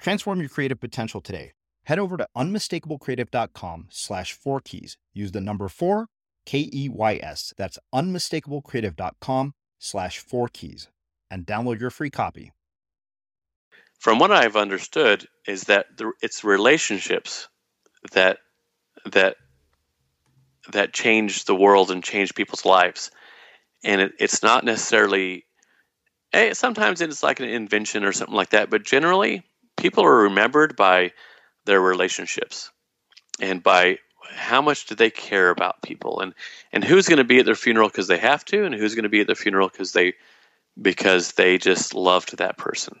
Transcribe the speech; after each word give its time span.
Transform 0.00 0.40
your 0.40 0.48
creative 0.48 0.80
potential 0.80 1.20
today. 1.20 1.52
Head 1.84 1.98
over 1.98 2.16
to 2.16 2.26
unmistakablecreative.com 2.36 3.88
slash 3.90 4.32
four 4.32 4.60
keys. 4.60 4.96
Use 5.12 5.32
the 5.32 5.40
number 5.40 5.68
four, 5.68 6.06
K 6.46 6.70
E 6.72 6.88
Y 6.88 7.20
S. 7.22 7.52
That's 7.56 7.78
unmistakablecreative.com 7.94 9.54
slash 9.78 10.18
four 10.18 10.48
keys 10.48 10.88
and 11.30 11.46
download 11.46 11.80
your 11.80 11.90
free 11.90 12.10
copy. 12.10 12.52
From 13.98 14.18
what 14.18 14.32
I've 14.32 14.56
understood 14.56 15.26
is 15.46 15.64
that 15.64 15.86
it's 16.22 16.44
relationships 16.44 17.48
that 18.12 18.38
that 19.12 19.36
that 20.72 20.92
change 20.92 21.44
the 21.44 21.54
world 21.54 21.90
and 21.90 22.02
change 22.02 22.34
people's 22.34 22.64
lives, 22.64 23.10
and 23.84 24.00
it, 24.00 24.12
it's 24.18 24.42
not 24.42 24.64
necessarily. 24.64 25.44
Hey, 26.32 26.54
sometimes 26.54 27.00
it's 27.00 27.22
like 27.22 27.40
an 27.40 27.48
invention 27.48 28.04
or 28.04 28.12
something 28.12 28.36
like 28.36 28.50
that, 28.50 28.70
but 28.70 28.84
generally 28.84 29.44
people 29.80 30.04
are 30.04 30.22
remembered 30.22 30.76
by 30.76 31.12
their 31.64 31.80
relationships 31.80 32.70
and 33.40 33.62
by 33.62 33.98
how 34.30 34.62
much 34.62 34.86
do 34.86 34.94
they 34.94 35.10
care 35.10 35.50
about 35.50 35.82
people 35.82 36.20
and 36.20 36.34
and 36.72 36.84
who's 36.84 37.08
going 37.08 37.18
to 37.18 37.24
be 37.24 37.38
at 37.38 37.46
their 37.46 37.54
funeral 37.54 37.88
because 37.88 38.06
they 38.06 38.18
have 38.18 38.44
to 38.44 38.64
and 38.64 38.74
who's 38.74 38.94
going 38.94 39.02
to 39.04 39.08
be 39.08 39.20
at 39.20 39.26
their 39.26 39.36
funeral 39.36 39.68
because 39.68 39.92
they 39.92 40.14
because 40.80 41.32
they 41.32 41.58
just 41.58 41.94
loved 41.94 42.36
that 42.38 42.56
person 42.56 43.00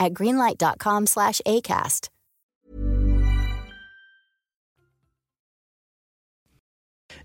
at 0.00 0.12
greenlight.com 0.14 1.06
slash 1.06 1.40
ACAST. 1.46 2.08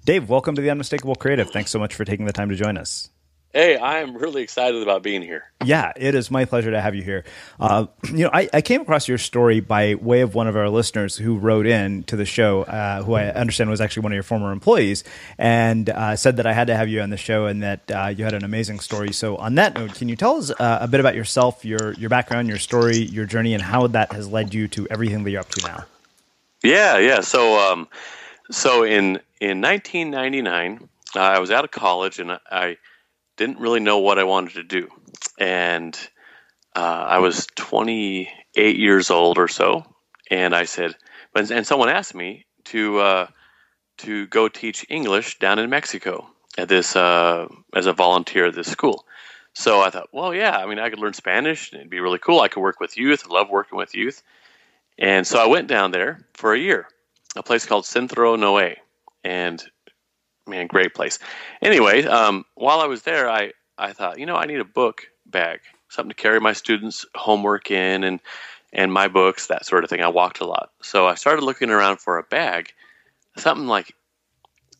Dave, 0.06 0.30
welcome 0.30 0.54
to 0.54 0.62
the 0.62 0.69
Unmistakable 0.69 1.16
Creative. 1.16 1.50
Thanks 1.50 1.72
so 1.72 1.80
much 1.80 1.95
for 1.95 2.06
taking 2.06 2.27
the 2.27 2.33
time 2.33 2.50
to 2.50 2.56
join 2.56 2.77
us. 2.77 3.10
Hey, 3.56 3.78
I 3.78 4.00
am 4.00 4.18
really 4.18 4.42
excited 4.42 4.84
about 4.84 5.02
being 5.02 5.22
here. 5.22 5.46
Yeah, 5.63 5.94
it 5.96 6.13
is 6.13 6.30
my 6.30 6.44
pleasure 6.44 6.72
to 6.72 6.81
have 6.81 6.94
you 6.94 7.02
here. 7.02 7.24
Uh, 7.57 7.86
you 8.04 8.25
know, 8.25 8.30
I, 8.34 8.50
I, 8.52 8.60
came 8.60 8.81
across 8.81 9.07
your 9.07 9.18
story 9.18 9.62
by 9.62 9.96
way 9.96 10.19
of 10.19 10.36
one 10.36 10.48
of 10.50 10.57
our 10.57 10.68
listeners 10.68 11.16
who 11.16 11.38
wrote 11.38 11.66
in 11.66 12.04
to 12.04 12.18
the 12.18 12.25
show, 12.25 12.63
uh, 12.63 13.02
who 13.04 13.13
I 13.13 13.28
understand 13.28 13.69
was 13.69 13.80
actually 13.80 14.04
one 14.04 14.12
of 14.12 14.16
your 14.16 14.24
former 14.24 14.52
employees, 14.52 15.06
and 15.38 15.90
uh, 15.90 16.18
said 16.18 16.36
that 16.36 16.46
I 16.46 16.52
had 16.52 16.68
to 16.68 16.75
have 16.75 16.90
you 16.90 17.00
on 17.00 17.12
the 17.12 17.18
show 17.18 17.46
and 17.46 17.63
that 17.63 17.90
uh, 17.90 18.07
you 18.07 18.25
had 18.25 18.34
an 18.34 18.44
amazing 18.44 18.81
story. 18.81 19.13
So, 19.13 19.38
on 19.38 19.56
that 19.56 19.75
note, 19.75 19.96
can 19.96 20.10
you 20.10 20.18
tell 20.18 20.36
us 20.36 20.51
uh, 20.51 20.80
a 20.81 20.88
bit 20.90 21.00
about 21.00 21.16
yourself, 21.16 21.63
your 21.63 21.94
your 21.94 22.10
background, 22.10 22.50
your 22.50 22.60
story, 22.60 22.98
your 22.98 23.25
journey, 23.25 23.54
and 23.54 23.63
how 23.63 23.88
that 23.88 24.12
has 24.12 24.28
led 24.28 24.54
you 24.54 24.68
to 24.68 24.86
everything 24.90 25.24
that 25.24 25.31
you're 25.31 25.40
up 25.40 25.50
to 25.51 25.66
now? 25.66 25.86
Yeah, 26.62 26.98
yeah. 26.98 27.22
So, 27.22 27.58
um, 27.58 27.88
so 28.51 28.84
in 28.84 29.22
in 29.40 29.62
1999, 29.62 30.90
uh, 31.16 31.19
I 31.19 31.40
was 31.40 31.51
out 31.51 31.63
of 31.63 31.72
college 31.72 32.19
and 32.19 32.38
I 32.51 32.75
didn't 33.38 33.60
really 33.60 33.80
know 33.80 34.00
what 34.00 34.20
I 34.20 34.24
wanted 34.24 34.54
to 34.54 34.64
do. 34.64 34.88
And 35.40 35.96
uh, 36.76 37.06
I 37.08 37.20
was 37.20 37.48
28 37.56 38.78
years 38.78 39.10
old 39.10 39.38
or 39.38 39.48
so, 39.48 39.84
and 40.30 40.56
I 40.56 40.66
said, 40.66 40.96
and 41.36 41.68
someone 41.68 41.90
asked 41.90 42.16
me 42.16 42.46
to 42.66 43.00
uh, 43.00 43.28
to 43.98 44.28
go 44.28 44.48
teach 44.48 44.86
English 44.90 45.40
down 45.40 45.60
in 45.60 45.70
Mexico 45.70 46.28
at 46.58 46.70
this 46.70 46.96
uh, 46.96 47.48
as 47.74 47.86
a 47.86 47.94
volunteer 47.94 48.48
at 48.48 48.56
this 48.56 48.68
school. 48.68 49.06
So 49.54 49.82
I 49.82 49.90
thought, 49.90 50.10
well, 50.12 50.34
yeah, 50.34 50.58
I 50.58 50.66
mean, 50.66 50.80
I 50.80 50.90
could 50.90 51.00
learn 51.00 51.14
Spanish 51.14 51.72
and 51.72 51.80
it'd 51.80 51.90
be 51.90 52.02
really 52.02 52.20
cool. 52.20 52.42
I 52.42 52.50
could 52.50 52.62
work 52.62 52.80
with 52.80 52.98
youth. 52.98 53.24
I 53.30 53.34
love 53.34 53.50
working 53.50 53.78
with 53.78 53.96
youth. 53.96 54.22
And 54.98 55.26
so 55.26 55.40
I 55.40 55.48
went 55.48 55.68
down 55.68 55.92
there 55.92 56.20
for 56.34 56.54
a 56.54 56.60
year, 56.60 56.88
a 57.36 57.44
place 57.44 57.66
called 57.66 57.86
Centro 57.86 58.36
Noe. 58.36 58.74
And 59.24 59.64
man, 60.47 60.68
great 60.68 60.94
place. 60.94 61.19
Anyway, 61.62 62.03
um, 62.06 62.45
while 62.56 62.80
I 62.80 62.86
was 62.86 63.03
there, 63.03 63.30
I, 63.30 63.51
I 63.77 63.94
thought, 63.94 64.19
you 64.19 64.25
know, 64.25 64.36
I 64.36 64.45
need 64.45 64.59
a 64.59 64.65
book 64.65 65.03
bag, 65.25 65.59
something 65.89 66.09
to 66.09 66.15
carry 66.15 66.39
my 66.39 66.53
students' 66.53 67.06
homework 67.15 67.71
in 67.71 68.03
and 68.03 68.19
and 68.74 68.92
my 68.92 69.07
books, 69.07 69.47
that 69.47 69.65
sort 69.65 69.86
of 69.86 69.89
thing. 69.89 70.01
I 70.01 70.09
walked 70.09 70.42
a 70.42 70.45
lot, 70.45 70.69
so 70.81 71.07
I 71.07 71.15
started 71.15 71.45
looking 71.45 71.69
around 71.69 72.01
for 72.01 72.18
a 72.18 72.24
bag, 72.24 72.74
something 73.38 73.68
like 73.68 73.95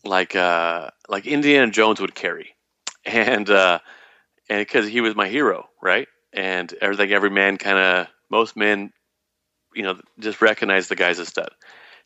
like 0.04 0.36
uh, 0.36 0.90
like 1.08 1.26
Indiana 1.26 1.70
Jones 1.70 2.00
would 2.00 2.14
carry, 2.14 2.54
and 3.04 3.48
uh, 3.48 3.78
and 4.48 4.60
because 4.60 4.86
he 4.86 5.00
was 5.00 5.14
my 5.14 5.28
hero, 5.28 5.68
right? 5.82 6.08
And 6.32 6.72
everything, 6.80 7.12
every 7.12 7.30
man 7.30 7.56
kind 7.56 7.78
of 7.78 8.06
most 8.30 8.56
men, 8.56 8.92
you 9.74 9.82
know, 9.82 9.98
just 10.18 10.42
recognize 10.42 10.88
the 10.88 10.96
guy's 10.96 11.18
a 11.18 11.26
stud. 11.26 11.50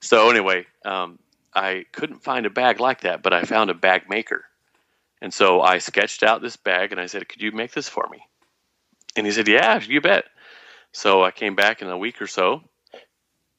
So 0.01 0.31
anyway, 0.31 0.67
um, 0.85 1.19
I 1.55 1.87
couldn't 1.93 2.23
find 2.23 2.47
a 2.47 2.51
bag 2.51 2.81
like 2.81 3.03
that, 3.03 3.23
but 3.23 3.33
I 3.33 3.43
found 3.43 3.71
a 3.71 3.75
bag 3.75 4.09
maker. 4.09 4.45
And 5.23 5.35
so 5.35 5.61
I 5.61 5.79
sketched 5.79 6.23
out 6.23 6.41
this 6.41 6.57
bag 6.57 6.93
and 6.93 7.01
I 7.01 7.07
said, 7.07 7.29
Could 7.29 7.43
you 7.43 7.53
make 7.53 7.73
this 7.73 7.89
for 7.89 8.07
me? 8.11 8.23
And 9.17 9.27
he 9.27 9.33
said, 9.33 9.49
Yeah, 9.49 9.81
you 9.81 10.01
bet. 10.01 10.25
So 10.93 11.23
I 11.23 11.31
came 11.31 11.55
back 11.55 11.83
in 11.83 11.89
a 11.89 11.99
week 11.99 12.21
or 12.23 12.27
so 12.27 12.63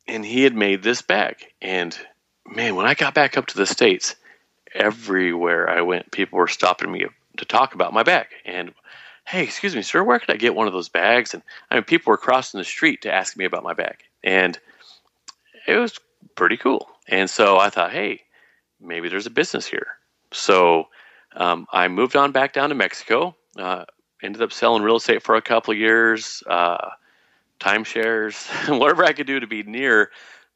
and 0.08 0.26
he 0.26 0.44
had 0.44 0.56
made 0.56 0.84
this 0.84 1.02
bag. 1.02 1.38
And 1.62 1.98
man, 2.46 2.76
when 2.76 2.86
I 2.86 2.94
got 2.94 3.14
back 3.14 3.38
up 3.38 3.48
to 3.48 3.58
the 3.58 3.66
States, 3.66 4.16
everywhere 4.74 5.70
I 5.70 5.82
went, 5.82 6.12
people 6.12 6.40
were 6.40 6.48
stopping 6.48 6.92
me 6.92 7.06
to 7.38 7.46
talk 7.46 7.74
about 7.74 7.94
my 7.94 8.04
bag. 8.04 8.28
And 8.46 8.74
hey, 9.26 9.44
excuse 9.44 9.76
me, 9.76 9.82
sir, 9.82 10.04
where 10.04 10.20
could 10.20 10.32
I 10.32 10.38
get 10.38 10.56
one 10.56 10.68
of 10.68 10.74
those 10.74 10.90
bags? 10.90 11.34
And 11.34 11.44
I 11.70 11.76
mean, 11.76 11.84
people 11.84 12.12
were 12.12 12.18
crossing 12.18 12.58
the 12.58 12.66
street 12.66 13.04
to 13.04 13.14
ask 13.14 13.38
me 13.38 13.46
about 13.46 13.64
my 13.64 13.74
bag. 13.74 13.98
And 14.24 14.58
it 15.68 15.76
was 15.76 15.98
pretty 16.36 16.58
cool. 16.58 16.90
And 17.08 17.30
so 17.30 17.58
I 17.58 17.70
thought, 17.70 17.92
hey, 17.92 18.22
maybe 18.80 19.10
there's 19.10 19.26
a 19.26 19.32
business 19.32 19.66
here. 19.66 19.88
So 20.32 20.86
um, 21.36 21.68
I 21.72 21.88
moved 21.88 22.16
on 22.16 22.32
back 22.32 22.54
down 22.54 22.70
to 22.70 22.76
Mexico. 22.76 23.36
Uh, 23.58 23.86
ended 24.24 24.42
up 24.42 24.54
selling 24.54 24.84
real 24.84 24.98
estate 24.98 25.24
for 25.24 25.36
a 25.36 25.42
couple 25.42 25.74
of 25.74 25.80
years, 25.80 26.44
uh, 26.50 26.90
timeshares, 27.60 28.48
whatever 28.80 29.04
I 29.04 29.14
could 29.14 29.28
do 29.28 29.40
to 29.40 29.48
be 29.48 29.64
near 29.64 30.12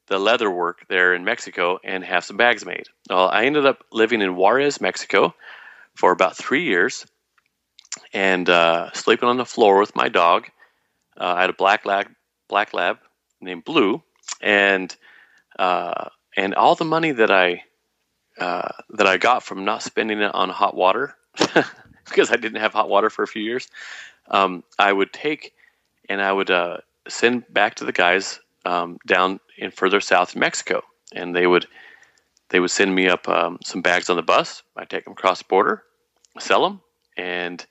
the 0.07 0.19
leather 0.19 0.51
work 0.51 0.85
there 0.87 1.13
in 1.13 1.23
Mexico 1.23 1.79
and 1.83 2.03
have 2.03 2.23
some 2.23 2.37
bags 2.37 2.65
made. 2.65 2.85
Well, 3.09 3.27
I 3.29 3.45
ended 3.45 3.65
up 3.65 3.83
living 3.91 4.21
in 4.21 4.35
Juarez, 4.35 4.79
Mexico 4.79 5.33
for 5.95 6.11
about 6.11 6.37
three 6.37 6.63
years 6.63 7.05
and 8.13 8.49
uh, 8.49 8.91
sleeping 8.93 9.27
on 9.27 9.37
the 9.37 9.45
floor 9.45 9.79
with 9.79 9.95
my 9.95 10.09
dog. 10.09 10.47
Uh, 11.19 11.33
I 11.37 11.41
had 11.41 11.49
a 11.49 11.53
black 11.53 11.85
lab, 11.85 12.07
black 12.49 12.73
lab 12.73 12.97
named 13.41 13.63
Blue, 13.63 14.03
and 14.41 14.95
uh, 15.57 16.09
and 16.35 16.53
all 16.55 16.75
the 16.75 16.85
money 16.85 17.11
that 17.11 17.31
I 17.31 17.63
uh, 18.39 18.69
that 18.89 19.07
I 19.07 19.17
got 19.17 19.43
from 19.43 19.65
not 19.65 19.83
spending 19.83 20.19
it 20.19 20.33
on 20.33 20.49
hot 20.49 20.75
water 20.75 21.15
because 22.05 22.31
I 22.31 22.35
didn't 22.35 22.59
have 22.59 22.73
hot 22.73 22.89
water 22.89 23.09
for 23.09 23.23
a 23.23 23.27
few 23.27 23.41
years, 23.41 23.67
um, 24.29 24.63
I 24.77 24.91
would 24.91 25.13
take 25.13 25.53
and 26.09 26.21
I 26.21 26.31
would 26.31 26.51
uh, 26.51 26.77
send 27.07 27.51
back 27.53 27.75
to 27.75 27.85
the 27.85 27.91
guys 27.91 28.39
um, 28.65 28.97
down 29.05 29.39
in 29.57 29.71
further 29.71 30.01
south 30.01 30.35
in 30.35 30.39
Mexico, 30.39 30.81
and 31.13 31.35
they 31.35 31.47
would 31.47 31.67
they 32.49 32.59
would 32.59 32.71
send 32.71 32.93
me 32.93 33.07
up 33.07 33.27
um, 33.27 33.59
some 33.63 33.81
bags 33.81 34.09
on 34.09 34.15
the 34.15 34.21
bus. 34.21 34.63
I 34.75 34.85
take 34.85 35.05
them 35.05 35.13
across 35.13 35.39
the 35.39 35.45
border, 35.45 35.83
sell 36.39 36.63
them, 36.63 36.81
and 37.17 37.65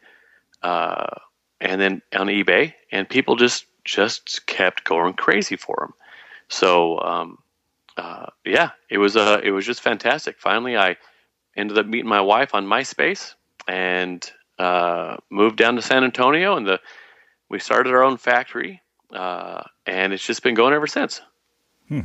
uh, 0.63 1.07
and 1.61 1.81
then 1.81 2.03
on 2.15 2.27
eBay, 2.29 2.75
and 2.91 3.09
people 3.09 3.37
just 3.37 3.67
just 3.85 4.47
kept 4.47 4.85
going 4.85 5.15
crazy 5.15 5.57
for 5.57 5.77
them. 5.81 5.95
So 6.49 6.99
um, 7.01 7.39
uh, 7.97 8.27
yeah, 8.45 8.71
it 8.91 8.99
was 8.99 9.17
uh, 9.17 9.41
it 9.43 9.51
was 9.51 9.65
just 9.65 9.81
fantastic. 9.81 10.39
Finally, 10.39 10.77
I 10.77 10.97
ended 11.57 11.79
up 11.79 11.87
meeting 11.87 12.09
my 12.09 12.21
wife 12.21 12.55
on 12.55 12.67
MySpace 12.67 13.35
and 13.69 14.31
uh, 14.59 15.17
moved 15.31 15.57
down 15.57 15.77
to 15.77 15.83
San 15.83 16.05
Antonio, 16.05 16.57
and 16.57 16.67
the 16.67 16.81
we 17.49 17.59
started 17.59 17.93
our 17.93 18.03
own 18.03 18.17
factory, 18.17 18.83
uh, 19.13 19.63
and 19.87 20.13
it's 20.13 20.25
just 20.25 20.43
been 20.43 20.55
going 20.55 20.75
ever 20.75 20.87
since. 20.87 21.21
Hmm. 21.89 22.01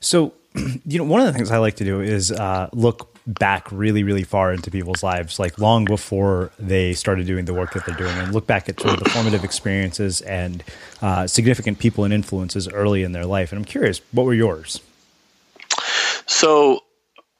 So, 0.00 0.34
you 0.54 0.98
know, 0.98 1.04
one 1.04 1.20
of 1.20 1.26
the 1.26 1.32
things 1.32 1.50
I 1.50 1.58
like 1.58 1.76
to 1.76 1.84
do 1.84 2.00
is 2.00 2.32
uh, 2.32 2.68
look 2.72 3.16
back 3.24 3.70
really, 3.70 4.02
really 4.02 4.24
far 4.24 4.52
into 4.52 4.70
people's 4.70 5.04
lives, 5.04 5.38
like 5.38 5.56
long 5.58 5.84
before 5.84 6.50
they 6.58 6.92
started 6.94 7.26
doing 7.26 7.44
the 7.44 7.54
work 7.54 7.74
that 7.74 7.86
they're 7.86 7.94
doing, 7.94 8.16
and 8.18 8.34
look 8.34 8.48
back 8.48 8.68
at 8.68 8.80
sort 8.80 8.94
of 8.94 9.04
the 9.04 9.10
formative 9.10 9.44
experiences 9.44 10.20
and 10.22 10.64
uh, 11.00 11.26
significant 11.28 11.78
people 11.78 12.02
and 12.02 12.12
influences 12.12 12.66
early 12.68 13.04
in 13.04 13.12
their 13.12 13.26
life. 13.26 13.52
And 13.52 13.58
I'm 13.60 13.64
curious, 13.64 14.00
what 14.10 14.26
were 14.26 14.34
yours? 14.34 14.80
So, 16.32 16.80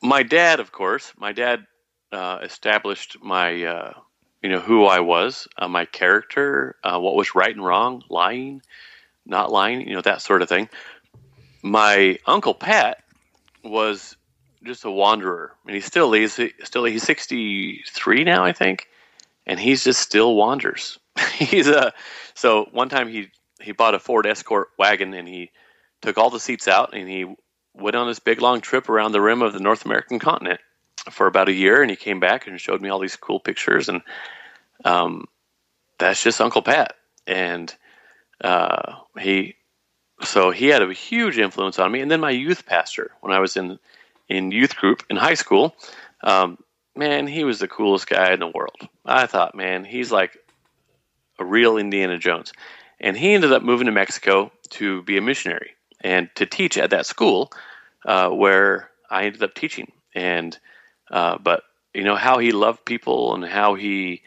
my 0.03 0.23
dad, 0.23 0.61
of 0.61 0.71
course, 0.71 1.15
my 1.17 1.33
dad 1.33 1.67
uh, 2.13 2.41
established 2.43 3.17
my, 3.23 3.65
uh, 3.65 3.95
you 4.43 4.51
know, 4.51 4.61
who 4.61 4.85
I 4.85 5.01
was, 5.01 5.49
uh, 5.57 5.67
my 5.67 5.87
character, 5.87 6.77
uh, 6.85 7.01
what 7.01 7.17
was 7.17 7.35
right 7.35 7.53
and 7.53 7.65
wrong, 7.65 8.05
lying, 8.11 8.61
not 9.25 9.51
lying, 9.51 9.89
you 9.89 9.95
know, 9.95 10.03
that 10.03 10.21
sort 10.21 10.43
of 10.43 10.49
thing. 10.49 10.69
My 11.63 12.19
uncle 12.27 12.53
Pat 12.53 13.03
was 13.65 14.15
just 14.63 14.85
a 14.85 14.91
wanderer, 14.91 15.53
and 15.67 15.75
he 15.75 15.81
still 15.81 16.13
is. 16.13 16.39
Still, 16.63 16.85
he's 16.85 17.03
sixty 17.03 17.83
three 17.89 18.25
now, 18.25 18.45
I 18.45 18.53
think, 18.53 18.89
and 19.47 19.59
he's 19.59 19.85
just 19.85 20.01
still 20.01 20.37
wanders. 20.37 20.99
he's 21.33 21.67
a 21.67 21.95
so 22.35 22.69
one 22.73 22.91
time 22.91 23.09
he 23.09 23.31
he 23.61 23.73
bought 23.73 23.95
a 23.95 23.99
Ford 23.99 24.27
Escort 24.27 24.69
wagon 24.79 25.15
and 25.15 25.27
he 25.27 25.51
took 26.03 26.19
all 26.19 26.31
the 26.31 26.41
seats 26.41 26.69
out 26.69 26.95
and 26.95 27.09
he 27.09 27.35
went 27.75 27.97
on 27.97 28.07
this 28.07 28.19
big 28.19 28.41
long 28.41 28.61
trip 28.61 28.89
around 28.89 29.13
the 29.13 29.21
rim 29.21 29.43
of 29.43 29.53
the 29.53 29.61
North 29.61 29.85
American 29.85 30.19
continent 30.19 30.61
for 31.11 31.27
about 31.27 31.49
a 31.49 31.53
year, 31.53 31.83
and 31.83 31.91
he 31.91 31.97
came 31.97 32.21
back 32.21 32.47
and 32.47 32.61
showed 32.61 32.81
me 32.81 32.89
all 32.89 32.99
these 32.99 33.17
cool 33.17 33.41
pictures, 33.41 33.89
and 33.89 34.03
um, 34.85 35.27
that's 35.99 36.23
just 36.23 36.41
Uncle 36.41 36.63
Pat, 36.63 36.95
and 37.27 37.75
uh, 38.43 38.97
he 39.19 39.57
so 40.23 40.51
he 40.51 40.69
had 40.69 40.83
a 40.83 40.93
huge 40.93 41.39
influence 41.39 41.79
on 41.79 41.91
me, 41.91 42.01
and 42.01 42.11
then 42.11 42.21
my 42.21 42.31
youth 42.31 42.67
pastor 42.67 43.11
when 43.21 43.33
I 43.33 43.41
was 43.41 43.57
in 43.57 43.79
in 44.29 44.51
youth 44.51 44.77
group 44.77 45.05
in 45.11 45.17
high 45.17 45.35
school. 45.35 45.75
Um, 46.23 46.59
man, 46.95 47.27
he 47.27 47.45
was 47.45 47.59
the 47.59 47.69
coolest 47.69 48.07
guy 48.07 48.33
in 48.33 48.41
the 48.41 48.47
world. 48.47 48.77
I 49.05 49.27
thought, 49.27 49.55
man, 49.55 49.85
he's 49.85 50.13
like 50.13 50.37
a 51.39 51.45
real 51.45 51.77
Indiana 51.77 52.19
Jones. 52.19 52.53
And 53.01 53.17
he 53.17 53.33
ended 53.33 53.53
up 53.53 53.63
moving 53.63 53.87
to 53.87 53.93
Mexico 53.93 54.53
to 54.71 55.03
be 55.03 55.17
a 55.17 55.21
missionary 55.21 55.73
and 56.03 56.29
to 56.35 56.47
teach 56.47 56.77
at 56.77 56.91
that 56.91 57.07
school 57.07 57.53
uh, 58.07 58.29
where 58.29 58.91
I 59.11 59.25
ended 59.25 59.43
up 59.43 59.55
teaching. 59.55 59.93
And 60.15 60.59
uh, 61.11 61.39
but 61.39 61.63
you 61.95 62.05
know 62.05 62.17
how 62.17 62.39
he 62.39 62.53
loved 62.53 62.85
people 62.85 63.35
and 63.35 63.45
how 63.45 63.75
he 63.75 64.23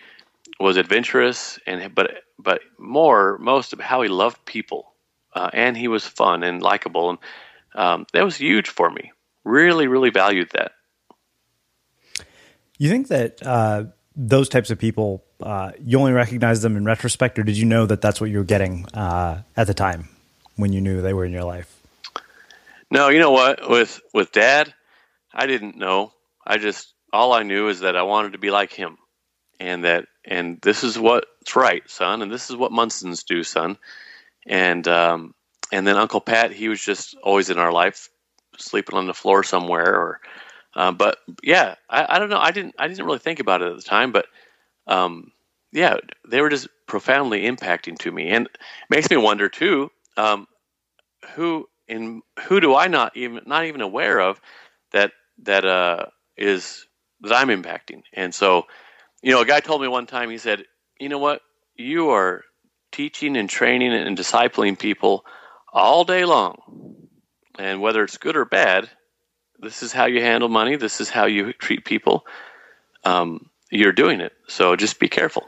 was 0.60 0.78
adventurous 0.78 1.60
and 1.68 1.94
but 1.94 2.12
but 2.40 2.62
more 2.78 3.38
most 3.40 3.74
of 3.74 3.80
how 3.80 4.02
he 4.02 4.10
loved 4.10 4.46
people 4.46 4.94
uh, 5.34 5.50
and 5.54 5.76
he 5.76 5.88
was 5.88 6.06
fun 6.06 6.44
and 6.44 6.62
likable 6.62 7.10
and 7.10 7.20
um, 7.76 8.06
that 8.14 8.24
was 8.24 8.38
huge 8.38 8.70
for 8.70 8.90
me. 8.90 9.12
Really, 9.44 9.88
really 9.88 10.10
valued 10.10 10.50
that. 10.54 10.72
You 12.78 12.90
think 12.90 13.10
that 13.10 13.46
uh, 13.46 13.86
those 14.16 14.50
types 14.50 14.72
of 14.72 14.80
people, 14.80 15.24
uh, 15.42 15.74
you 15.80 16.00
only 16.00 16.14
recognize 16.14 16.62
them 16.62 16.78
in 16.78 16.86
retrospect, 16.86 17.38
or 17.38 17.44
did 17.44 17.58
you 17.58 17.66
know 17.66 17.86
that 17.86 18.02
that's 18.02 18.20
what 18.20 18.30
you 18.30 18.38
were 18.38 18.46
getting 18.46 18.86
uh, 18.94 19.44
at 19.56 19.68
the 19.68 19.74
time 19.74 20.15
when 20.56 20.74
you 20.74 20.82
knew 20.82 21.02
they 21.02 21.14
were 21.14 21.26
in 21.26 21.32
your 21.32 21.44
life? 21.44 21.82
No, 22.92 23.10
you 23.10 23.20
know 23.20 23.32
what? 23.32 23.70
With 23.70 24.00
with 24.14 24.32
Dad, 24.32 24.74
I 25.34 25.48
didn't 25.48 25.78
know. 25.78 26.14
I 26.46 26.58
just 26.58 26.94
all 27.12 27.34
I 27.34 27.44
knew 27.44 27.68
is 27.70 27.82
that 27.82 27.96
I 27.96 28.04
wanted 28.04 28.34
to 28.34 28.38
be 28.38 28.52
like 28.52 28.72
him, 28.72 28.98
and 29.60 29.84
that 29.86 30.06
and 30.24 30.60
this 30.62 30.84
is 30.84 30.98
what's 30.98 31.56
right, 31.56 31.88
son, 31.90 32.22
and 32.22 32.32
this 32.32 32.50
is 32.50 32.56
what 32.56 32.72
Munsons 32.72 33.26
do, 33.26 33.44
son, 33.44 33.78
and 34.46 34.88
um, 34.88 35.34
and 35.72 35.86
then 35.86 35.98
Uncle 35.98 36.22
Pat, 36.22 36.52
he 36.52 36.70
was 36.70 36.82
just 36.82 37.16
always 37.24 37.50
in 37.50 37.58
our 37.58 37.72
life, 37.72 38.10
sleeping 38.58 38.98
on 38.98 39.08
the 39.08 39.14
floor 39.14 39.44
somewhere, 39.44 39.96
or 39.96 40.20
uh, 40.76 40.92
but 40.92 41.18
yeah, 41.42 41.76
I, 41.90 42.16
I 42.16 42.20
don't 42.20 42.30
know. 42.30 42.40
I 42.40 42.52
didn't 42.52 42.76
I 42.78 42.88
didn't 42.88 43.06
really 43.06 43.20
think 43.20 43.40
about 43.40 43.62
it 43.62 43.72
at 43.72 43.78
the 43.78 43.84
time, 43.84 44.12
but 44.12 44.28
um, 44.88 45.32
yeah, 45.72 45.98
they 46.28 46.42
were 46.42 46.50
just 46.50 46.68
profoundly 46.88 47.44
impacting 47.44 47.98
to 48.00 48.12
me, 48.12 48.30
and 48.30 48.46
it 48.46 48.58
makes 48.90 49.10
me 49.10 49.18
wonder 49.18 49.50
too. 49.50 49.90
Um, 50.18 50.48
who 51.36 51.68
in 51.88 52.22
who 52.48 52.60
do 52.60 52.76
I 52.76 52.88
not 52.88 53.16
even 53.16 53.42
not 53.46 53.66
even 53.66 53.82
aware 53.82 54.20
of 54.20 54.40
that 54.92 55.12
that 55.44 55.66
uh, 55.66 56.06
is 56.38 56.86
that 57.22 57.34
I'm 57.34 57.50
impacting? 57.50 58.04
And 58.14 58.34
so, 58.34 58.64
you 59.22 59.32
know, 59.32 59.42
a 59.42 59.46
guy 59.46 59.60
told 59.60 59.82
me 59.82 59.88
one 59.88 60.06
time. 60.06 60.30
He 60.30 60.38
said, 60.38 60.66
"You 61.00 61.10
know 61.10 61.20
what? 61.20 61.42
You 61.76 62.10
are 62.12 62.44
teaching 62.92 63.38
and 63.38 63.50
training 63.50 63.94
and 63.94 64.18
discipling 64.18 64.80
people 64.80 65.26
all 65.74 66.06
day 66.06 66.26
long, 66.26 66.58
and 67.60 67.82
whether 67.82 68.04
it's 68.04 68.18
good 68.18 68.36
or 68.38 68.46
bad, 68.46 68.90
this 69.60 69.84
is 69.84 69.92
how 69.92 70.06
you 70.06 70.22
handle 70.22 70.50
money. 70.50 70.76
This 70.76 71.02
is 71.02 71.10
how 71.10 71.26
you 71.26 71.54
treat 71.54 71.86
people. 71.86 72.26
Um, 73.04 73.50
you're 73.72 73.92
doing 73.92 74.22
it. 74.22 74.34
So 74.48 74.76
just 74.76 75.00
be 75.00 75.10
careful." 75.10 75.44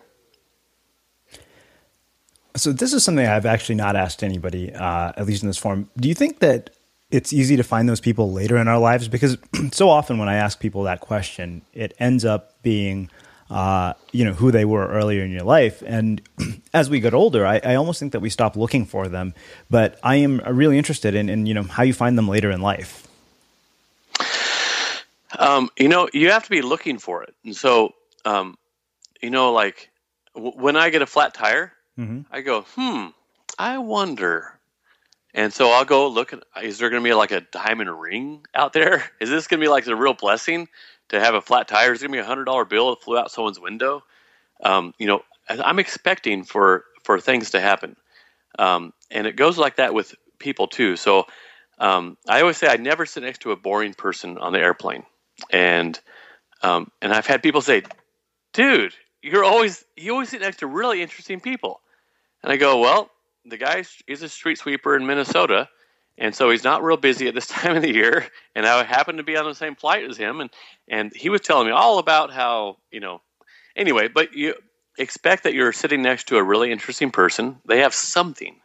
So 2.58 2.72
this 2.72 2.94
is 2.94 3.04
something 3.04 3.26
I've 3.26 3.46
actually 3.46 3.76
not 3.76 3.96
asked 3.96 4.24
anybody, 4.24 4.74
uh, 4.74 5.14
at 5.16 5.26
least 5.26 5.44
in 5.44 5.48
this 5.48 5.58
form. 5.58 5.90
Do 5.98 6.08
you 6.08 6.16
think 6.16 6.40
that 6.40 6.72
it's 7.12 7.32
easy 7.32 7.56
to 7.56 7.64
find 7.64 7.88
those 7.88 8.02
people 8.02 8.32
later 8.32 8.58
in 8.58 8.68
our 8.68 8.80
lives? 8.80 9.08
Because 9.08 9.38
so 9.72 9.90
often 9.90 10.18
when 10.18 10.28
I 10.28 10.36
ask 10.36 10.60
people 10.60 10.84
that 10.84 11.00
question, 11.00 11.62
it 11.74 11.96
ends 12.00 12.26
up 12.26 12.62
being, 12.64 13.10
uh, 13.50 13.94
you 14.12 14.26
know, 14.26 14.34
who 14.34 14.52
they 14.52 14.66
were 14.66 14.88
earlier 14.88 15.24
in 15.24 15.32
your 15.32 15.44
life. 15.44 15.84
And 15.86 16.22
as 16.74 16.90
we 16.90 17.00
get 17.00 17.14
older, 17.14 17.46
I, 17.46 17.62
I, 17.64 17.76
almost 17.76 18.00
think 18.00 18.12
that 18.12 18.20
we 18.20 18.30
stop 18.30 18.56
looking 18.56 18.86
for 18.86 19.08
them. 19.08 19.34
But 19.70 20.00
I 20.04 20.16
am 20.18 20.42
really 20.48 20.78
interested 20.78 21.16
in, 21.16 21.30
in 21.30 21.46
you 21.46 21.54
know, 21.54 21.64
how 21.64 21.84
you 21.84 21.94
find 21.94 22.18
them 22.18 22.28
later 22.28 22.52
in 22.52 22.62
life. 22.62 23.08
Um, 25.38 25.70
you 25.78 25.88
know, 25.88 26.10
you 26.14 26.32
have 26.32 26.44
to 26.44 26.50
be 26.50 26.62
looking 26.62 26.98
for 26.98 27.24
it. 27.24 27.36
And 27.46 27.56
so, 27.56 27.94
um, 28.26 28.58
you 29.22 29.30
know, 29.30 29.54
like 29.54 29.90
w- 30.34 30.54
when 30.56 30.76
I 30.76 30.90
get 30.90 31.02
a 31.02 31.06
flat 31.06 31.34
tire, 31.34 31.74
mm-hmm. 31.98 32.22
I 32.32 32.42
go, 32.42 32.62
hmm, 32.76 33.08
I 33.58 33.78
wonder. 33.80 34.58
And 35.34 35.54
so 35.54 35.70
I'll 35.70 35.86
go 35.86 36.08
look 36.08 36.34
is 36.62 36.80
there 36.80 36.90
going 36.90 37.04
to 37.04 37.08
be 37.08 37.14
like 37.14 37.32
a 37.32 37.42
diamond 37.42 38.00
ring 38.00 38.46
out 38.56 38.74
there? 38.74 39.04
Is 39.22 39.30
this 39.30 39.48
going 39.48 39.60
to 39.60 39.64
be 39.64 39.70
like 39.70 39.86
a 39.86 39.96
real 39.96 40.14
blessing 40.14 40.68
to 41.10 41.20
have 41.20 41.36
a 41.36 41.42
flat 41.42 41.68
tire? 41.68 41.94
Is 41.94 42.02
it 42.02 42.08
going 42.08 42.14
to 42.14 42.24
be 42.24 42.26
a 42.26 42.28
hundred 42.28 42.46
dollar 42.46 42.66
bill 42.66 42.90
that 42.90 43.04
flew 43.04 43.18
out 43.18 43.32
someone's 43.32 43.60
window? 43.60 44.04
Um, 44.64 44.94
you 44.98 45.06
know, 45.06 45.22
I'm 45.48 45.80
expecting 45.80 46.44
for 46.44 46.86
for 47.04 47.20
things 47.20 47.52
to 47.52 47.60
happen, 47.60 47.96
um, 48.60 48.94
and 49.12 49.28
it 49.28 49.36
goes 49.36 49.58
like 49.58 49.78
that 49.78 49.94
with 49.94 50.16
people 50.40 50.68
too. 50.68 50.96
So 50.96 51.26
um, 51.80 52.18
I 52.28 52.42
always 52.42 52.58
say 52.58 52.68
I 52.68 52.78
never 52.78 53.06
sit 53.06 53.24
next 53.24 53.42
to 53.42 53.52
a 53.52 53.56
boring 53.56 53.94
person 53.94 54.38
on 54.38 54.54
the 54.54 54.60
airplane, 54.60 55.04
and 55.52 56.00
um, 56.64 56.92
and 57.02 57.14
I've 57.14 57.28
had 57.28 57.44
people 57.44 57.62
say, 57.62 57.84
"Dude, 58.54 58.94
you're 59.22 59.44
always 59.44 59.86
you 59.96 60.14
always 60.14 60.30
sit 60.30 60.42
next 60.42 60.58
to 60.58 60.68
really 60.68 61.02
interesting 61.02 61.40
people," 61.40 61.82
and 62.44 62.52
I 62.52 62.58
go, 62.58 62.80
"Well, 62.80 63.10
the 63.46 63.58
guy 63.58 63.84
is 64.08 64.22
a 64.22 64.30
street 64.30 64.58
sweeper 64.58 64.96
in 64.96 65.06
Minnesota, 65.06 65.70
and 66.18 66.34
so 66.34 66.50
he's 66.50 66.64
not 66.64 66.84
real 66.84 66.98
busy 66.98 67.28
at 67.28 67.36
this 67.36 67.48
time 67.58 67.76
of 67.76 67.82
the 67.82 67.94
year. 67.94 68.28
And 68.56 68.66
I 68.66 68.84
happened 68.84 69.20
to 69.20 69.24
be 69.24 69.38
on 69.38 69.46
the 69.46 69.56
same 69.56 69.76
flight 69.76 70.04
as 70.04 70.18
him, 70.18 70.42
and 70.42 70.50
and 70.88 71.12
he 71.16 71.30
was 71.30 71.42
telling 71.42 71.68
me 71.68 71.74
all 71.74 72.00
about 72.00 72.32
how 72.32 72.78
you 72.92 73.00
know. 73.00 73.22
Anyway, 73.76 74.08
but 74.08 74.34
you 74.34 74.56
expect 74.98 75.44
that 75.44 75.54
you're 75.54 75.74
sitting 75.74 76.02
next 76.02 76.28
to 76.28 76.38
a 76.38 76.44
really 76.44 76.72
interesting 76.72 77.12
person. 77.12 77.58
They 77.68 77.80
have 77.80 77.94
something 77.94 78.60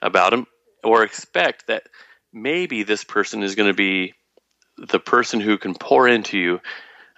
about 0.00 0.30
them, 0.30 0.46
or 0.84 1.02
expect 1.02 1.66
that 1.66 1.88
maybe 2.32 2.82
this 2.82 3.02
person 3.02 3.42
is 3.42 3.54
going 3.54 3.68
to 3.68 3.74
be 3.74 4.14
the 4.76 5.00
person 5.00 5.40
who 5.40 5.58
can 5.58 5.74
pour 5.74 6.06
into 6.06 6.38
you. 6.38 6.60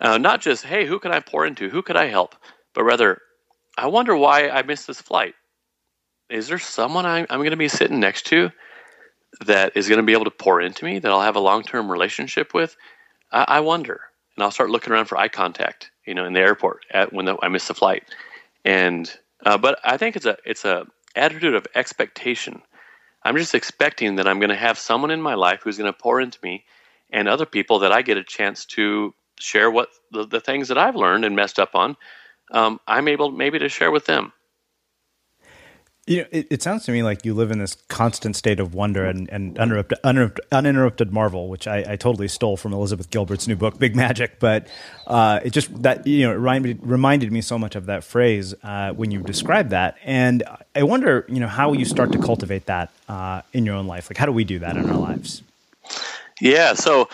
Uh, 0.01 0.19
not 0.19 0.41
just, 0.41 0.65
hey, 0.65 0.87
who 0.87 0.99
can 0.99 1.13
I 1.13 1.21
pour 1.21 1.47
into? 1.47 1.69
Who 1.69 1.83
could 1.83 1.97
I 1.97 2.07
help? 2.07 2.35
But 2.75 2.85
rather, 2.85 3.21
I 3.79 3.87
wonder 3.87 4.17
why 4.17 4.49
I 4.49 4.63
missed 4.63 4.87
this 4.87 5.01
flight 5.01 5.35
is 6.29 6.49
there 6.49 6.59
someone 6.59 7.07
I'm, 7.07 7.27
I'm 7.31 7.41
going 7.41 7.51
to 7.51 7.57
be 7.57 7.69
sitting 7.69 8.01
next 8.01 8.27
to 8.27 8.51
that 9.45 9.77
is 9.77 9.89
going 9.89 9.99
to 9.99 10.07
be 10.07 10.13
able 10.13 10.25
to 10.25 10.31
pour 10.31 10.61
into 10.61 10.85
me 10.85 10.99
that 10.99 11.11
I'll 11.11 11.23
have 11.23 11.37
a 11.37 11.41
long 11.41 11.63
term 11.63 11.91
relationship 11.91 12.55
with? 12.55 12.77
I, 13.33 13.45
I, 13.49 13.61
wonder, 13.61 14.01
and 14.37 14.43
I'll 14.43 14.51
start 14.51 14.71
looking 14.71 14.93
around 14.93 15.07
for 15.07 15.19
eye 15.19 15.29
contact, 15.29 15.91
you 16.07 16.15
know, 16.15 16.25
in 16.25 16.33
the 16.33 16.41
airport 16.41 16.85
at 16.91 17.13
when 17.13 17.27
the, 17.27 17.37
I 17.43 17.49
miss 17.49 17.69
the 17.69 17.75
flight. 17.75 18.05
And 18.65 19.13
uh, 19.45 19.59
but 19.59 19.79
I 19.85 19.97
think 19.97 20.17
it's 20.17 20.27
a 20.27 20.37
it's 20.45 20.65
a 20.65 20.87
attitude 21.15 21.55
of 21.55 21.67
expectation. 21.75 22.63
I'm 23.23 23.37
just 23.37 23.55
expecting 23.55 24.17
that 24.17 24.29
I'm 24.29 24.39
going 24.39 24.51
to 24.51 24.57
have 24.57 24.79
someone 24.79 25.11
in 25.11 25.21
my 25.21 25.35
life 25.35 25.61
who's 25.63 25.79
going 25.79 25.93
to 25.93 25.99
pour 25.99 26.21
into 26.21 26.39
me, 26.43 26.65
and 27.11 27.29
other 27.29 27.47
people 27.47 27.81
that 27.81 27.93
I 27.93 28.03
get 28.03 28.17
a 28.17 28.25
chance 28.25 28.65
to 28.67 29.15
share 29.39 29.71
what 29.71 29.89
the, 30.13 30.27
the 30.27 30.41
things 30.41 30.69
that 30.69 30.79
I've 30.79 30.97
learned 30.97 31.25
and 31.25 31.37
messed 31.37 31.59
up 31.59 31.75
on. 31.75 31.97
Um, 32.51 32.81
I'm 32.87 33.09
able 33.09 33.31
maybe 33.31 33.59
to 33.59 33.69
share 33.69 33.91
with 33.91 34.07
them. 34.07 34.33
You 36.09 36.19
know, 36.19 36.29
it, 36.31 36.47
it, 36.51 36.63
sounds 36.63 36.85
to 36.85 36.93
me 36.93 37.03
like 37.03 37.25
you 37.25 37.35
live 37.35 37.51
in 37.51 37.59
this 37.59 37.75
constant 37.89 38.37
state 38.37 38.61
of 38.61 38.75
wonder 38.75 39.07
and, 39.07 39.29
and 39.29 39.59
uninterrupted, 39.59 39.99
uninterrupted, 40.53 41.13
marvel, 41.13 41.49
which 41.49 41.67
I, 41.67 41.79
I, 41.79 41.97
totally 41.97 42.29
stole 42.29 42.57
from 42.57 42.73
Elizabeth 42.73 43.11
Gilbert's 43.11 43.49
new 43.49 43.57
book, 43.57 43.81
Big 43.81 43.97
Magic. 43.97 44.39
But 44.39 44.69
uh, 45.09 45.41
it 45.43 45.51
just 45.51 45.83
that 45.83 46.07
you 46.07 46.25
know 46.25 46.31
it 46.31 46.37
reminded, 46.37 46.87
reminded 46.87 47.33
me 47.33 47.41
so 47.41 47.59
much 47.59 47.75
of 47.75 47.87
that 47.87 48.05
phrase 48.05 48.55
uh, 48.63 48.93
when 48.93 49.11
you 49.11 49.21
described 49.21 49.71
that, 49.71 49.97
and 50.05 50.45
I 50.77 50.85
wonder 50.85 51.27
you 51.29 51.41
know 51.41 51.49
how 51.49 51.73
you 51.73 51.85
start 51.85 52.13
to 52.13 52.19
cultivate 52.19 52.67
that 52.67 52.93
uh, 53.09 53.43
in 53.53 53.67
your 53.67 53.75
own 53.75 53.89
life. 53.89 54.09
Like, 54.09 54.17
how 54.17 54.27
do 54.27 54.33
we 54.33 54.45
do 54.45 54.61
that 54.61 54.77
in 54.77 54.89
our 54.89 54.99
lives? 54.99 55.43
Yeah, 56.41 56.75
so 56.75 57.09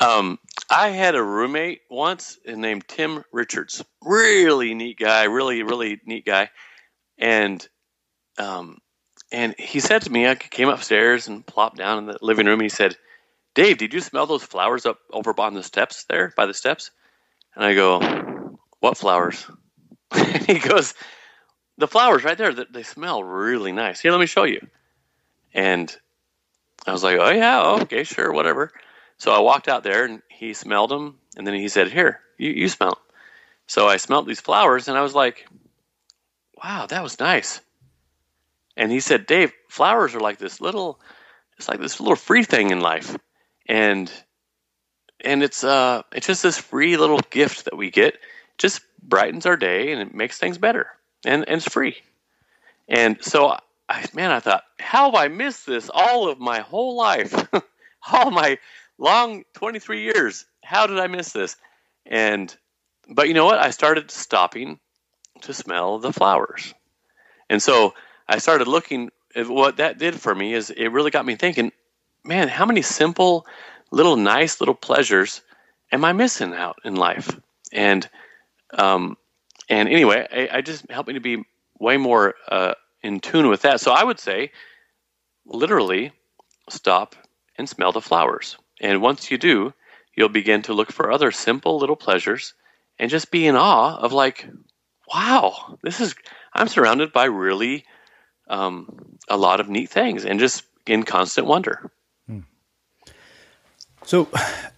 um, 0.00 0.38
I 0.70 0.90
had 0.90 1.16
a 1.16 1.22
roommate 1.22 1.80
once 1.90 2.38
named 2.46 2.86
Tim 2.86 3.24
Richards, 3.32 3.84
really 4.04 4.72
neat 4.74 5.00
guy, 5.00 5.24
really 5.24 5.64
really 5.64 6.00
neat 6.06 6.24
guy, 6.24 6.50
and 7.18 7.66
um, 8.38 8.78
and 9.32 9.54
he 9.58 9.80
said 9.80 10.02
to 10.02 10.12
me, 10.12 10.26
I 10.26 10.34
came 10.34 10.68
upstairs 10.68 11.28
and 11.28 11.44
plopped 11.44 11.76
down 11.76 11.98
in 11.98 12.06
the 12.06 12.18
living 12.22 12.46
room. 12.46 12.60
And 12.60 12.62
he 12.62 12.68
said, 12.68 12.96
Dave, 13.54 13.78
did 13.78 13.94
you 13.94 14.00
smell 14.00 14.26
those 14.26 14.42
flowers 14.42 14.86
up 14.86 14.98
over 15.12 15.34
on 15.38 15.54
the 15.54 15.62
steps 15.62 16.04
there, 16.04 16.32
by 16.36 16.46
the 16.46 16.54
steps? 16.54 16.90
And 17.54 17.64
I 17.64 17.74
go, 17.74 18.58
What 18.80 18.98
flowers? 18.98 19.46
and 20.12 20.46
he 20.46 20.58
goes, 20.58 20.94
The 21.78 21.88
flowers 21.88 22.22
right 22.22 22.38
there, 22.38 22.52
they 22.52 22.82
smell 22.82 23.22
really 23.24 23.72
nice. 23.72 24.00
Here, 24.00 24.12
let 24.12 24.20
me 24.20 24.26
show 24.26 24.44
you. 24.44 24.66
And 25.54 25.94
I 26.86 26.92
was 26.92 27.02
like, 27.02 27.18
Oh, 27.18 27.30
yeah, 27.30 27.78
okay, 27.82 28.04
sure, 28.04 28.32
whatever. 28.32 28.72
So 29.18 29.32
I 29.32 29.40
walked 29.40 29.68
out 29.68 29.82
there 29.82 30.04
and 30.04 30.22
he 30.28 30.52
smelled 30.52 30.90
them. 30.90 31.18
And 31.36 31.46
then 31.46 31.54
he 31.54 31.68
said, 31.68 31.90
Here, 31.90 32.20
you, 32.38 32.50
you 32.50 32.68
smell. 32.68 33.00
So 33.66 33.88
I 33.88 33.96
smelled 33.96 34.26
these 34.26 34.40
flowers 34.40 34.86
and 34.86 34.96
I 34.96 35.02
was 35.02 35.14
like, 35.14 35.48
Wow, 36.62 36.86
that 36.86 37.02
was 37.02 37.18
nice. 37.18 37.60
And 38.76 38.92
he 38.92 39.00
said, 39.00 39.26
Dave, 39.26 39.52
flowers 39.68 40.14
are 40.14 40.20
like 40.20 40.38
this 40.38 40.60
little, 40.60 41.00
it's 41.56 41.68
like 41.68 41.80
this 41.80 42.00
little 42.00 42.16
free 42.16 42.44
thing 42.44 42.70
in 42.70 42.80
life. 42.80 43.16
And, 43.66 44.12
and 45.24 45.42
it's, 45.42 45.64
uh, 45.64 46.02
it's 46.12 46.26
just 46.26 46.42
this 46.42 46.58
free 46.58 46.96
little 46.96 47.20
gift 47.30 47.64
that 47.64 47.76
we 47.76 47.90
get. 47.90 48.14
It 48.14 48.20
just 48.58 48.82
brightens 49.02 49.46
our 49.46 49.56
day 49.56 49.92
and 49.92 50.00
it 50.00 50.14
makes 50.14 50.38
things 50.38 50.58
better 50.58 50.88
and, 51.24 51.48
and 51.48 51.58
it's 51.58 51.68
free. 51.68 51.96
And 52.88 53.22
so 53.22 53.56
I, 53.88 54.06
man, 54.14 54.30
I 54.30 54.40
thought, 54.40 54.64
how 54.78 55.06
have 55.06 55.14
I 55.14 55.28
missed 55.28 55.66
this 55.66 55.90
all 55.92 56.28
of 56.28 56.38
my 56.38 56.60
whole 56.60 56.96
life? 56.96 57.34
all 58.12 58.30
my 58.30 58.58
long 58.98 59.44
23 59.54 60.02
years. 60.02 60.46
How 60.62 60.86
did 60.86 60.98
I 60.98 61.06
miss 61.06 61.32
this? 61.32 61.56
And, 62.04 62.54
but 63.08 63.28
you 63.28 63.34
know 63.34 63.44
what? 63.44 63.58
I 63.58 63.70
started 63.70 64.10
stopping 64.10 64.78
to 65.42 65.52
smell 65.52 65.98
the 65.98 66.12
flowers. 66.12 66.74
And 67.48 67.62
so 67.62 67.94
I 68.28 68.38
started 68.38 68.68
looking 68.68 69.10
at 69.34 69.48
what 69.48 69.76
that 69.76 69.98
did 69.98 70.14
for 70.20 70.34
me 70.34 70.54
is 70.54 70.70
it 70.70 70.88
really 70.88 71.10
got 71.10 71.26
me 71.26 71.36
thinking, 71.36 71.72
man, 72.24 72.48
how 72.48 72.66
many 72.66 72.82
simple, 72.82 73.46
little 73.90 74.16
nice 74.16 74.60
little 74.60 74.74
pleasures 74.74 75.42
am 75.92 76.04
I 76.04 76.12
missing 76.12 76.54
out 76.54 76.78
in 76.84 76.96
life? 76.96 77.38
And 77.72 78.08
um, 78.72 79.16
and 79.68 79.88
anyway, 79.88 80.26
I, 80.30 80.58
I 80.58 80.60
just 80.60 80.90
helped 80.90 81.08
me 81.08 81.14
to 81.14 81.20
be 81.20 81.44
way 81.78 81.96
more 81.96 82.34
uh, 82.48 82.74
in 83.02 83.20
tune 83.20 83.48
with 83.48 83.62
that. 83.62 83.80
So 83.80 83.92
I 83.92 84.04
would 84.04 84.18
say, 84.18 84.52
literally, 85.44 86.12
stop 86.68 87.14
and 87.58 87.68
smell 87.68 87.92
the 87.92 88.00
flowers. 88.00 88.56
And 88.80 89.02
once 89.02 89.30
you 89.30 89.38
do, 89.38 89.72
you'll 90.14 90.28
begin 90.28 90.62
to 90.62 90.74
look 90.74 90.92
for 90.92 91.10
other 91.10 91.30
simple 91.30 91.78
little 91.78 91.96
pleasures 91.96 92.54
and 92.98 93.10
just 93.10 93.30
be 93.30 93.46
in 93.46 93.56
awe 93.56 93.96
of 93.96 94.12
like, 94.12 94.48
wow, 95.12 95.78
this 95.82 96.00
is 96.00 96.14
I'm 96.52 96.68
surrounded 96.68 97.12
by 97.12 97.24
really 97.24 97.84
um, 98.48 99.18
a 99.28 99.36
lot 99.36 99.60
of 99.60 99.68
neat 99.68 99.90
things, 99.90 100.24
and 100.24 100.38
just 100.38 100.64
in 100.86 101.02
constant 101.02 101.46
wonder. 101.46 101.90
So, 104.06 104.28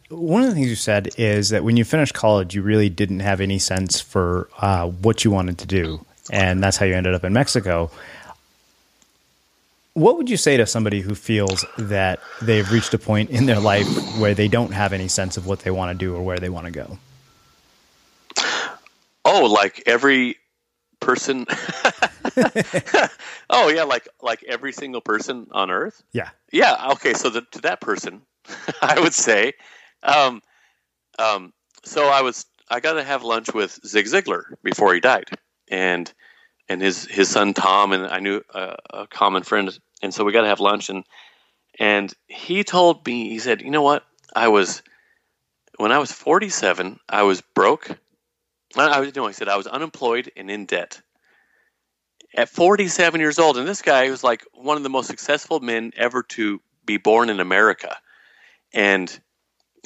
one 0.08 0.42
of 0.42 0.48
the 0.48 0.54
things 0.54 0.68
you 0.68 0.76
said 0.76 1.10
is 1.18 1.50
that 1.50 1.62
when 1.62 1.76
you 1.76 1.84
finished 1.84 2.14
college, 2.14 2.54
you 2.54 2.62
really 2.62 2.88
didn't 2.88 3.20
have 3.20 3.42
any 3.42 3.58
sense 3.58 4.00
for 4.00 4.48
uh, 4.58 4.88
what 4.88 5.22
you 5.22 5.30
wanted 5.30 5.58
to 5.58 5.66
do, 5.66 6.04
and 6.32 6.62
that's 6.62 6.78
how 6.78 6.86
you 6.86 6.94
ended 6.94 7.14
up 7.14 7.24
in 7.24 7.34
Mexico. 7.34 7.90
What 9.92 10.16
would 10.16 10.30
you 10.30 10.36
say 10.36 10.56
to 10.56 10.66
somebody 10.66 11.00
who 11.00 11.14
feels 11.14 11.64
that 11.76 12.20
they've 12.40 12.70
reached 12.70 12.94
a 12.94 12.98
point 12.98 13.30
in 13.30 13.46
their 13.46 13.60
life 13.60 13.86
where 14.18 14.32
they 14.32 14.48
don't 14.48 14.72
have 14.72 14.92
any 14.92 15.08
sense 15.08 15.36
of 15.36 15.46
what 15.46 15.60
they 15.60 15.70
want 15.70 15.90
to 15.90 15.98
do 15.98 16.14
or 16.14 16.22
where 16.22 16.38
they 16.38 16.48
want 16.48 16.66
to 16.66 16.72
go? 16.72 16.98
Oh, 19.24 19.44
like 19.44 19.82
every 19.84 20.36
person. 21.00 21.46
oh 23.50 23.68
yeah, 23.68 23.84
like 23.84 24.08
like 24.22 24.44
every 24.44 24.72
single 24.72 25.00
person 25.00 25.46
on 25.52 25.70
Earth. 25.70 26.02
Yeah. 26.12 26.30
Yeah. 26.52 26.90
Okay. 26.92 27.14
So 27.14 27.30
the, 27.30 27.42
to 27.52 27.60
that 27.62 27.80
person, 27.80 28.22
I 28.82 29.00
would 29.00 29.14
say, 29.14 29.52
um, 30.02 30.42
um, 31.18 31.52
so 31.84 32.06
I 32.06 32.22
was 32.22 32.46
I 32.70 32.80
got 32.80 32.94
to 32.94 33.04
have 33.04 33.22
lunch 33.22 33.52
with 33.52 33.78
Zig 33.86 34.06
Ziglar 34.06 34.54
before 34.62 34.94
he 34.94 35.00
died, 35.00 35.28
and 35.70 36.12
and 36.68 36.80
his 36.80 37.04
his 37.04 37.28
son 37.28 37.54
Tom, 37.54 37.92
and 37.92 38.06
I 38.06 38.20
knew 38.20 38.42
a, 38.54 38.76
a 38.90 39.06
common 39.06 39.42
friend, 39.42 39.76
and 40.02 40.12
so 40.12 40.24
we 40.24 40.32
got 40.32 40.42
to 40.42 40.48
have 40.48 40.60
lunch, 40.60 40.88
and 40.90 41.04
and 41.78 42.12
he 42.26 42.64
told 42.64 43.06
me 43.06 43.28
he 43.28 43.38
said, 43.38 43.62
you 43.62 43.70
know 43.70 43.82
what, 43.82 44.04
I 44.34 44.48
was 44.48 44.82
when 45.76 45.92
I 45.92 45.98
was 45.98 46.12
47, 46.12 46.98
I 47.08 47.22
was 47.22 47.40
broke. 47.40 47.88
I 48.76 49.00
was 49.00 49.14
no, 49.14 49.26
he 49.26 49.32
said 49.32 49.48
I 49.48 49.56
was 49.56 49.66
unemployed 49.66 50.30
and 50.36 50.50
in 50.50 50.66
debt 50.66 51.00
at 52.34 52.48
47 52.48 53.20
years 53.20 53.38
old, 53.38 53.56
and 53.56 53.66
this 53.66 53.82
guy 53.82 54.10
was 54.10 54.22
like 54.22 54.44
one 54.52 54.76
of 54.76 54.82
the 54.82 54.90
most 54.90 55.06
successful 55.06 55.60
men 55.60 55.92
ever 55.96 56.22
to 56.22 56.60
be 56.84 56.96
born 56.96 57.30
in 57.30 57.40
America, 57.40 57.96
and 58.72 59.18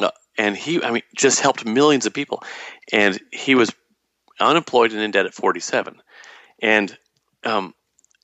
uh, 0.00 0.10
and 0.38 0.56
he, 0.56 0.82
I 0.82 0.90
mean, 0.90 1.02
just 1.16 1.40
helped 1.40 1.64
millions 1.64 2.06
of 2.06 2.14
people, 2.14 2.42
and 2.92 3.20
he 3.32 3.54
was 3.54 3.70
unemployed 4.40 4.92
and 4.92 5.00
in 5.00 5.10
debt 5.10 5.26
at 5.26 5.34
47, 5.34 6.00
and 6.60 6.96
um, 7.44 7.74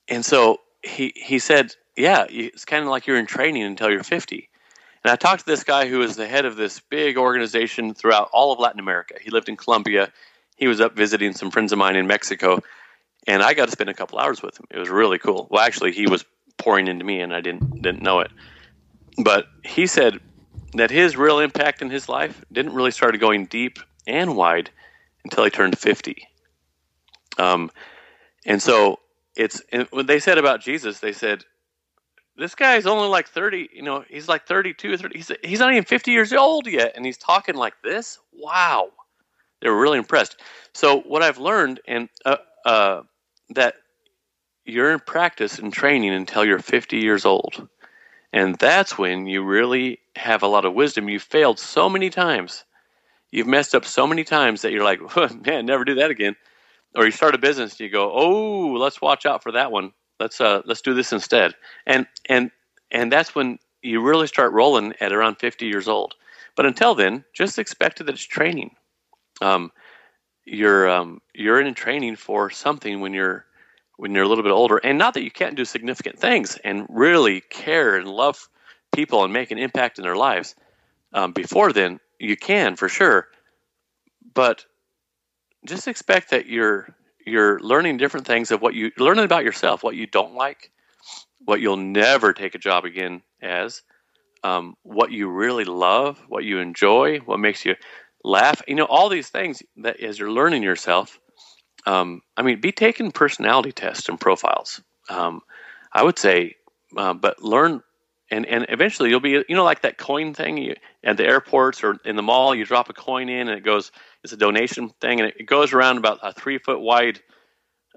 and 0.09 0.25
so 0.25 0.61
he 0.83 1.13
he 1.15 1.39
said, 1.39 1.75
yeah, 1.97 2.27
it's 2.29 2.65
kind 2.65 2.85
of 2.85 2.91
like 2.91 3.07
you're 3.07 3.19
in 3.19 3.27
training 3.27 3.63
until 3.63 3.91
you're 3.91 4.05
50. 4.05 4.49
And 5.05 5.13
I 5.13 5.17
talked 5.17 5.41
to 5.41 5.47
this 5.47 5.65
guy 5.65 5.89
who 5.89 5.99
was 5.99 6.17
the 6.17 6.27
head 6.27 6.45
of 6.45 6.57
this 6.57 6.81
big 6.81 7.17
organization 7.17 7.95
throughout 7.95 8.31
all 8.33 8.53
of 8.53 8.59
Latin 8.59 8.81
America. 8.81 9.15
He 9.21 9.31
lived 9.31 9.49
in 9.49 9.57
Colombia. 9.57 10.13
He 10.57 10.67
was 10.67 10.81
up 10.81 10.97
visiting 10.97 11.33
some 11.33 11.51
friends 11.51 11.73
of 11.73 11.79
mine 11.79 11.97
in 11.97 12.07
Mexico 12.07 12.61
and 13.29 13.43
I 13.43 13.53
got 13.53 13.67
to 13.67 13.71
spend 13.73 13.91
a 13.91 13.95
couple 13.95 14.19
hours 14.19 14.43
with 14.43 14.59
him. 14.59 14.65
It 14.71 14.79
was 14.79 14.89
really 14.89 15.19
cool. 15.19 15.47
Well, 15.51 15.63
actually, 15.63 15.93
he 15.93 16.07
was 16.07 16.25
pouring 16.57 16.89
into 16.89 17.05
me, 17.05 17.21
and 17.21 17.33
I 17.33 17.41
didn't 17.41 17.83
didn't 17.83 18.03
know 18.03 18.21
it. 18.21 18.31
But 19.23 19.47
he 19.63 19.87
said 19.87 20.19
that 20.75 20.91
his 20.91 21.17
real 21.17 21.39
impact 21.39 21.83
in 21.83 21.91
his 21.91 22.09
life 22.09 22.43
didn't 22.51 22.73
really 22.73 22.91
start 22.91 23.19
going 23.21 23.47
deep 23.47 23.79
and 24.07 24.35
wide 24.35 24.71
until 25.25 25.45
he 25.45 25.51
turned 25.51 25.79
fifty. 25.79 26.27
Um, 27.39 27.71
and 28.47 28.63
so 28.63 28.99
it's 29.37 29.61
and 29.71 29.87
when 29.91 30.07
they 30.07 30.21
said 30.21 30.39
about 30.39 30.63
Jesus, 30.63 31.01
they 31.01 31.13
said 31.13 31.45
this 32.39 32.55
guy's 32.55 32.87
only 32.87 33.09
like 33.09 33.27
30 33.27 33.69
you 33.73 33.83
know 33.83 34.05
he's 34.09 34.29
like 34.29 34.47
32 34.47 34.97
30 34.97 35.19
he's, 35.19 35.33
he's 35.43 35.59
not 35.59 35.73
even 35.73 35.83
50 35.83 36.13
years 36.13 36.33
old 36.33 36.69
yet 36.69 36.93
and 36.95 37.05
he's 37.05 37.19
talking 37.19 37.57
like 37.57 37.75
this 37.83 38.21
wow 38.33 38.91
they 39.61 39.69
were 39.69 39.81
really 39.81 39.99
impressed 39.99 40.41
so 40.73 41.01
what 41.01 41.21
i've 41.21 41.39
learned 41.39 41.81
and 41.89 42.09
uh, 42.25 42.37
uh, 42.65 43.03
that 43.51 43.75
you're 44.65 44.93
in 44.93 45.01
practice 45.01 45.59
and 45.59 45.73
training 45.73 46.13
until 46.13 46.45
you're 46.45 46.59
50 46.59 46.99
years 46.99 47.25
old. 47.25 47.69
And 48.33 48.57
that's 48.57 48.99
when 48.99 49.27
you 49.27 49.43
really 49.43 50.01
have 50.17 50.43
a 50.43 50.49
lot 50.49 50.65
of 50.65 50.75
wisdom. 50.75 51.09
You've 51.09 51.23
failed 51.23 51.59
so 51.59 51.89
many 51.89 52.11
times. 52.11 52.65
You've 53.31 53.47
messed 53.47 53.75
up 53.75 53.85
so 53.85 54.07
many 54.07 54.25
times 54.25 54.63
that 54.63 54.73
you're 54.73 54.85
like, 54.85 55.01
man, 55.47 55.67
never 55.67 55.85
do 55.85 55.95
that 55.97 56.11
again. 56.11 56.37
Or 56.95 57.05
you 57.05 57.11
start 57.11 57.35
a 57.35 57.39
business 57.39 57.73
and 57.73 57.81
you 57.81 57.91
go, 57.91 58.13
oh, 58.13 58.75
let's 58.79 59.01
watch 59.01 59.27
out 59.27 59.43
for 59.43 59.53
that 59.53 59.73
one. 59.73 59.93
Let's 60.21 60.41
uh, 60.41 60.63
let's 60.65 60.81
do 60.81 60.95
this 60.95 61.13
instead. 61.13 61.55
And 61.87 62.07
and 62.29 62.51
and 62.91 63.13
that's 63.13 63.35
when 63.35 63.59
you 63.83 64.03
really 64.03 64.27
start 64.27 64.53
rolling 64.53 64.95
at 65.01 65.13
around 65.13 65.37
50 65.37 65.67
years 65.67 65.87
old. 65.87 66.15
But 66.57 66.67
until 66.67 66.95
then, 66.95 67.25
just 67.35 67.59
expect 67.59 67.99
that 67.99 68.09
it's 68.09 68.25
training. 68.25 68.75
Um, 69.41 69.71
you're 70.51 70.89
um, 70.89 71.21
you're 71.35 71.61
in 71.61 71.75
training 71.75 72.17
for 72.17 72.51
something 72.51 73.01
when 73.01 73.13
you're 73.13 73.45
when 73.97 74.15
you're 74.15 74.25
a 74.25 74.29
little 74.29 74.45
bit 74.45 74.53
older, 74.53 74.79
and 74.79 74.99
not 74.99 75.15
that 75.15 75.25
you 75.25 75.31
can't 75.31 75.57
do 75.57 75.65
significant 75.65 76.19
things 76.19 76.57
and 76.65 76.87
really 76.89 77.41
care 77.51 77.97
and 77.97 78.09
love 78.09 78.49
people 78.93 79.25
and 79.25 79.33
make 79.33 79.51
an 79.51 79.59
impact 79.59 79.99
in 79.99 80.03
their 80.03 80.17
lives. 80.17 80.55
Um, 81.13 81.33
before 81.33 81.73
then, 81.73 81.99
you 82.19 82.37
can 82.37 82.77
for 82.77 82.89
sure, 82.89 83.29
but 84.35 84.65
just 85.67 85.89
expect 85.89 86.31
that 86.31 86.47
you're 86.47 86.95
you're 87.27 87.61
learning 87.61 87.97
different 87.99 88.27
things 88.27 88.51
of 88.51 88.63
what 88.63 88.75
you 88.75 88.91
learning 88.99 89.25
about 89.25 89.45
yourself, 89.45 89.83
what 89.83 89.97
you 89.97 90.07
don't 90.07 90.35
like, 90.35 90.71
what 91.45 91.61
you'll 91.61 91.77
never 91.77 92.33
take 92.33 92.55
a 92.55 92.59
job 92.59 92.85
again 92.85 93.23
as, 93.43 93.83
um, 94.45 94.77
what 94.83 95.13
you 95.13 95.29
really 95.29 95.65
love, 95.65 96.23
what 96.29 96.45
you 96.45 96.59
enjoy, 96.59 97.19
what 97.19 97.41
makes 97.41 97.65
you 97.65 97.75
laugh. 98.29 98.63
You 98.69 98.75
know, 98.75 98.85
all 98.85 99.09
these 99.09 99.29
things 99.29 99.63
that 99.79 100.01
as 100.01 100.19
you're 100.19 100.31
learning 100.31 100.63
yourself. 100.63 101.19
Um, 101.87 102.21
I 102.37 102.43
mean, 102.43 102.61
be 102.61 102.73
taking 102.73 103.13
personality 103.13 103.73
tests 103.73 104.09
and 104.09 104.21
profiles. 104.21 104.81
Um, 105.09 105.41
I 105.93 106.03
would 106.03 106.19
say, 106.19 106.57
uh, 106.97 107.15
but 107.15 107.43
learn, 107.43 107.83
and 108.31 108.45
and 108.45 108.67
eventually 108.69 109.09
you'll 109.09 109.21
be, 109.21 109.31
you 109.31 109.57
know, 109.57 109.65
like 109.65 109.83
that 109.83 109.97
coin 109.97 110.35
thing 110.35 110.59
you, 110.59 110.75
at 111.03 111.17
the 111.17 111.25
airports 111.25 111.83
or 111.83 111.97
in 112.05 112.17
the 112.17 112.23
mall. 112.23 112.55
You 112.55 112.67
drop 112.67 112.91
a 112.91 112.93
coin 112.93 113.29
in, 113.29 113.49
and 113.49 113.59
it 113.59 113.65
goes. 113.65 113.91
It's 114.23 114.33
a 114.33 114.37
donation 114.37 114.91
thing, 115.01 115.21
and 115.21 115.31
it, 115.31 115.37
it 115.41 115.45
goes 115.45 115.73
around 115.73 115.97
about 115.97 116.19
a 116.23 116.33
three 116.33 116.59
foot 116.59 116.81
wide 116.81 117.21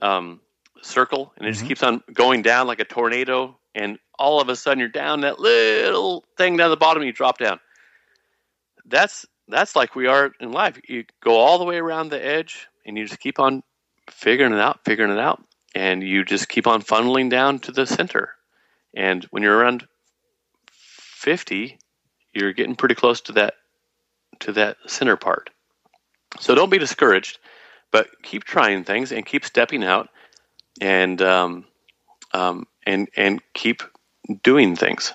um, 0.02 0.40
circle, 0.82 1.34
and 1.36 1.46
it 1.46 1.50
mm-hmm. 1.50 1.54
just 1.60 1.68
keeps 1.68 1.84
on 1.84 2.02
going 2.14 2.44
down 2.44 2.68
like 2.68 2.80
a 2.80 2.86
tornado. 2.86 3.58
And 3.74 3.98
all 4.20 4.42
of 4.42 4.50
a 4.50 4.56
sudden, 4.56 4.80
you're 4.80 4.90
down 4.90 5.22
that 5.22 5.40
little 5.40 6.24
thing 6.38 6.56
down 6.56 6.70
the 6.70 6.78
bottom. 6.78 7.04
You 7.04 7.12
drop 7.12 7.38
down. 7.38 7.60
That's 8.86 9.26
that's 9.52 9.76
like 9.76 9.96
we 9.96 10.08
are 10.08 10.32
in 10.40 10.52
life. 10.52 10.80
You 10.88 11.06
go 11.24 11.36
all 11.36 11.58
the 11.58 11.66
way 11.66 11.78
around 11.78 12.10
the 12.10 12.24
edge 12.24 12.68
and 12.86 12.98
you 12.98 13.06
just 13.06 13.20
keep 13.20 13.40
on 13.40 13.64
figuring 14.10 14.54
it 14.54 14.60
out, 14.60 14.80
figuring 14.86 15.12
it 15.12 15.20
out, 15.20 15.44
and 15.76 16.04
you 16.04 16.26
just 16.26 16.50
keep 16.50 16.68
on 16.68 16.82
funneling 16.82 17.30
down 17.30 17.60
to 17.60 17.72
the 17.72 17.86
center. 17.86 18.36
And 18.94 19.24
when 19.26 19.44
you're 19.44 19.58
around 19.58 19.88
50, 20.72 21.78
you're 22.34 22.54
getting 22.54 22.76
pretty 22.76 22.96
close 22.96 23.22
to 23.22 23.34
that 23.34 23.56
to 24.40 24.52
that 24.54 24.78
center 24.88 25.18
part. 25.18 25.50
So 26.40 26.56
don't 26.56 26.72
be 26.72 26.80
discouraged, 26.80 27.38
but 27.92 28.08
keep 28.24 28.44
trying 28.44 28.84
things 28.84 29.12
and 29.12 29.26
keep 29.26 29.46
stepping 29.46 29.84
out, 29.84 30.10
and 30.80 31.22
um, 31.22 31.66
um, 32.34 32.66
and 32.86 33.10
and 33.16 33.42
keep 33.54 33.84
doing 34.44 34.76
things. 34.76 35.14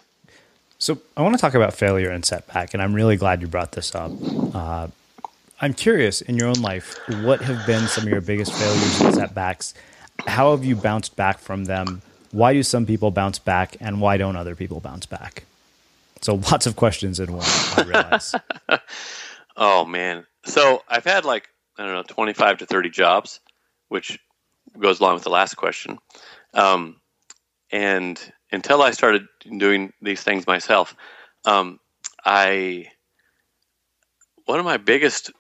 So 0.78 0.98
I 1.16 1.22
want 1.22 1.34
to 1.34 1.40
talk 1.40 1.54
about 1.54 1.74
failure 1.74 2.10
and 2.10 2.24
setback, 2.24 2.74
and 2.74 2.82
I'm 2.82 2.94
really 2.94 3.16
glad 3.16 3.40
you 3.40 3.46
brought 3.46 3.72
this 3.72 3.94
up. 3.94 4.12
Uh, 4.54 4.88
I'm 5.60 5.72
curious 5.72 6.20
in 6.20 6.36
your 6.36 6.48
own 6.48 6.60
life, 6.60 6.94
what 7.22 7.40
have 7.40 7.66
been 7.66 7.88
some 7.88 8.04
of 8.04 8.10
your 8.10 8.20
biggest 8.20 8.52
failures 8.52 9.00
and 9.00 9.14
setbacks? 9.14 9.72
How 10.26 10.50
have 10.50 10.64
you 10.64 10.76
bounced 10.76 11.16
back 11.16 11.38
from 11.38 11.64
them? 11.64 12.02
Why 12.30 12.52
do 12.52 12.62
some 12.62 12.84
people 12.84 13.10
bounce 13.10 13.38
back, 13.38 13.76
and 13.80 14.00
why 14.00 14.18
don't 14.18 14.36
other 14.36 14.54
people 14.54 14.80
bounce 14.80 15.06
back? 15.06 15.44
So 16.20 16.34
lots 16.50 16.66
of 16.66 16.76
questions 16.76 17.20
in 17.20 17.32
one. 17.32 17.46
I 17.46 17.82
realize. 17.82 18.34
oh 19.56 19.86
man! 19.86 20.26
So 20.44 20.82
I've 20.88 21.04
had 21.04 21.24
like 21.24 21.48
I 21.78 21.84
don't 21.84 21.94
know, 21.94 22.02
25 22.02 22.58
to 22.58 22.66
30 22.66 22.90
jobs, 22.90 23.40
which 23.88 24.18
goes 24.78 25.00
along 25.00 25.14
with 25.14 25.24
the 25.24 25.30
last 25.30 25.54
question. 25.54 25.98
Um, 26.54 27.00
and 27.70 28.20
until 28.52 28.82
I 28.82 28.90
started 28.92 29.26
doing 29.59 29.92
these 30.00 30.22
things 30.22 30.46
myself, 30.46 30.94
um, 31.44 31.80
I 32.24 32.87
one 34.44 34.59
of 34.59 34.64
my 34.64 34.76
biggest 34.76 35.32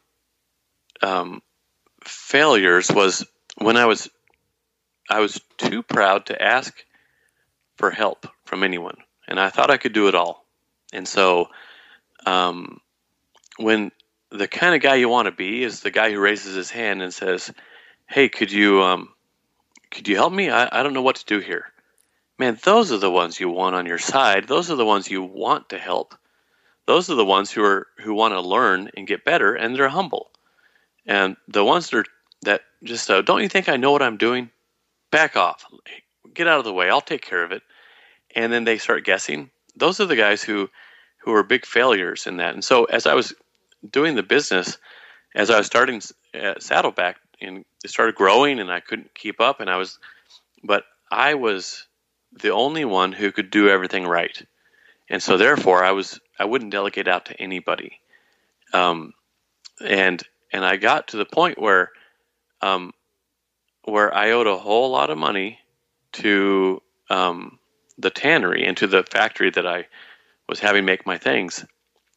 um, 1.02 1.42
failures 2.04 2.90
was 2.90 3.24
when 3.58 3.76
I 3.76 3.86
was 3.86 4.08
I 5.08 5.20
was 5.20 5.40
too 5.56 5.82
proud 5.82 6.26
to 6.26 6.42
ask 6.42 6.74
for 7.76 7.90
help 7.90 8.26
from 8.44 8.62
anyone, 8.62 8.96
and 9.28 9.38
I 9.38 9.50
thought 9.50 9.70
I 9.70 9.76
could 9.76 9.92
do 9.92 10.08
it 10.08 10.14
all. 10.14 10.44
And 10.92 11.06
so, 11.06 11.46
um, 12.24 12.80
when 13.58 13.92
the 14.30 14.48
kind 14.48 14.74
of 14.74 14.82
guy 14.82 14.96
you 14.96 15.08
want 15.08 15.26
to 15.26 15.32
be 15.32 15.62
is 15.62 15.80
the 15.80 15.90
guy 15.90 16.10
who 16.10 16.18
raises 16.18 16.54
his 16.54 16.70
hand 16.70 17.02
and 17.02 17.14
says, 17.14 17.52
"Hey, 18.08 18.28
could 18.28 18.50
you 18.50 18.82
um, 18.82 19.10
could 19.90 20.08
you 20.08 20.16
help 20.16 20.32
me? 20.32 20.50
I, 20.50 20.68
I 20.80 20.82
don't 20.82 20.94
know 20.94 21.02
what 21.02 21.16
to 21.16 21.24
do 21.24 21.38
here." 21.38 21.66
Man, 22.38 22.58
those 22.64 22.92
are 22.92 22.98
the 22.98 23.10
ones 23.10 23.40
you 23.40 23.48
want 23.50 23.76
on 23.76 23.86
your 23.86 23.98
side. 23.98 24.48
Those 24.48 24.70
are 24.70 24.76
the 24.76 24.84
ones 24.86 25.10
you 25.10 25.22
want 25.22 25.70
to 25.70 25.78
help. 25.78 26.14
Those 26.86 27.10
are 27.10 27.16
the 27.16 27.24
ones 27.24 27.50
who 27.50 27.64
are 27.64 27.88
who 27.98 28.14
want 28.14 28.34
to 28.34 28.40
learn 28.40 28.90
and 28.96 29.06
get 29.06 29.24
better, 29.24 29.54
and 29.54 29.74
they're 29.74 29.88
humble. 29.88 30.30
and 31.06 31.36
the 31.48 31.64
ones 31.64 31.90
that 31.90 31.98
are, 31.98 32.04
that 32.42 32.62
just 32.84 33.10
uh, 33.10 33.22
don't 33.22 33.42
you 33.42 33.48
think 33.48 33.68
I 33.68 33.76
know 33.76 33.92
what 33.92 34.02
I'm 34.02 34.16
doing? 34.16 34.50
Back 35.10 35.36
off, 35.36 35.64
get 36.34 36.48
out 36.48 36.58
of 36.58 36.64
the 36.64 36.72
way. 36.72 36.90
I'll 36.90 37.00
take 37.00 37.22
care 37.22 37.44
of 37.44 37.52
it. 37.52 37.62
And 38.34 38.52
then 38.52 38.64
they 38.64 38.78
start 38.78 39.04
guessing. 39.04 39.50
Those 39.76 40.00
are 40.00 40.06
the 40.06 40.16
guys 40.16 40.42
who 40.42 40.68
who 41.18 41.32
are 41.34 41.42
big 41.42 41.66
failures 41.66 42.26
in 42.26 42.38
that. 42.38 42.54
And 42.54 42.64
so 42.64 42.84
as 42.84 43.06
I 43.06 43.14
was 43.14 43.34
doing 43.90 44.14
the 44.16 44.22
business, 44.22 44.78
as 45.34 45.50
I 45.50 45.58
was 45.58 45.66
starting 45.66 46.02
uh, 46.34 46.54
Saddleback, 46.58 47.16
and 47.40 47.64
it 47.84 47.90
started 47.90 48.14
growing, 48.14 48.58
and 48.60 48.70
I 48.70 48.80
couldn't 48.80 49.14
keep 49.14 49.40
up, 49.40 49.60
and 49.60 49.70
I 49.70 49.76
was, 49.76 49.98
but 50.64 50.84
I 51.10 51.34
was 51.34 51.86
the 52.32 52.52
only 52.52 52.84
one 52.84 53.12
who 53.12 53.32
could 53.32 53.50
do 53.50 53.68
everything 53.68 54.06
right, 54.06 54.40
and 55.08 55.22
so 55.22 55.36
therefore 55.36 55.84
I 55.84 55.92
was 55.92 56.20
I 56.38 56.44
wouldn't 56.44 56.72
delegate 56.72 57.08
out 57.08 57.26
to 57.26 57.40
anybody, 57.40 58.00
um, 58.72 59.12
and 59.84 60.22
and 60.52 60.64
I 60.64 60.76
got 60.76 61.08
to 61.08 61.16
the 61.16 61.24
point 61.24 61.60
where, 61.60 61.90
um, 62.62 62.92
where 63.84 64.14
I 64.14 64.30
owed 64.30 64.46
a 64.46 64.56
whole 64.56 64.90
lot 64.90 65.10
of 65.10 65.18
money 65.18 65.58
to 66.12 66.80
um, 67.10 67.58
the 67.98 68.10
tannery 68.10 68.64
and 68.64 68.76
to 68.76 68.86
the 68.86 69.02
factory 69.02 69.50
that 69.50 69.66
I 69.66 69.86
was 70.48 70.60
having 70.60 70.84
make 70.84 71.06
my 71.06 71.18
things, 71.18 71.64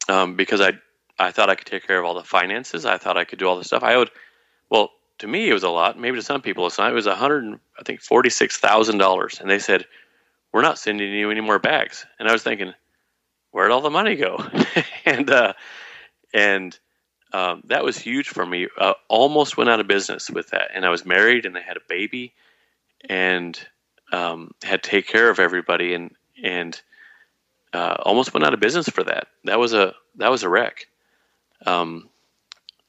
um, 0.08 0.36
because 0.36 0.60
I 0.60 0.72
I 1.18 1.32
thought 1.32 1.50
I 1.50 1.54
could 1.54 1.66
take 1.66 1.86
care 1.86 1.98
of 1.98 2.06
all 2.06 2.14
the 2.14 2.24
finances. 2.24 2.86
I 2.86 2.96
thought 2.96 3.18
I 3.18 3.24
could 3.24 3.38
do 3.38 3.46
all 3.46 3.58
the 3.58 3.64
stuff. 3.64 3.82
I 3.82 3.94
owed, 3.94 4.10
well, 4.70 4.90
to 5.18 5.26
me 5.26 5.50
it 5.50 5.52
was 5.52 5.64
a 5.64 5.68
lot. 5.68 5.98
Maybe 5.98 6.16
to 6.16 6.22
some 6.22 6.40
people 6.40 6.66
it's 6.66 6.78
not. 6.78 6.90
It 6.90 6.94
was 6.94 7.06
a 7.06 7.14
hundred, 7.14 7.58
I 7.78 7.82
think, 7.82 8.00
forty 8.00 8.30
six 8.30 8.58
thousand 8.58 8.98
dollars, 8.98 9.38
and 9.40 9.50
they 9.50 9.58
said, 9.58 9.84
"We're 10.52 10.62
not 10.62 10.78
sending 10.78 11.12
you 11.12 11.30
any 11.30 11.40
more 11.40 11.58
bags." 11.58 12.06
And 12.18 12.28
I 12.28 12.32
was 12.32 12.42
thinking, 12.42 12.74
where'd 13.50 13.70
all 13.70 13.80
the 13.80 13.90
money 13.90 14.16
go? 14.16 14.38
and 15.04 15.30
uh, 15.30 15.52
and 16.32 16.78
um, 17.32 17.62
that 17.66 17.84
was 17.84 17.98
huge 17.98 18.28
for 18.28 18.44
me. 18.44 18.68
Uh, 18.78 18.94
almost 19.08 19.56
went 19.56 19.70
out 19.70 19.80
of 19.80 19.86
business 19.86 20.30
with 20.30 20.50
that, 20.50 20.70
and 20.74 20.84
I 20.84 20.90
was 20.90 21.04
married, 21.04 21.46
and 21.46 21.56
I 21.56 21.60
had 21.60 21.76
a 21.76 21.82
baby, 21.88 22.32
and 23.08 23.58
um, 24.12 24.52
had 24.62 24.82
to 24.82 24.90
take 24.90 25.06
care 25.06 25.30
of 25.30 25.38
everybody, 25.38 25.94
and 25.94 26.14
and 26.42 26.80
uh, 27.72 27.96
almost 28.00 28.34
went 28.34 28.44
out 28.44 28.54
of 28.54 28.60
business 28.60 28.88
for 28.88 29.04
that. 29.04 29.28
That 29.44 29.58
was 29.58 29.72
a 29.72 29.94
that 30.16 30.30
was 30.30 30.42
a 30.42 30.48
wreck. 30.48 30.86
Um, 31.66 32.08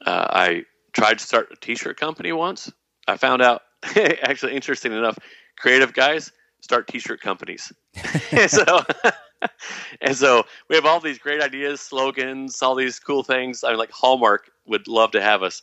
uh, 0.05 0.27
I 0.29 0.65
tried 0.93 1.19
to 1.19 1.25
start 1.25 1.49
a 1.51 1.55
T-shirt 1.55 1.99
company 1.99 2.31
once. 2.31 2.71
I 3.07 3.17
found 3.17 3.41
out, 3.41 3.61
actually, 3.83 4.55
interesting 4.55 4.93
enough, 4.93 5.19
creative 5.57 5.93
guys 5.93 6.31
start 6.61 6.87
T-shirt 6.87 7.21
companies. 7.21 7.73
and 8.31 8.49
so, 8.49 8.83
and 10.01 10.15
so 10.15 10.43
we 10.69 10.75
have 10.75 10.85
all 10.85 10.99
these 10.99 11.19
great 11.19 11.41
ideas, 11.41 11.81
slogans, 11.81 12.61
all 12.61 12.75
these 12.75 12.99
cool 12.99 13.23
things. 13.23 13.63
I 13.63 13.69
mean, 13.69 13.79
like 13.79 13.91
Hallmark 13.91 14.49
would 14.65 14.87
love 14.87 15.11
to 15.11 15.21
have 15.21 15.43
us, 15.43 15.61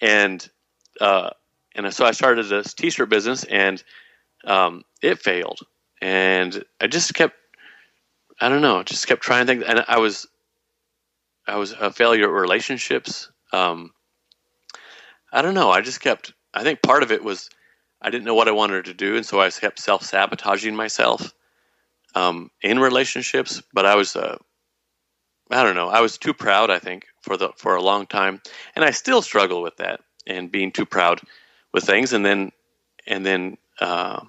and 0.00 0.46
uh, 1.00 1.30
and 1.74 1.92
so 1.94 2.04
I 2.04 2.10
started 2.10 2.46
this 2.48 2.74
T-shirt 2.74 3.08
business, 3.08 3.44
and 3.44 3.82
um, 4.44 4.84
it 5.02 5.18
failed, 5.20 5.60
and 6.02 6.62
I 6.80 6.88
just 6.88 7.14
kept, 7.14 7.36
I 8.40 8.48
don't 8.48 8.62
know, 8.62 8.82
just 8.82 9.06
kept 9.06 9.22
trying 9.22 9.46
things, 9.46 9.64
and 9.66 9.84
I 9.86 9.98
was, 9.98 10.26
I 11.46 11.56
was 11.56 11.72
a 11.72 11.92
failure 11.92 12.24
at 12.24 12.40
relationships. 12.40 13.30
Um, 13.52 13.92
I 15.32 15.42
don't 15.42 15.54
know. 15.54 15.70
I 15.70 15.80
just 15.80 16.00
kept. 16.00 16.32
I 16.52 16.64
think 16.64 16.82
part 16.82 17.04
of 17.04 17.12
it 17.12 17.22
was 17.22 17.48
I 18.02 18.10
didn't 18.10 18.24
know 18.24 18.34
what 18.34 18.48
I 18.48 18.52
wanted 18.52 18.86
to 18.86 18.94
do, 18.94 19.16
and 19.16 19.26
so 19.26 19.40
I 19.40 19.50
kept 19.50 19.78
self 19.78 20.02
sabotaging 20.02 20.74
myself 20.74 21.34
um, 22.14 22.50
in 22.62 22.78
relationships. 22.78 23.62
But 23.72 23.86
I 23.86 23.94
was, 23.94 24.16
uh, 24.16 24.38
I 25.50 25.62
don't 25.62 25.74
know. 25.74 25.88
I 25.88 26.00
was 26.00 26.16
too 26.16 26.32
proud. 26.32 26.70
I 26.70 26.78
think 26.78 27.06
for 27.20 27.36
the 27.36 27.50
for 27.56 27.74
a 27.74 27.82
long 27.82 28.06
time, 28.06 28.40
and 28.74 28.84
I 28.84 28.90
still 28.90 29.22
struggle 29.22 29.62
with 29.62 29.76
that 29.76 30.00
and 30.26 30.50
being 30.50 30.72
too 30.72 30.86
proud 30.86 31.20
with 31.72 31.84
things. 31.84 32.12
And 32.12 32.24
then, 32.24 32.52
and 33.06 33.24
then, 33.24 33.58
uh, 33.80 34.24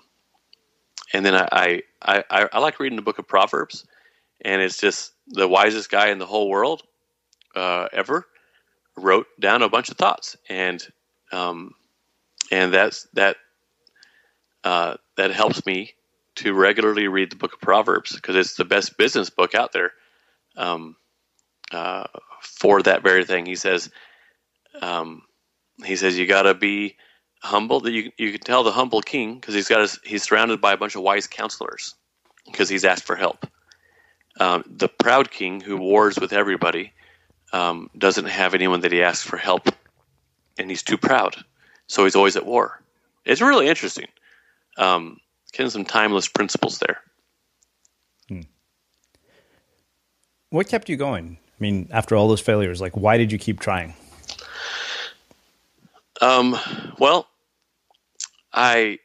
and 1.14 1.26
then 1.26 1.36
I, 1.36 1.82
I 2.02 2.24
I 2.30 2.50
I 2.52 2.60
like 2.60 2.80
reading 2.80 2.98
the 2.98 3.02
book 3.02 3.20
of 3.20 3.28
Proverbs, 3.28 3.86
and 4.42 4.62
it's 4.62 4.78
just 4.78 5.14
the 5.28 5.48
wisest 5.48 5.90
guy 5.90 6.10
in 6.10 6.20
the 6.20 6.26
whole 6.26 6.50
world 6.50 6.84
uh, 7.56 7.88
ever 7.94 8.28
wrote 8.98 9.28
down 9.40 9.62
a 9.62 9.70
bunch 9.70 9.90
of 9.90 9.98
thoughts, 9.98 10.36
and 10.50 10.86
um, 11.32 11.74
and 12.52 12.74
that's 12.74 13.08
that 13.14 13.38
uh, 14.64 14.96
that 15.18 15.32
helps 15.32 15.66
me 15.66 15.94
to 16.36 16.54
regularly 16.54 17.08
read 17.08 17.32
the 17.32 17.36
Book 17.36 17.54
of 17.54 17.62
Proverbs 17.62 18.16
because 18.16 18.36
it's 18.36 18.56
the 18.56 18.66
best 18.66 18.98
business 18.98 19.30
book 19.30 19.54
out 19.56 19.72
there 19.74 19.92
um, 20.56 20.96
uh, 21.72 22.06
for 22.42 22.82
that 22.84 23.04
very 23.04 23.26
thing. 23.26 23.46
He 23.46 23.56
says, 23.56 23.90
um, 24.82 25.24
he 25.84 25.96
says 25.96 26.18
you 26.18 26.28
got 26.28 26.44
to 26.44 26.54
be 26.54 26.96
humble. 27.42 27.82
That 27.82 27.92
you 27.92 28.12
you 28.18 28.32
can 28.32 28.42
tell 28.42 28.64
the 28.64 28.72
humble 28.72 29.02
king 29.02 29.36
because 29.36 29.54
he's 29.54 29.68
got 29.68 29.98
he's 30.04 30.24
surrounded 30.24 30.62
by 30.62 30.74
a 30.74 30.78
bunch 30.78 30.96
of 30.96 31.02
wise 31.02 31.28
counselors 31.28 31.96
because 32.46 32.70
he's 32.70 32.86
asked 32.86 33.04
for 33.04 33.16
help. 33.16 33.48
Um, 34.40 34.64
the 34.68 34.88
proud 34.88 35.30
king 35.30 35.60
who 35.60 35.78
wars 35.78 36.18
with 36.20 36.34
everybody 36.34 36.94
um, 37.52 37.90
doesn't 37.98 38.26
have 38.26 38.54
anyone 38.54 38.82
that 38.82 38.92
he 38.92 39.04
asks 39.04 39.28
for 39.28 39.38
help, 39.38 39.70
and 40.58 40.70
he's 40.70 40.84
too 40.84 40.98
proud, 40.98 41.36
so 41.88 42.06
he's 42.06 42.16
always 42.16 42.38
at 42.38 42.46
war. 42.46 42.82
It's 43.26 43.42
really 43.42 43.68
interesting. 43.68 44.08
Um, 44.82 45.20
kind 45.54 45.68
of 45.68 45.72
some 45.72 45.86
timeless 45.86 46.28
principles 46.28 46.80
there. 46.80 47.00
Hmm. 48.28 48.42
What 50.50 50.68
kept 50.68 50.90
you 50.90 50.98
going? 50.98 51.38
I 51.42 51.56
mean, 51.60 51.88
after 51.92 52.16
all 52.16 52.28
those 52.28 52.42
failures, 52.42 52.82
like 52.82 52.98
why 52.98 53.18
did 53.18 53.32
you 53.32 53.38
keep 53.38 53.60
trying? 53.60 53.94
Um, 56.20 56.58
well, 57.00 57.28
I 58.54 59.00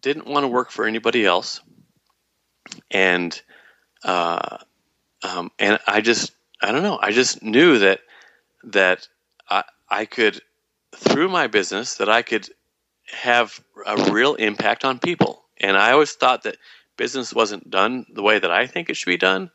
didn't 0.00 0.26
want 0.26 0.44
to 0.44 0.48
work 0.48 0.70
for 0.70 0.86
anybody 0.86 1.24
else, 1.24 1.60
and 2.90 3.40
uh, 4.04 4.58
um, 5.22 5.50
and 5.58 5.78
I 5.86 6.00
just 6.00 6.32
I 6.60 6.72
don't 6.72 6.82
know. 6.82 6.98
I 7.00 7.12
just 7.12 7.42
knew 7.42 7.78
that 7.78 8.00
that 8.64 9.08
I, 9.48 9.64
I 9.88 10.04
could 10.04 10.40
through 10.94 11.28
my 11.28 11.46
business 11.46 11.96
that 11.96 12.08
I 12.08 12.22
could 12.22 12.48
have 13.12 13.60
a 13.86 14.10
real 14.10 14.34
impact 14.34 14.84
on 14.84 14.98
people. 14.98 15.44
And 15.60 15.76
I 15.76 15.92
always 15.92 16.12
thought 16.12 16.42
that 16.44 16.56
business 16.96 17.34
wasn't 17.34 17.70
done 17.70 18.06
the 18.12 18.22
way 18.22 18.38
that 18.38 18.50
I 18.50 18.66
think 18.66 18.88
it 18.88 18.96
should 18.96 19.10
be 19.10 19.16
done. 19.16 19.50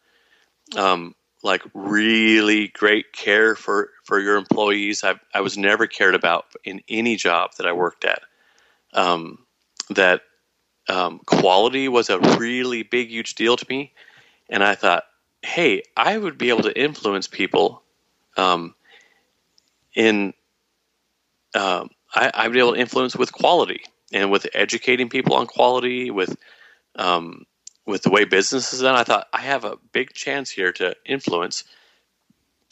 Um, 0.76 1.16
like 1.44 1.62
really 1.74 2.70
great 2.70 3.12
care 3.12 3.56
for, 3.56 3.90
for 4.06 4.20
your 4.20 4.38
employees. 4.38 5.04
I, 5.04 5.16
I 5.34 5.42
was 5.42 5.58
never 5.58 5.88
cared 5.88 6.16
about 6.16 6.46
in 6.64 6.82
any 6.88 7.18
job 7.18 7.52
that 7.58 7.68
I 7.68 7.74
worked 7.74 8.06
at. 8.06 8.22
Um, 8.94 9.40
that 9.90 10.22
um, 10.88 11.20
quality 11.26 11.90
was 11.90 12.10
a 12.10 12.20
really 12.38 12.84
big, 12.84 13.10
huge 13.10 13.36
deal 13.36 13.58
to 13.58 13.66
me. 13.70 13.94
And 14.50 14.64
I 14.64 14.76
thought, 14.76 15.04
hey, 15.42 15.84
I 15.98 16.18
would 16.18 16.38
be 16.38 16.50
able 16.50 16.64
to 16.64 16.80
influence 16.82 17.28
people 17.28 17.84
um, 18.38 18.74
in. 19.94 20.34
Um, 21.56 21.90
I, 22.14 22.32
I 22.34 22.48
would 22.48 22.54
be 22.54 22.60
able 22.60 22.74
to 22.74 22.80
influence 22.80 23.16
with 23.16 23.32
quality 23.32 23.82
and 24.12 24.32
with 24.32 24.48
educating 24.54 25.10
people 25.10 25.36
on 25.36 25.48
quality, 25.48 26.12
with 26.12 26.36
um, 26.96 27.46
with 27.86 28.04
the 28.04 28.10
way 28.10 28.26
business 28.26 28.74
is 28.74 28.82
done. 28.82 28.96
I 28.96 29.04
thought 29.04 29.28
I 29.34 29.42
have 29.42 29.66
a 29.66 29.78
big 29.92 30.14
chance 30.14 30.50
here 30.50 30.72
to 30.74 30.96
influence, 31.06 31.64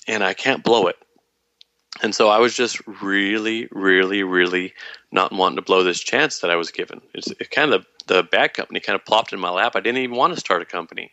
and 0.07 0.23
I 0.23 0.33
can't 0.33 0.63
blow 0.63 0.87
it. 0.87 0.97
And 2.01 2.15
so 2.15 2.29
I 2.29 2.39
was 2.39 2.55
just 2.55 2.79
really, 3.01 3.67
really, 3.71 4.23
really 4.23 4.73
not 5.11 5.33
wanting 5.33 5.57
to 5.57 5.61
blow 5.61 5.83
this 5.83 5.99
chance 5.99 6.39
that 6.39 6.49
I 6.49 6.55
was 6.55 6.71
given. 6.71 7.01
It's 7.13 7.27
it 7.31 7.51
kind 7.51 7.73
of 7.73 7.85
the 8.07 8.23
bad 8.23 8.53
company 8.53 8.79
kind 8.79 8.95
of 8.95 9.05
plopped 9.05 9.33
in 9.33 9.39
my 9.39 9.49
lap. 9.49 9.75
I 9.75 9.81
didn't 9.81 9.99
even 9.99 10.15
want 10.15 10.33
to 10.33 10.39
start 10.39 10.61
a 10.61 10.65
company 10.65 11.11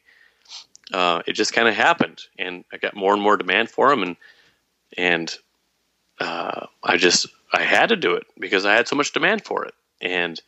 uh, 0.93 1.23
it 1.27 1.33
just 1.33 1.53
kind 1.53 1.69
of 1.69 1.75
happened, 1.75 2.23
and 2.39 2.65
I 2.73 2.79
got 2.79 2.97
more 2.97 3.13
and 3.13 3.23
more 3.23 3.37
demand 3.37 3.71
for 3.71 3.91
them, 3.91 4.03
and 4.03 4.17
and 4.97 5.37
uh, 6.21 6.67
I 6.83 6.97
just 6.97 7.27
I 7.53 7.63
had 7.63 7.89
to 7.89 7.97
do 7.97 8.15
it 8.15 8.27
because 8.39 8.65
I 8.65 8.75
had 8.75 8.89
so 8.89 8.97
much 8.97 9.13
demand 9.13 9.45
for 9.45 9.65
it, 9.65 9.75
and 10.01 10.41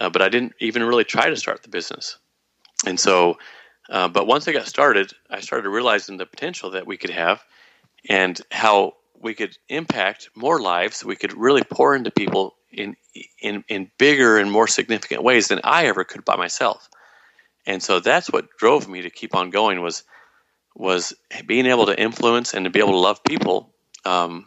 uh, 0.00 0.10
but 0.10 0.22
I 0.22 0.28
didn't 0.28 0.54
even 0.60 0.84
really 0.84 1.04
try 1.04 1.28
to 1.28 1.36
start 1.36 1.62
the 1.62 1.68
business, 1.68 2.18
and 2.86 2.98
so. 2.98 3.38
Uh, 3.90 4.06
but 4.06 4.26
once 4.26 4.46
I 4.46 4.52
got 4.52 4.66
started, 4.66 5.14
I 5.30 5.40
started 5.40 5.66
realizing 5.70 6.18
the 6.18 6.26
potential 6.26 6.72
that 6.72 6.86
we 6.86 6.98
could 6.98 7.08
have, 7.08 7.42
and 8.06 8.38
how 8.50 8.96
we 9.18 9.32
could 9.32 9.56
impact 9.70 10.28
more 10.34 10.60
lives. 10.60 11.02
We 11.02 11.16
could 11.16 11.32
really 11.32 11.62
pour 11.62 11.96
into 11.96 12.10
people 12.10 12.54
in 12.70 12.96
in 13.40 13.64
in 13.68 13.90
bigger 13.98 14.38
and 14.38 14.50
more 14.50 14.68
significant 14.68 15.22
ways 15.22 15.48
than 15.48 15.60
I 15.64 15.86
ever 15.86 16.04
could 16.04 16.24
by 16.24 16.36
myself 16.36 16.88
and 17.68 17.82
so 17.82 18.00
that's 18.00 18.32
what 18.32 18.48
drove 18.58 18.88
me 18.88 19.02
to 19.02 19.10
keep 19.10 19.34
on 19.34 19.50
going 19.50 19.82
was 19.82 20.02
was 20.74 21.14
being 21.46 21.66
able 21.66 21.86
to 21.86 22.00
influence 22.00 22.54
and 22.54 22.64
to 22.64 22.70
be 22.70 22.80
able 22.80 22.92
to 22.92 22.98
love 22.98 23.22
people 23.24 23.74
um, 24.04 24.46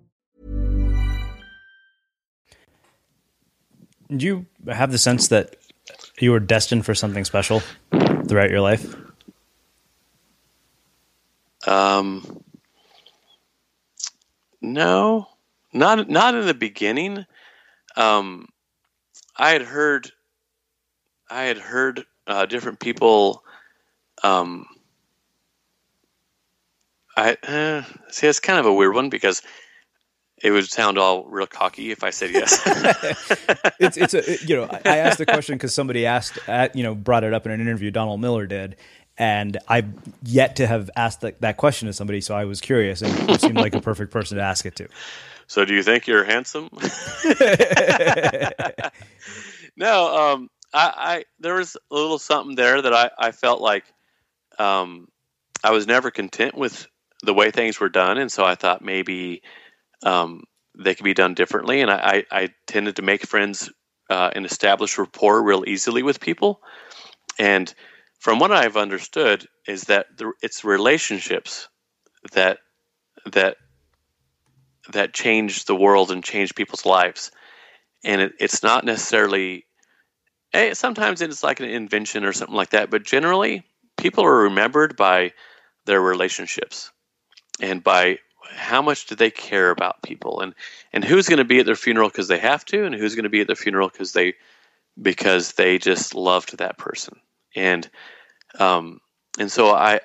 Do 4.15 4.25
you 4.25 4.45
have 4.67 4.91
the 4.91 4.97
sense 4.97 5.29
that 5.29 5.55
you 6.19 6.31
were 6.31 6.39
destined 6.39 6.85
for 6.85 6.93
something 6.93 7.23
special 7.23 7.61
throughout 8.27 8.49
your 8.49 8.59
life? 8.59 8.95
Um, 11.65 12.43
no, 14.61 15.27
not 15.73 16.09
not 16.09 16.35
in 16.35 16.45
the 16.45 16.53
beginning. 16.53 17.25
Um, 17.95 18.47
I 19.37 19.51
had 19.51 19.61
heard, 19.61 20.11
I 21.29 21.43
had 21.43 21.57
heard 21.57 22.05
uh, 22.27 22.45
different 22.47 22.79
people. 22.79 23.43
Um, 24.23 24.65
I 27.15 27.37
uh, 27.47 27.83
see. 28.09 28.27
It's 28.27 28.39
kind 28.39 28.59
of 28.59 28.65
a 28.65 28.73
weird 28.73 28.93
one 28.93 29.09
because 29.09 29.41
it 30.43 30.51
would 30.51 30.69
sound 30.69 30.97
all 30.97 31.25
real 31.25 31.47
cocky 31.47 31.91
if 31.91 32.03
I 32.03 32.09
said 32.09 32.31
yes. 32.31 32.61
it's 33.79 33.97
it's 33.97 34.13
a 34.13 34.45
you 34.45 34.55
know 34.57 34.69
I 34.85 34.97
asked 34.97 35.17
the 35.17 35.25
question 35.25 35.55
because 35.55 35.73
somebody 35.73 36.05
asked 36.05 36.37
at, 36.47 36.75
you 36.75 36.83
know 36.83 36.95
brought 36.95 37.23
it 37.23 37.33
up 37.33 37.45
in 37.45 37.51
an 37.51 37.61
interview 37.61 37.91
Donald 37.91 38.19
Miller 38.21 38.45
did 38.47 38.75
and 39.17 39.57
I've 39.67 39.91
yet 40.23 40.55
to 40.57 40.67
have 40.67 40.89
asked 40.95 41.21
that, 41.21 41.41
that 41.41 41.57
question 41.57 41.87
to 41.87 41.93
somebody 41.93 42.21
so 42.21 42.35
I 42.35 42.45
was 42.45 42.61
curious 42.61 43.01
and 43.01 43.29
you 43.29 43.37
seemed 43.37 43.57
like 43.57 43.75
a 43.75 43.81
perfect 43.81 44.11
person 44.11 44.37
to 44.37 44.43
ask 44.43 44.65
it 44.65 44.75
to. 44.77 44.87
So, 45.51 45.65
do 45.65 45.73
you 45.73 45.83
think 45.83 46.07
you're 46.07 46.23
handsome? 46.23 46.69
no, 49.75 50.15
um, 50.15 50.49
I, 50.73 50.93
I 50.95 51.25
there 51.41 51.55
was 51.55 51.75
a 51.75 51.93
little 51.93 52.19
something 52.19 52.55
there 52.55 52.81
that 52.81 52.93
I, 52.93 53.09
I 53.19 53.31
felt 53.33 53.59
like 53.59 53.83
um, 54.57 55.09
I 55.61 55.71
was 55.71 55.87
never 55.87 56.09
content 56.09 56.55
with 56.55 56.87
the 57.23 57.33
way 57.33 57.51
things 57.51 57.81
were 57.81 57.89
done, 57.89 58.17
and 58.17 58.31
so 58.31 58.45
I 58.45 58.55
thought 58.55 58.81
maybe 58.81 59.41
um, 60.03 60.43
they 60.77 60.95
could 60.95 61.03
be 61.03 61.13
done 61.13 61.33
differently. 61.33 61.81
And 61.81 61.91
I, 61.91 62.25
I, 62.31 62.41
I 62.43 62.49
tended 62.67 62.95
to 62.97 63.01
make 63.01 63.25
friends 63.25 63.69
uh, 64.09 64.31
and 64.35 64.45
establish 64.45 64.97
rapport 64.97 65.41
real 65.41 65.63
easily 65.67 66.03
with 66.03 66.19
people. 66.19 66.61
And 67.39 67.73
from 68.19 68.39
what 68.39 68.51
I've 68.51 68.77
understood 68.77 69.47
is 69.67 69.85
that 69.85 70.17
the, 70.17 70.33
it's 70.41 70.63
relationships 70.63 71.67
that 72.33 72.59
that 73.31 73.57
that 74.93 75.13
change 75.13 75.65
the 75.65 75.75
world 75.75 76.11
and 76.11 76.23
change 76.23 76.55
people's 76.55 76.85
lives. 76.85 77.31
And 78.03 78.21
it, 78.21 78.33
it's 78.39 78.63
not 78.63 78.83
necessarily. 78.83 79.65
Sometimes 80.73 81.21
it's 81.21 81.43
like 81.43 81.61
an 81.61 81.69
invention 81.69 82.25
or 82.25 82.33
something 82.33 82.55
like 82.55 82.71
that, 82.71 82.89
but 82.89 83.03
generally, 83.03 83.63
people 83.97 84.25
are 84.25 84.43
remembered 84.43 84.97
by 84.97 85.31
their 85.85 86.01
relationships 86.01 86.91
and 87.61 87.81
by 87.81 88.17
how 88.55 88.81
much 88.81 89.07
do 89.07 89.15
they 89.15 89.31
care 89.31 89.71
about 89.71 90.03
people? 90.03 90.41
And 90.41 90.53
and 90.93 91.03
who's 91.03 91.27
going 91.27 91.39
to 91.39 91.45
be 91.45 91.59
at 91.59 91.65
their 91.65 91.75
funeral 91.75 92.09
because 92.09 92.27
they 92.27 92.39
have 92.39 92.65
to 92.65 92.85
and 92.85 92.95
who's 92.95 93.15
going 93.15 93.23
to 93.23 93.29
be 93.29 93.41
at 93.41 93.47
their 93.47 93.55
funeral 93.55 93.89
because 93.89 94.13
they 94.13 94.35
because 95.01 95.53
they 95.53 95.77
just 95.77 96.15
loved 96.15 96.57
that 96.57 96.77
person? 96.77 97.19
And 97.55 97.89
um 98.59 98.99
and 99.39 99.51
so 99.51 99.71
i 99.71 99.99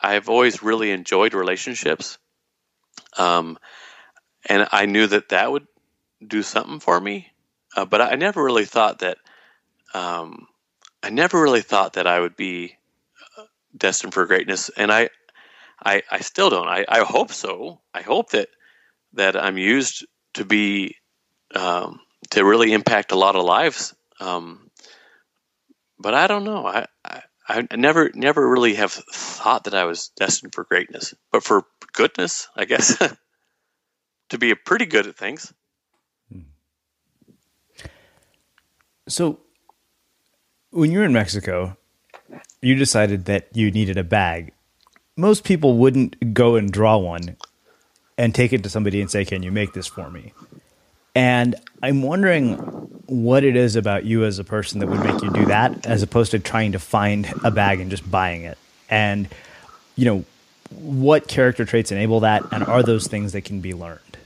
i've 0.00 0.28
always 0.28 0.62
really 0.62 0.90
enjoyed 0.90 1.34
relationships 1.34 2.18
um 3.16 3.58
and 4.46 4.66
i 4.72 4.86
knew 4.86 5.06
that 5.06 5.28
that 5.30 5.50
would 5.50 5.66
do 6.26 6.42
something 6.42 6.80
for 6.80 7.00
me 7.00 7.30
uh, 7.76 7.84
but 7.84 8.00
i 8.00 8.14
never 8.14 8.42
really 8.42 8.64
thought 8.64 9.00
that 9.00 9.18
um 9.94 10.46
i 11.02 11.10
never 11.10 11.40
really 11.40 11.62
thought 11.62 11.94
that 11.94 12.06
i 12.06 12.18
would 12.18 12.36
be 12.36 12.76
uh, 13.38 13.44
destined 13.76 14.14
for 14.14 14.26
greatness. 14.26 14.70
And 14.76 14.92
i 14.92 15.10
I, 15.84 16.02
I 16.10 16.20
still 16.20 16.50
don't. 16.50 16.68
I, 16.68 16.84
I 16.88 17.00
hope 17.00 17.32
so. 17.32 17.80
I 17.92 18.02
hope 18.02 18.30
that 18.30 18.48
that 19.14 19.36
I'm 19.36 19.58
used 19.58 20.06
to 20.34 20.44
be 20.44 20.96
um, 21.54 22.00
to 22.30 22.44
really 22.44 22.72
impact 22.72 23.12
a 23.12 23.16
lot 23.16 23.36
of 23.36 23.44
lives. 23.44 23.94
Um, 24.20 24.70
but 25.98 26.14
I 26.14 26.26
don't 26.26 26.44
know. 26.44 26.66
I, 26.66 26.86
I 27.04 27.22
I 27.48 27.76
never 27.76 28.10
never 28.14 28.48
really 28.48 28.74
have 28.74 28.92
thought 28.92 29.64
that 29.64 29.74
I 29.74 29.84
was 29.84 30.08
destined 30.16 30.54
for 30.54 30.64
greatness, 30.64 31.14
but 31.30 31.42
for 31.42 31.64
goodness, 31.92 32.48
I 32.56 32.64
guess, 32.64 32.96
to 34.30 34.38
be 34.38 34.54
pretty 34.54 34.86
good 34.86 35.06
at 35.06 35.16
things. 35.16 35.52
So, 39.08 39.40
when 40.70 40.92
you're 40.92 41.04
in 41.04 41.12
Mexico, 41.12 41.76
you 42.60 42.76
decided 42.76 43.24
that 43.26 43.48
you 43.52 43.70
needed 43.70 43.98
a 43.98 44.04
bag. 44.04 44.52
Most 45.16 45.44
people 45.44 45.76
wouldn't 45.76 46.34
go 46.34 46.56
and 46.56 46.70
draw 46.70 46.96
one 46.96 47.36
and 48.16 48.34
take 48.34 48.52
it 48.52 48.62
to 48.62 48.70
somebody 48.70 49.00
and 49.00 49.10
say, 49.10 49.24
"Can 49.24 49.42
you 49.42 49.52
make 49.52 49.72
this 49.72 49.86
for 49.86 50.10
me?" 50.10 50.32
And 51.14 51.54
I'm 51.82 52.02
wondering 52.02 52.56
what 53.06 53.44
it 53.44 53.56
is 53.56 53.76
about 53.76 54.04
you 54.04 54.24
as 54.24 54.38
a 54.38 54.44
person 54.44 54.80
that 54.80 54.86
would 54.86 55.04
make 55.04 55.22
you 55.22 55.30
do 55.30 55.44
that 55.46 55.84
as 55.86 56.02
opposed 56.02 56.30
to 56.30 56.38
trying 56.38 56.72
to 56.72 56.78
find 56.78 57.30
a 57.44 57.50
bag 57.50 57.80
and 57.80 57.90
just 57.90 58.10
buying 58.10 58.44
it. 58.44 58.56
And 58.88 59.28
you 59.96 60.06
know, 60.06 60.24
what 60.70 61.28
character 61.28 61.66
traits 61.66 61.92
enable 61.92 62.20
that 62.20 62.44
and 62.50 62.64
are 62.64 62.82
those 62.82 63.06
things 63.06 63.32
that 63.32 63.44
can 63.44 63.60
be 63.60 63.74
learned? 63.74 64.16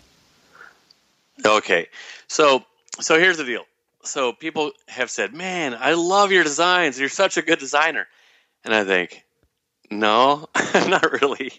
Okay. 1.44 1.88
So 2.29 2.64
so 3.01 3.18
here's 3.18 3.38
the 3.38 3.44
deal. 3.44 3.64
So 4.05 4.33
people 4.33 4.70
have 4.87 5.11
said, 5.11 5.35
"Man, 5.35 5.75
I 5.75 5.94
love 5.94 6.31
your 6.31 6.44
designs. 6.44 7.01
You're 7.01 7.09
such 7.09 7.37
a 7.37 7.42
good 7.42 7.59
designer." 7.59 8.07
And 8.64 8.72
I 8.72 8.85
think, 8.85 9.25
"No, 9.90 10.49
not 10.75 11.22
really. 11.22 11.53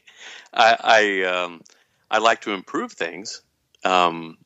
I 0.54 0.78
I 0.84 1.24
um 1.24 1.62
I 2.10 2.20
like 2.20 2.42
to 2.42 2.52
improve 2.52 2.92
things. 2.92 3.42
Um 3.84 4.38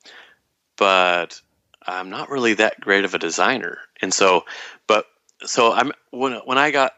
but 0.78 1.42
I'm 1.86 2.10
not 2.10 2.30
really 2.30 2.56
that 2.56 2.80
great 2.80 3.06
of 3.06 3.14
a 3.14 3.20
designer. 3.20 3.80
And 4.02 4.14
so, 4.14 4.46
but 4.88 5.06
so 5.44 5.72
I'm 5.72 5.92
when 6.12 6.34
when 6.46 6.58
I 6.58 6.72
got 6.72 6.94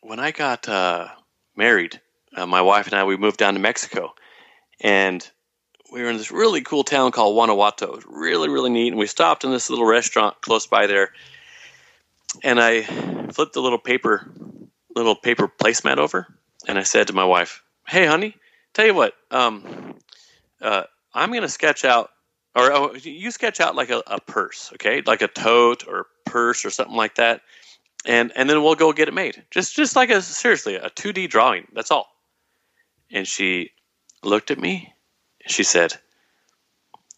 when 0.00 0.20
I 0.20 0.30
got 0.30 0.68
uh, 0.68 1.08
married, 1.56 2.00
uh, 2.36 2.46
my 2.46 2.62
wife 2.62 2.86
and 2.86 2.94
I 2.94 3.04
we 3.04 3.16
moved 3.16 3.38
down 3.38 3.54
to 3.54 3.60
Mexico, 3.60 4.14
and 4.80 5.28
we 5.92 6.02
were 6.02 6.10
in 6.10 6.16
this 6.16 6.30
really 6.30 6.62
cool 6.62 6.84
town 6.84 7.10
called 7.12 7.34
Guanajuato. 7.34 7.86
It 7.86 7.94
was 7.96 8.06
really 8.06 8.48
really 8.48 8.70
neat, 8.70 8.88
and 8.88 8.98
we 8.98 9.06
stopped 9.06 9.44
in 9.44 9.50
this 9.50 9.70
little 9.70 9.86
restaurant 9.86 10.40
close 10.40 10.66
by 10.66 10.86
there, 10.86 11.12
and 12.44 12.60
I 12.60 12.82
flipped 13.32 13.54
the 13.54 13.62
little 13.62 13.78
paper 13.78 14.30
little 14.96 15.14
paper 15.14 15.46
placemat 15.46 15.98
over, 15.98 16.26
and 16.66 16.78
I 16.78 16.82
said 16.82 17.06
to 17.08 17.12
my 17.12 17.24
wife, 17.24 17.62
"Hey, 17.86 18.06
honey, 18.06 18.34
tell 18.74 18.86
you 18.86 18.94
what, 18.94 19.14
um, 19.30 19.94
uh, 20.60 20.84
I'm 21.14 21.30
going 21.30 21.42
to 21.42 21.48
sketch 21.48 21.84
out 21.84 22.10
or 22.56 22.72
oh, 22.72 22.94
you 22.94 23.30
sketch 23.30 23.60
out 23.60 23.76
like 23.76 23.90
a, 23.90 24.02
a, 24.06 24.18
purse, 24.18 24.70
okay, 24.74 25.02
like 25.06 25.20
a 25.20 25.28
tote 25.28 25.86
or 25.86 26.06
purse 26.24 26.64
or 26.64 26.70
something 26.70 26.96
like 26.96 27.16
that, 27.16 27.42
and 28.06 28.32
and 28.34 28.48
then 28.48 28.62
we'll 28.62 28.74
go 28.74 28.92
get 28.94 29.08
it 29.08 29.14
made. 29.14 29.44
Just 29.50 29.76
just 29.76 29.94
like 29.94 30.08
a 30.10 30.22
seriously 30.22 30.76
a 30.76 30.88
two 30.88 31.12
D 31.12 31.26
drawing. 31.26 31.68
That's 31.74 31.90
all. 31.90 32.08
And 33.10 33.28
she 33.28 33.72
looked 34.24 34.50
at 34.50 34.58
me. 34.58 34.92
and 35.44 35.52
She 35.52 35.64
said, 35.64 35.94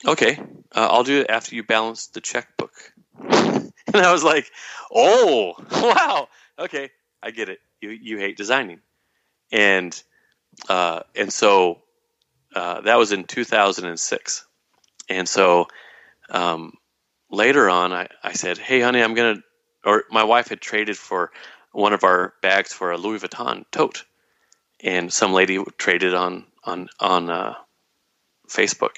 "Okay, 0.04 0.40
uh, 0.74 0.88
I'll 0.90 1.04
do 1.04 1.20
it 1.20 1.30
after 1.30 1.54
you 1.54 1.62
balance 1.62 2.08
the 2.08 2.20
checkbook." 2.20 2.74
and 3.20 3.72
I 3.94 4.12
was 4.12 4.24
like, 4.24 4.50
"Oh, 4.92 5.54
wow, 5.70 6.28
okay, 6.58 6.90
I 7.22 7.30
get 7.30 7.48
it. 7.48 7.60
You 7.80 7.90
you 7.90 8.18
hate 8.18 8.36
designing," 8.36 8.80
and 9.52 10.00
uh, 10.68 11.00
and 11.14 11.32
so 11.32 11.82
uh, 12.54 12.80
that 12.82 12.96
was 12.96 13.12
in 13.12 13.24
2006 13.24 14.44
and 15.08 15.28
so 15.28 15.66
um, 16.30 16.72
later 17.30 17.70
on, 17.70 17.92
I, 17.92 18.08
I 18.22 18.32
said, 18.32 18.58
"Hey, 18.58 18.80
honey, 18.80 19.02
I'm 19.02 19.14
gonna," 19.14 19.42
or 19.84 20.04
my 20.10 20.24
wife 20.24 20.48
had 20.48 20.60
traded 20.60 20.96
for 20.96 21.30
one 21.72 21.92
of 21.92 22.04
our 22.04 22.34
bags 22.42 22.72
for 22.72 22.90
a 22.90 22.98
Louis 22.98 23.20
Vuitton 23.20 23.64
tote, 23.70 24.04
and 24.82 25.12
some 25.12 25.32
lady 25.32 25.62
traded 25.78 26.14
on 26.14 26.44
on 26.64 26.88
on 27.00 27.30
uh, 27.30 27.54
Facebook, 28.48 28.96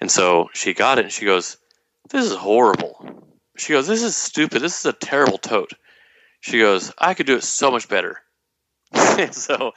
and 0.00 0.10
so 0.10 0.48
she 0.54 0.74
got 0.74 0.98
it, 0.98 1.06
and 1.06 1.12
she 1.12 1.24
goes, 1.24 1.56
"This 2.10 2.24
is 2.24 2.36
horrible." 2.36 3.24
She 3.56 3.72
goes, 3.72 3.88
"This 3.88 4.02
is 4.04 4.16
stupid. 4.16 4.62
This 4.62 4.78
is 4.78 4.86
a 4.86 4.92
terrible 4.92 5.38
tote." 5.38 5.72
She 6.40 6.58
goes, 6.58 6.92
"I 6.98 7.14
could 7.14 7.26
do 7.26 7.36
it 7.36 7.44
so 7.44 7.70
much 7.70 7.88
better." 7.88 8.20
so 9.32 9.72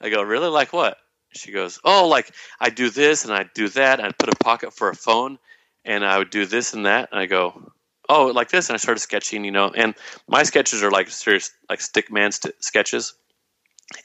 I 0.00 0.10
go, 0.10 0.22
"Really? 0.22 0.48
Like 0.48 0.72
what?" 0.72 0.98
she 1.32 1.52
goes, 1.52 1.78
"Oh, 1.84 2.08
like 2.08 2.32
I 2.60 2.70
do 2.70 2.90
this 2.90 3.24
and 3.24 3.32
I 3.32 3.44
do 3.54 3.68
that. 3.70 4.00
And 4.00 4.08
I 4.08 4.12
put 4.12 4.32
a 4.32 4.36
pocket 4.44 4.72
for 4.72 4.88
a 4.88 4.94
phone, 4.94 5.38
and 5.84 6.04
I 6.04 6.18
would 6.18 6.30
do 6.30 6.46
this 6.46 6.74
and 6.74 6.86
that." 6.86 7.08
And 7.12 7.20
I 7.20 7.26
go, 7.26 7.72
"Oh, 8.08 8.26
like 8.26 8.50
this." 8.50 8.68
And 8.68 8.74
I 8.74 8.78
started 8.78 9.00
sketching, 9.00 9.44
you 9.44 9.50
know. 9.52 9.70
And 9.70 9.94
my 10.28 10.42
sketches 10.42 10.82
are 10.82 10.90
like 10.90 11.10
serious, 11.10 11.50
like 11.68 11.80
stick 11.80 12.10
man 12.10 12.32
st- 12.32 12.62
sketches. 12.62 13.14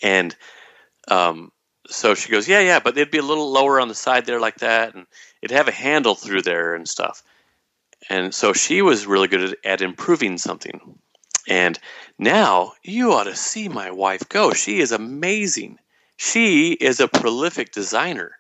And 0.02 0.36
um, 1.08 1.52
so 1.88 2.16
she 2.16 2.32
goes, 2.32 2.48
"Yeah, 2.48 2.60
yeah, 2.60 2.80
but 2.80 2.96
they'd 2.96 3.12
be 3.12 3.18
a 3.18 3.24
little 3.24 3.52
lower 3.52 3.80
on 3.80 3.88
the 3.88 3.96
side 3.96 4.26
there, 4.26 4.39
like 4.39 4.58
that, 4.58 4.96
and 4.96 5.06
it'd 5.42 5.56
have 5.56 5.68
a 5.68 5.72
handle 5.72 6.16
through 6.16 6.44
there 6.44 6.76
and 6.76 6.88
stuff." 6.88 7.24
And 8.10 8.34
so 8.36 8.54
she 8.54 8.82
was 8.82 9.06
really 9.06 9.28
good 9.30 9.44
at, 9.44 9.58
at 9.63 9.82
improving 9.82 10.38
something. 10.38 11.00
And 11.47 11.77
now 12.17 12.73
you 12.84 13.13
ought 13.13 13.25
to 13.25 13.36
see 13.36 13.67
my 13.67 13.91
wife 13.91 14.27
go. 14.29 14.53
She 14.53 14.79
is 14.79 14.91
amazing 14.91 15.79
she 16.17 16.71
is 16.73 16.99
a 16.99 17.08
prolific 17.08 17.71
designer. 17.71 18.38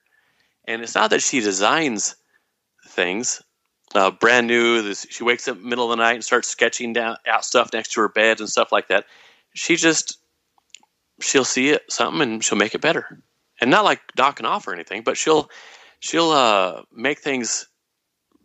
And 0.65 0.81
it's 0.81 0.95
not 0.95 1.09
that 1.09 1.21
she 1.21 1.39
designs 1.39 2.15
things 2.87 3.41
uh, 3.95 4.11
brand 4.11 4.47
new. 4.47 4.81
This, 4.81 5.05
she 5.09 5.23
wakes 5.23 5.47
up 5.47 5.59
middle 5.59 5.91
of 5.91 5.97
the 5.97 6.03
night 6.03 6.15
and 6.15 6.23
starts 6.23 6.47
sketching 6.47 6.93
down 6.93 7.17
out 7.27 7.45
stuff 7.45 7.73
next 7.73 7.91
to 7.93 8.01
her 8.01 8.09
bed 8.09 8.39
and 8.39 8.49
stuff 8.49 8.71
like 8.71 8.87
that. 8.87 9.05
She 9.53 9.75
just 9.75 10.17
she'll 11.21 11.45
see 11.45 11.69
it 11.69 11.83
something 11.91 12.21
and 12.21 12.43
she'll 12.43 12.57
make 12.57 12.73
it 12.73 12.81
better, 12.81 13.21
and 13.61 13.69
not 13.69 13.83
like 13.83 14.01
knocking 14.17 14.45
off 14.45 14.67
or 14.67 14.73
anything, 14.73 15.03
but 15.03 15.17
she'll 15.17 15.49
she'll 15.99 16.31
uh, 16.31 16.83
make 16.91 17.19
things 17.19 17.67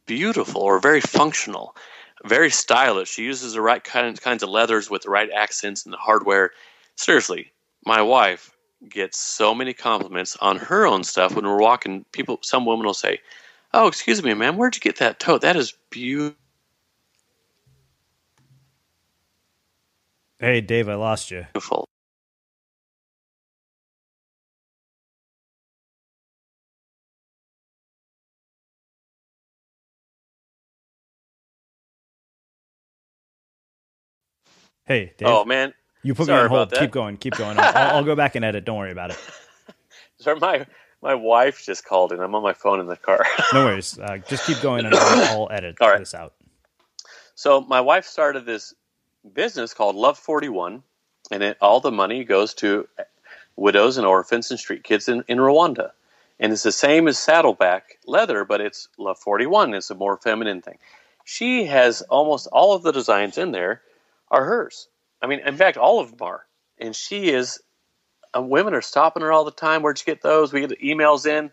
beautiful 0.07 0.61
or 0.61 0.81
very 0.81 1.01
functional, 1.01 1.77
very 2.25 2.51
stylish. 2.51 3.11
She 3.11 3.25
uses 3.25 3.53
the 3.53 3.61
right 3.61 3.83
kind, 3.83 4.21
kinds 4.21 4.43
of 4.43 4.51
leathers 4.51 4.91
with 4.91 5.03
the 5.03 5.11
right 5.11 5.31
accents 5.31 5.85
and 5.85 5.93
the 5.93 5.99
hardware. 5.99 6.51
Seriously, 6.97 7.53
my 7.85 8.03
wife 8.03 8.51
gets 8.89 9.19
so 9.19 9.55
many 9.55 9.73
compliments 9.73 10.37
on 10.41 10.57
her 10.57 10.87
own 10.87 11.05
stuff 11.05 11.35
when 11.35 11.45
we're 11.45 11.61
walking. 11.61 12.05
People, 12.13 12.39
some 12.43 12.65
women 12.65 12.87
will 12.87 12.95
say, 12.95 13.21
"Oh, 13.75 13.87
excuse 13.87 14.23
me, 14.23 14.35
ma'am, 14.35 14.57
where'd 14.57 14.75
you 14.75 14.81
get 14.81 14.97
that 14.97 15.21
tote? 15.21 15.43
That 15.43 15.57
is 15.57 15.75
beautiful." 15.91 16.37
Hey, 20.41 20.61
Dave, 20.61 20.89
I 20.89 20.95
lost 20.95 21.31
you. 21.33 21.47
Beautiful. 21.53 21.88
Hey, 34.89 35.13
Dave. 35.19 35.29
Oh 35.29 35.45
man, 35.45 35.75
you 36.03 36.15
put 36.15 36.27
Sorry 36.27 36.39
me 36.39 36.45
on 36.45 36.49
hold. 36.49 36.73
Keep 36.73 36.93
going. 36.93 37.19
Keep 37.19 37.37
going. 37.37 37.59
I'll, 37.59 37.97
I'll, 37.97 38.05
go 38.05 38.17
back 38.17 38.37
and 38.37 38.45
edit. 38.45 38.65
Don't 38.65 38.79
worry 38.79 38.91
about 38.91 39.11
it. 39.11 39.19
Sorry, 40.19 40.41
my 40.41 40.67
my 41.03 41.15
wife 41.15 41.63
just 41.63 41.85
called 41.85 42.11
and 42.11 42.23
I'm 42.23 42.35
on 42.35 42.43
my 42.43 42.55
phone 42.55 42.81
in 42.81 42.87
the 42.87 42.97
car. 42.97 43.25
No 43.53 43.67
worries. 43.67 43.99
Uh, 43.99 44.19
just 44.27 44.47
keep 44.47 44.61
going, 44.63 44.87
and 44.87 44.95
I'll, 44.95 45.43
I'll 45.43 45.49
edit 45.51 45.77
All 45.81 45.91
right. 45.91 45.99
this 45.99 46.15
out. 46.15 46.35
So 47.35 47.61
my 47.61 47.83
wife 47.83 48.07
started 48.07 48.47
this 48.47 48.75
business 49.35 49.75
called 49.75 49.95
Love 49.95 50.19
41, 50.19 50.83
and 51.31 51.43
it, 51.43 51.59
all 51.61 51.81
the 51.81 51.93
money 51.93 52.25
goes 52.25 52.55
to 52.55 52.89
widows 53.57 53.99
and 53.99 54.07
orphans 54.07 54.51
and 54.51 54.59
street 54.59 54.85
kids 54.85 55.09
in, 55.09 55.23
in 55.29 55.39
Rwanda. 55.39 55.91
And 56.41 56.53
it's 56.53 56.63
the 56.63 56.73
same 56.73 57.09
as 57.09 57.19
Saddleback 57.19 57.99
leather, 58.07 58.45
but 58.45 58.61
it's 58.61 58.89
Love 58.99 59.19
41. 59.19 59.75
It's 59.75 59.91
a 59.91 59.95
more 59.95 60.17
feminine 60.17 60.63
thing. 60.63 60.79
She 61.25 61.67
has 61.67 62.01
almost 62.03 62.47
all 62.53 62.75
of 62.75 62.83
the 62.83 62.93
designs 62.93 63.37
in 63.37 63.53
there 63.53 63.83
are 64.31 64.45
hers. 64.45 64.89
I 65.23 65.27
mean, 65.27 65.41
in 65.41 65.57
fact, 65.57 65.77
all 65.77 66.01
of 66.01 66.11
them 66.11 66.19
are. 66.23 66.45
And 66.79 66.95
she 66.95 67.31
is, 67.31 67.61
uh, 68.37 68.43
women 68.43 68.75
are 68.75 68.83
stopping 68.83 69.23
her 69.23 69.33
all 69.33 69.45
the 69.45 69.51
time. 69.51 69.83
Where'd 69.83 69.99
you 69.99 70.05
get 70.05 70.23
those? 70.23 70.53
We 70.53 70.61
get 70.61 70.81
emails 70.81 71.27
in. 71.27 71.51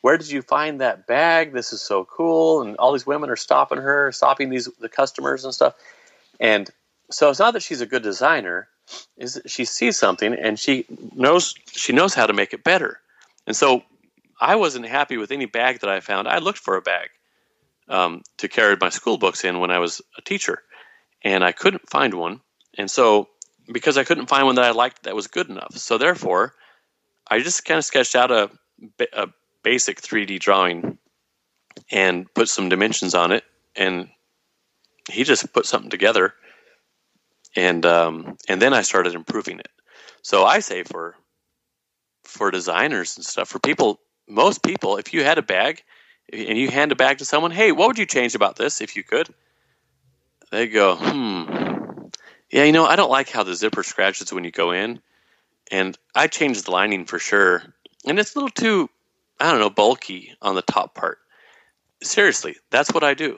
Where 0.00 0.16
did 0.16 0.30
you 0.30 0.42
find 0.42 0.80
that 0.80 1.06
bag? 1.06 1.52
This 1.52 1.72
is 1.72 1.82
so 1.82 2.04
cool. 2.04 2.62
And 2.62 2.76
all 2.76 2.92
these 2.92 3.06
women 3.06 3.30
are 3.30 3.36
stopping 3.36 3.78
her, 3.78 4.12
stopping 4.12 4.48
these 4.48 4.68
the 4.78 4.88
customers 4.88 5.44
and 5.44 5.52
stuff. 5.52 5.74
And 6.38 6.70
so 7.10 7.30
it's 7.30 7.40
not 7.40 7.54
that 7.54 7.62
she's 7.62 7.80
a 7.80 7.86
good 7.86 8.02
designer, 8.02 8.68
is 9.16 9.40
she 9.46 9.64
sees 9.64 9.98
something 9.98 10.34
and 10.34 10.58
she 10.58 10.86
knows 11.14 11.54
she 11.72 11.92
knows 11.92 12.14
how 12.14 12.26
to 12.26 12.32
make 12.32 12.52
it 12.52 12.62
better. 12.62 13.00
And 13.46 13.56
so 13.56 13.82
I 14.40 14.54
wasn't 14.54 14.86
happy 14.86 15.16
with 15.16 15.32
any 15.32 15.46
bag 15.46 15.80
that 15.80 15.90
I 15.90 16.00
found. 16.00 16.28
I 16.28 16.38
looked 16.38 16.58
for 16.58 16.76
a 16.76 16.82
bag 16.82 17.08
um, 17.88 18.22
to 18.36 18.48
carry 18.48 18.76
my 18.80 18.90
school 18.90 19.18
books 19.18 19.44
in 19.44 19.58
when 19.58 19.70
I 19.70 19.78
was 19.78 20.00
a 20.16 20.22
teacher, 20.22 20.62
and 21.22 21.44
I 21.44 21.52
couldn't 21.52 21.88
find 21.88 22.14
one. 22.14 22.40
And 22.76 22.90
so 22.90 23.28
because 23.70 23.98
I 23.98 24.04
couldn't 24.04 24.28
find 24.28 24.46
one 24.46 24.54
that 24.54 24.64
I 24.64 24.70
liked 24.70 25.02
that 25.02 25.14
was 25.14 25.26
good 25.26 25.48
enough, 25.48 25.76
so 25.76 25.98
therefore 25.98 26.54
I 27.30 27.40
just 27.40 27.64
kind 27.64 27.78
of 27.78 27.84
sketched 27.84 28.16
out 28.16 28.30
a, 28.30 28.50
a 29.12 29.28
basic 29.62 30.00
3D 30.00 30.38
drawing 30.40 30.98
and 31.90 32.32
put 32.34 32.48
some 32.48 32.68
dimensions 32.68 33.14
on 33.14 33.32
it, 33.32 33.44
and 33.76 34.08
he 35.10 35.24
just 35.24 35.52
put 35.52 35.66
something 35.66 35.90
together, 35.90 36.34
and 37.54 37.84
um, 37.86 38.36
and 38.48 38.60
then 38.60 38.74
I 38.74 38.82
started 38.82 39.14
improving 39.14 39.58
it. 39.58 39.68
So 40.22 40.44
I 40.44 40.60
say 40.60 40.82
for 40.82 41.16
for 42.24 42.50
designers 42.50 43.16
and 43.16 43.24
stuff, 43.24 43.48
for 43.48 43.58
people, 43.58 44.00
most 44.28 44.62
people, 44.62 44.96
if 44.96 45.14
you 45.14 45.24
had 45.24 45.38
a 45.38 45.42
bag 45.42 45.82
and 46.32 46.58
you 46.58 46.70
hand 46.70 46.92
a 46.92 46.96
bag 46.96 47.18
to 47.18 47.24
someone, 47.24 47.50
hey, 47.50 47.72
what 47.72 47.88
would 47.88 47.98
you 47.98 48.06
change 48.06 48.34
about 48.34 48.56
this 48.56 48.80
if 48.80 48.96
you 48.96 49.02
could? 49.02 49.32
They 50.50 50.66
go, 50.66 50.96
hmm, 50.96 52.08
yeah, 52.50 52.64
you 52.64 52.72
know, 52.72 52.86
I 52.86 52.96
don't 52.96 53.10
like 53.10 53.28
how 53.28 53.42
the 53.42 53.54
zipper 53.54 53.82
scratches 53.82 54.32
when 54.32 54.44
you 54.44 54.50
go 54.50 54.72
in, 54.72 55.00
and 55.70 55.98
I 56.14 56.26
changed 56.26 56.66
the 56.66 56.70
lining 56.70 57.04
for 57.04 57.18
sure, 57.18 57.62
and 58.06 58.18
it's 58.18 58.34
a 58.34 58.38
little 58.38 58.50
too, 58.50 58.88
I 59.38 59.50
don't 59.50 59.60
know, 59.60 59.70
bulky 59.70 60.34
on 60.40 60.54
the 60.54 60.62
top 60.62 60.94
part. 60.94 61.18
Seriously, 62.02 62.56
that's 62.70 62.92
what 62.92 63.04
I 63.04 63.14
do. 63.14 63.36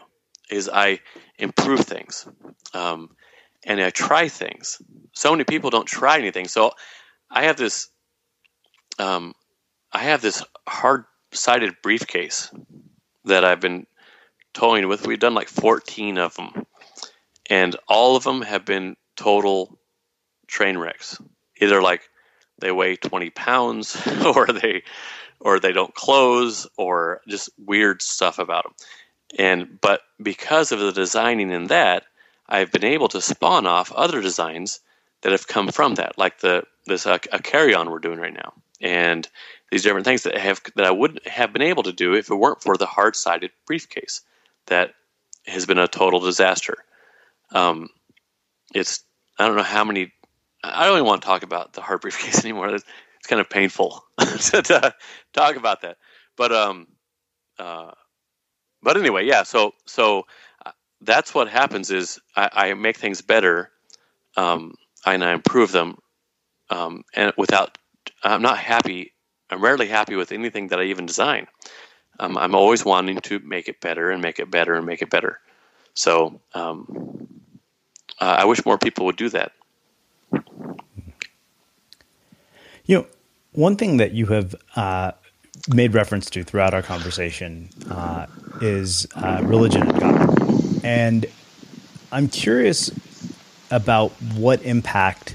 Is 0.50 0.68
I 0.72 1.00
improve 1.38 1.80
things, 1.80 2.26
um, 2.74 3.11
and 3.64 3.80
I 3.80 3.90
try 3.90 4.28
things. 4.28 4.80
So 5.12 5.32
many 5.32 5.44
people 5.44 5.70
don't 5.70 5.86
try 5.86 6.18
anything. 6.18 6.46
So 6.46 6.72
I 7.30 7.44
have 7.44 7.56
this, 7.56 7.88
um, 8.98 9.34
I 9.92 9.98
have 9.98 10.22
this 10.22 10.44
hard-sided 10.68 11.74
briefcase 11.82 12.50
that 13.24 13.44
I've 13.44 13.61
been 13.61 13.86
toying 14.54 14.88
with. 14.88 15.06
We've 15.06 15.18
done 15.18 15.34
like 15.34 15.48
14 15.48 16.18
of 16.18 16.34
them, 16.34 16.66
and 17.51 17.76
all 17.88 18.16
of 18.16 18.24
them 18.24 18.40
have 18.42 18.64
been 18.64 18.96
total 19.16 19.78
train 20.46 20.78
wrecks. 20.78 21.20
Either 21.61 21.82
like 21.82 22.09
they 22.61 22.72
weigh 22.72 22.96
20 22.96 23.30
pounds, 23.30 24.01
or 24.24 24.46
they, 24.46 24.82
or 25.40 25.59
they 25.59 25.72
don't 25.72 25.94
close, 25.94 26.66
or 26.78 27.20
just 27.28 27.51
weird 27.59 28.01
stuff 28.01 28.38
about 28.38 28.64
them. 28.64 28.74
And 29.38 29.80
but 29.80 30.01
because 30.22 30.72
of 30.72 30.80
the 30.80 30.92
designing 30.92 31.51
in 31.51 31.66
that, 31.66 32.05
I've 32.48 32.72
been 32.72 32.84
able 32.84 33.09
to 33.09 33.20
spawn 33.20 33.66
off 33.66 33.92
other 33.92 34.20
designs 34.20 34.80
that 35.22 35.32
have 35.32 35.46
come 35.46 35.68
from 35.68 35.96
that, 35.96 36.18
like 36.18 36.40
the 36.40 36.64
this 36.86 37.07
uh, 37.07 37.18
a 37.32 37.40
carry 37.40 37.74
on 37.74 37.90
we're 37.90 37.98
doing 37.98 38.18
right 38.18 38.32
now, 38.32 38.53
and 38.80 39.28
these 39.70 39.82
different 39.82 40.05
things 40.07 40.24
that 40.24 40.36
have 40.36 40.61
that 40.76 40.86
I 40.86 40.90
wouldn't 40.90 41.26
have 41.28 41.53
been 41.53 41.62
able 41.62 41.84
to 41.84 41.92
do 41.92 42.14
if 42.14 42.30
it 42.30 42.34
weren't 42.34 42.62
for 42.62 42.76
the 42.76 42.86
hard 42.86 43.14
sided 43.14 43.51
briefcase 43.66 44.22
that 44.66 44.94
has 45.46 45.66
been 45.66 45.78
a 45.78 45.86
total 45.86 46.20
disaster. 46.20 46.78
Um, 47.53 47.88
it's 48.74 49.05
I 49.38 49.46
don't 49.46 49.57
know 49.57 49.62
how 49.62 49.84
many. 49.84 50.12
I 50.62 50.84
don't 50.86 50.96
even 50.96 51.07
want 51.07 51.22
to 51.22 51.26
talk 51.26 51.42
about 51.42 51.72
the 51.72 51.80
hard 51.80 52.03
briefcase 52.03 52.44
anymore. 52.44 52.68
It's, 52.68 52.84
it's 53.18 53.26
kind 53.26 53.40
of 53.40 53.48
painful 53.48 54.05
to, 54.18 54.62
to, 54.62 54.94
talk 55.32 55.57
about 55.57 55.82
that. 55.82 55.96
But 56.36 56.53
um, 56.53 56.86
uh, 57.59 57.92
but 58.82 58.96
anyway, 58.96 59.26
yeah. 59.26 59.42
So 59.42 59.72
so 59.86 60.26
uh, 60.64 60.72
that's 61.01 61.34
what 61.34 61.48
happens 61.48 61.90
is 61.90 62.18
I, 62.36 62.51
I 62.53 62.74
make 62.74 62.96
things 62.96 63.22
better, 63.22 63.70
um, 64.36 64.74
and 65.07 65.24
I 65.24 65.32
improve 65.32 65.72
them, 65.72 65.98
um, 66.70 67.05
and 67.14 67.32
without 67.36 67.78
I'm 68.22 68.42
not 68.42 68.59
happy. 68.59 69.12
I'm 69.53 69.62
rarely 69.62 69.88
happy 69.88 70.14
with 70.14 70.30
anything 70.30 70.68
that 70.68 70.78
I 70.78 70.84
even 70.84 71.07
design. 71.07 71.48
Um, 72.20 72.38
I'm 72.38 72.55
always 72.55 72.84
wanting 72.84 73.18
to 73.22 73.40
make 73.40 73.66
it 73.66 73.80
better 73.80 74.11
and 74.11 74.22
make 74.22 74.38
it 74.38 74.51
better 74.51 74.74
and 74.74 74.86
make 74.86 75.03
it 75.03 75.11
better. 75.11 75.40
So 75.94 76.40
um, 76.55 77.39
uh, 78.21 78.37
I 78.39 78.45
wish 78.45 78.64
more 78.64 78.79
people 78.79 79.07
would 79.07 79.16
do 79.16 79.29
that. 79.31 79.53
You 82.85 82.99
know, 82.99 83.07
one 83.53 83.77
thing 83.77 83.99
that 83.99 84.12
you 84.12 84.27
have 84.27 84.55
uh, 84.77 85.12
made 85.73 85.95
reference 85.95 86.29
to 86.31 86.43
throughout 86.45 86.75
our 86.75 86.83
conversation 86.83 87.68
uh, 87.91 88.27
is 88.61 89.07
uh, 89.14 89.41
religion 89.45 89.83
and 89.83 90.01
God. 90.01 90.85
And 90.85 91.27
I'm 92.12 92.29
curious 92.29 92.91
about 93.71 94.11
what 94.35 94.62
impact, 94.62 95.35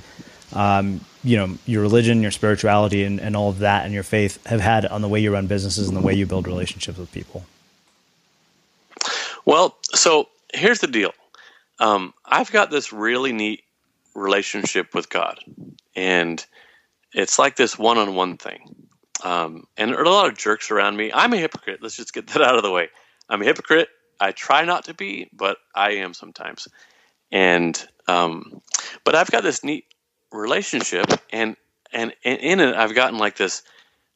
um, 0.54 1.02
you 1.24 1.38
know, 1.38 1.58
your 1.66 1.82
religion, 1.82 2.22
your 2.22 2.32
spirituality, 2.32 3.04
and, 3.04 3.20
and 3.20 3.36
all 3.36 3.50
of 3.50 3.60
that, 3.60 3.86
and 3.86 3.94
your 3.94 4.04
faith 4.04 4.46
have 4.46 4.60
had 4.60 4.86
on 4.86 5.02
the 5.02 5.08
way 5.08 5.20
you 5.20 5.32
run 5.32 5.48
businesses 5.48 5.88
and 5.88 5.96
the 5.96 6.02
way 6.02 6.14
you 6.14 6.26
build 6.26 6.48
relationships 6.48 6.98
with 6.98 7.12
people. 7.12 7.46
Well, 9.46 9.78
so 9.94 10.28
here's 10.54 10.80
the 10.80 10.88
deal. 10.88 11.14
Um, 11.80 12.14
I've 12.24 12.52
got 12.52 12.72
this 12.72 12.94
really 12.94 13.34
neat 13.34 13.64
relationship 14.14 14.94
with 14.94 15.10
God, 15.10 15.40
and 15.96 16.46
it's 17.12 17.38
like 17.38 17.56
this 17.56 17.78
one-on-one 17.78 18.38
thing. 18.38 18.88
Um, 19.24 19.66
and 19.78 19.92
there 19.92 20.00
are 20.00 20.04
a 20.04 20.10
lot 20.10 20.28
of 20.28 20.38
jerks 20.38 20.72
around 20.72 20.98
me. 20.98 21.12
I'm 21.14 21.34
a 21.34 21.38
hypocrite. 21.38 21.82
Let's 21.82 21.98
just 21.98 22.14
get 22.14 22.28
that 22.28 22.42
out 22.42 22.56
of 22.56 22.64
the 22.64 22.72
way. 22.72 22.90
I'm 23.30 23.42
a 23.42 23.46
hypocrite. 23.46 23.90
I 24.20 24.32
try 24.32 24.64
not 24.64 24.86
to 24.86 24.94
be, 24.94 25.30
but 25.34 25.58
I 25.74 25.92
am 25.92 26.14
sometimes. 26.14 26.68
And 27.32 27.82
um, 28.08 28.62
but 29.04 29.16
I've 29.16 29.32
got 29.32 29.44
this 29.44 29.64
neat 29.64 29.86
relationship, 30.32 31.08
and 31.32 31.56
and, 31.92 32.14
and 32.24 32.40
in 32.40 32.60
it, 32.60 32.76
I've 32.76 32.96
gotten 32.96 33.18
like 33.18 33.36
this, 33.36 33.64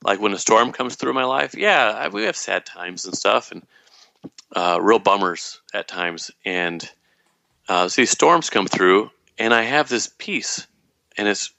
like 0.03 0.19
when 0.19 0.33
a 0.33 0.37
storm 0.37 0.71
comes 0.71 0.95
through 0.95 1.13
my 1.13 1.23
life. 1.25 1.55
Yeah, 1.57 1.91
I, 1.91 2.07
we 2.09 2.23
have 2.23 2.35
sad 2.35 2.65
times 2.65 3.05
and 3.05 3.15
stuff, 3.15 3.51
and 3.51 3.65
uh, 4.55 4.79
real 4.81 4.99
bummers 4.99 5.59
at 5.73 5.87
times. 5.87 6.31
And 6.45 6.89
uh, 7.69 7.87
so 7.87 8.01
these 8.01 8.09
storms 8.09 8.49
come 8.49 8.67
through, 8.67 9.11
and 9.37 9.53
I 9.53 9.61
have 9.61 9.87
this 9.87 10.11
peace, 10.17 10.65
and 11.17 11.27
it's 11.27 11.53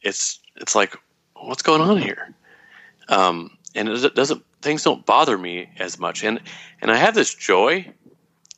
it's 0.00 0.38
it's 0.56 0.74
like, 0.74 0.96
what's 1.34 1.62
going 1.62 1.82
on 1.82 1.98
here? 1.98 2.32
Um, 3.08 3.50
and 3.74 3.88
it 3.88 4.14
doesn't 4.14 4.44
things 4.62 4.84
don't 4.84 5.04
bother 5.04 5.36
me 5.36 5.68
as 5.78 5.98
much, 5.98 6.22
and 6.22 6.40
and 6.80 6.90
I 6.92 6.96
have 6.96 7.14
this 7.14 7.34
joy 7.34 7.92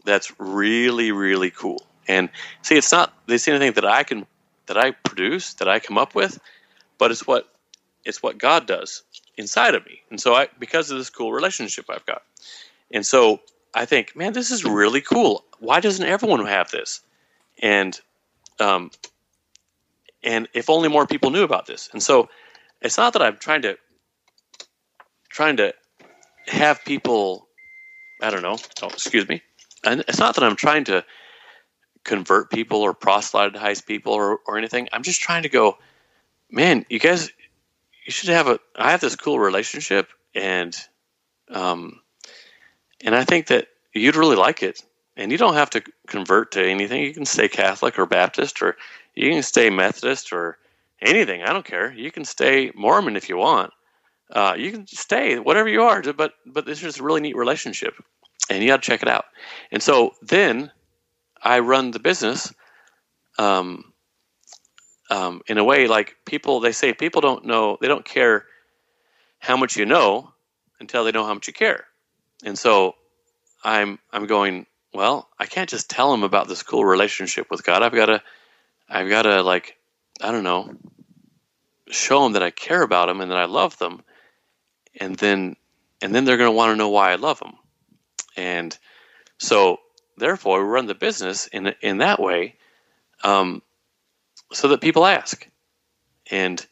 that's 0.04 0.30
really 0.38 1.10
really 1.10 1.50
cool. 1.50 1.86
And 2.06 2.28
see, 2.62 2.76
it's 2.76 2.92
not 2.92 3.14
this 3.26 3.48
anything 3.48 3.72
that 3.72 3.86
I 3.86 4.02
can 4.02 4.26
that 4.66 4.76
I 4.76 4.90
produce 4.90 5.54
that 5.54 5.68
I 5.68 5.80
come 5.80 5.96
up 5.96 6.14
with, 6.14 6.38
but 6.98 7.10
it's 7.10 7.26
what 7.26 7.48
it's 8.04 8.22
what 8.22 8.36
God 8.36 8.66
does 8.66 9.02
inside 9.38 9.74
of 9.74 9.86
me. 9.86 10.02
And 10.10 10.20
so 10.20 10.34
I 10.34 10.48
because 10.58 10.90
of 10.90 10.98
this 10.98 11.08
cool 11.08 11.32
relationship 11.32 11.86
I've 11.88 12.04
got. 12.04 12.22
And 12.90 13.06
so 13.06 13.40
I 13.72 13.86
think, 13.86 14.16
man, 14.16 14.32
this 14.32 14.50
is 14.50 14.64
really 14.64 15.00
cool. 15.00 15.44
Why 15.60 15.80
doesn't 15.80 16.04
everyone 16.04 16.44
have 16.46 16.70
this? 16.70 17.00
And 17.62 17.98
um, 18.58 18.90
and 20.22 20.48
if 20.52 20.68
only 20.68 20.88
more 20.88 21.06
people 21.06 21.30
knew 21.30 21.44
about 21.44 21.66
this. 21.66 21.88
And 21.92 22.02
so 22.02 22.28
it's 22.82 22.98
not 22.98 23.12
that 23.12 23.22
I'm 23.22 23.36
trying 23.36 23.62
to 23.62 23.76
trying 25.30 25.58
to 25.58 25.74
have 26.48 26.84
people 26.84 27.46
I 28.22 28.30
don't 28.30 28.42
know. 28.42 28.58
Oh, 28.82 28.88
excuse 28.88 29.28
me. 29.28 29.42
And 29.84 30.04
it's 30.06 30.18
not 30.18 30.34
that 30.34 30.44
I'm 30.44 30.56
trying 30.56 30.84
to 30.84 31.04
convert 32.04 32.50
people 32.50 32.82
or 32.82 32.92
proselytize 32.94 33.80
people 33.80 34.12
or, 34.12 34.40
or 34.46 34.58
anything. 34.58 34.88
I'm 34.92 35.02
just 35.02 35.20
trying 35.20 35.44
to 35.44 35.48
go, 35.48 35.78
man, 36.50 36.84
you 36.88 36.98
guys, 36.98 37.30
you 38.04 38.12
should 38.12 38.30
have 38.30 38.48
a. 38.48 38.58
I 38.76 38.90
have 38.90 39.00
this 39.00 39.16
cool 39.16 39.38
relationship, 39.38 40.08
and 40.34 40.76
um, 41.50 42.00
and 43.02 43.14
I 43.14 43.24
think 43.24 43.48
that 43.48 43.68
you'd 43.94 44.16
really 44.16 44.36
like 44.36 44.62
it. 44.62 44.82
And 45.20 45.30
you 45.30 45.36
don't 45.36 45.54
have 45.54 45.68
to 45.70 45.82
convert 46.06 46.52
to 46.52 46.66
anything. 46.66 47.02
You 47.02 47.12
can 47.12 47.26
stay 47.26 47.46
Catholic 47.46 47.98
or 47.98 48.06
Baptist, 48.06 48.62
or 48.62 48.78
you 49.14 49.30
can 49.30 49.42
stay 49.42 49.68
Methodist 49.68 50.32
or 50.32 50.56
anything. 51.02 51.42
I 51.42 51.52
don't 51.52 51.64
care. 51.64 51.92
You 51.92 52.10
can 52.10 52.24
stay 52.24 52.72
Mormon 52.74 53.16
if 53.16 53.28
you 53.28 53.36
want. 53.36 53.70
Uh, 54.32 54.54
you 54.56 54.72
can 54.72 54.86
stay 54.86 55.38
whatever 55.38 55.68
you 55.68 55.82
are. 55.82 56.02
But 56.14 56.32
but 56.46 56.64
this 56.64 56.82
is 56.82 56.98
a 56.98 57.02
really 57.02 57.20
neat 57.20 57.36
relationship, 57.36 58.02
and 58.48 58.62
you 58.62 58.68
got 58.68 58.82
to 58.82 58.90
check 58.90 59.02
it 59.02 59.08
out. 59.08 59.26
And 59.70 59.82
so 59.82 60.14
then 60.22 60.70
I 61.42 61.58
run 61.58 61.90
the 61.90 61.98
business. 61.98 62.50
Um, 63.38 63.92
um, 65.10 65.42
in 65.48 65.58
a 65.58 65.64
way, 65.64 65.86
like 65.86 66.16
people, 66.24 66.60
they 66.60 66.72
say 66.72 66.94
people 66.94 67.20
don't 67.20 67.44
know, 67.44 67.76
they 67.80 67.88
don't 67.88 68.04
care 68.04 68.46
how 69.38 69.56
much 69.56 69.76
you 69.76 69.84
know 69.84 70.32
until 70.78 71.04
they 71.04 71.12
know 71.12 71.26
how 71.26 71.34
much 71.34 71.46
you 71.46 71.52
care. 71.52 71.84
And 72.42 72.58
so 72.58 72.94
I'm 73.64 73.98
I'm 74.12 74.26
going, 74.26 74.66
well, 74.92 75.28
I 75.38 75.46
can't 75.46 75.70
just 75.70 75.88
tell 75.88 76.10
them 76.10 76.22
about 76.22 76.48
this 76.48 76.62
cool 76.62 76.84
relationship 76.84 77.50
with 77.50 77.64
God. 77.64 77.82
I've 77.82 77.94
got 77.94 78.06
to 78.06 78.22
I've 78.88 79.08
got 79.08 79.22
to 79.22 79.42
like 79.42 79.76
I 80.20 80.32
don't 80.32 80.44
know, 80.44 80.74
show 81.88 82.22
them 82.24 82.32
that 82.32 82.42
I 82.42 82.50
care 82.50 82.82
about 82.82 83.06
them 83.06 83.20
and 83.20 83.30
that 83.30 83.38
I 83.38 83.44
love 83.44 83.78
them. 83.78 84.02
And 85.00 85.16
then 85.16 85.56
and 86.02 86.14
then 86.14 86.24
they're 86.24 86.36
going 86.36 86.50
to 86.50 86.56
want 86.56 86.72
to 86.72 86.76
know 86.76 86.88
why 86.88 87.12
I 87.12 87.16
love 87.16 87.38
them. 87.38 87.54
And 88.36 88.76
so 89.38 89.78
therefore 90.16 90.62
we 90.62 90.70
run 90.70 90.86
the 90.86 90.94
business 90.94 91.46
in 91.46 91.74
in 91.80 91.98
that 91.98 92.20
way 92.20 92.56
um, 93.22 93.62
so 94.52 94.68
that 94.68 94.80
people 94.80 95.06
ask. 95.06 95.48
And 96.30 96.64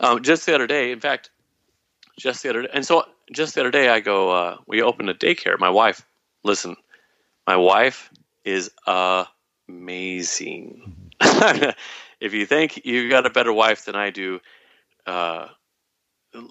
um, 0.00 0.22
just 0.22 0.46
the 0.46 0.54
other 0.54 0.66
day, 0.66 0.92
in 0.92 1.00
fact, 1.00 1.30
just 2.18 2.42
the 2.42 2.50
other 2.50 2.62
day, 2.62 2.68
and 2.72 2.84
so 2.84 3.04
just 3.32 3.54
the 3.54 3.60
other 3.60 3.70
day, 3.70 3.88
I 3.88 4.00
go, 4.00 4.30
uh, 4.30 4.56
we 4.66 4.82
opened 4.82 5.10
a 5.10 5.14
daycare. 5.14 5.58
My 5.58 5.70
wife, 5.70 6.04
listen, 6.42 6.76
my 7.50 7.56
wife 7.56 8.10
is 8.44 8.70
amazing. 9.68 11.10
if 11.20 12.32
you 12.32 12.46
think 12.46 12.84
you've 12.84 13.10
got 13.10 13.26
a 13.26 13.30
better 13.30 13.52
wife 13.52 13.86
than 13.86 13.96
I 13.96 14.10
do, 14.10 14.38
uh, 15.04 15.48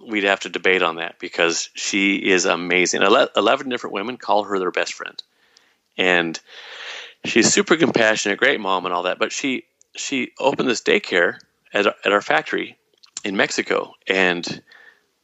we'd 0.06 0.26
have 0.26 0.42
to 0.42 0.50
debate 0.50 0.82
on 0.82 0.98
that 0.98 1.18
because 1.18 1.70
she 1.74 2.18
is 2.18 2.44
amazing. 2.44 3.02
Ele- 3.02 3.30
Eleven 3.34 3.70
different 3.70 3.94
women 3.94 4.18
call 4.18 4.44
her 4.44 4.60
their 4.60 4.72
best 4.72 4.94
friend, 4.94 5.24
and 5.98 6.38
she's 7.24 7.54
super 7.54 7.78
compassionate, 7.78 8.38
great 8.38 8.60
mom, 8.60 8.84
and 8.84 8.94
all 8.94 9.04
that. 9.04 9.20
But 9.20 9.32
she 9.32 9.64
she 9.96 10.34
opened 10.38 10.68
this 10.68 10.82
daycare 10.82 11.40
at 11.74 11.88
our, 11.88 11.96
at 12.04 12.12
our 12.12 12.22
factory 12.22 12.78
in 13.24 13.38
Mexico, 13.38 13.94
and 14.06 14.62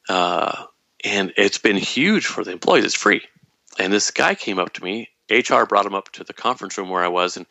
uh, 0.08 0.68
and 1.04 1.34
it's 1.36 1.58
been 1.58 1.76
huge 1.76 2.28
for 2.28 2.46
the 2.46 2.54
employees. 2.54 2.86
It's 2.86 2.96
free. 2.96 3.24
And 3.78 3.92
this 3.92 4.10
guy 4.12 4.36
came 4.36 4.58
up 4.58 4.72
to 4.76 4.84
me. 4.86 5.10
HR 5.30 5.66
brought 5.66 5.86
him 5.86 5.96
up 5.96 6.12
to 6.14 6.24
the 6.24 6.34
conference 6.34 6.78
room 6.78 6.90
where 6.90 7.04
I 7.04 7.08
was, 7.10 7.38
and 7.38 7.46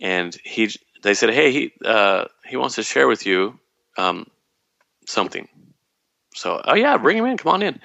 and 0.00 0.36
he 0.44 0.70
they 1.02 1.14
said, 1.14 1.30
hey, 1.30 1.52
he 1.52 1.72
uh, 1.84 2.26
he 2.46 2.56
wants 2.56 2.76
to 2.76 2.82
share 2.82 3.08
with 3.08 3.26
you 3.26 3.58
um, 3.98 4.26
something. 5.06 5.48
So, 6.34 6.60
oh 6.64 6.74
yeah, 6.74 6.96
bring 6.96 7.18
him 7.18 7.26
in. 7.26 7.36
Come 7.36 7.52
on 7.54 7.62
in. 7.62 7.80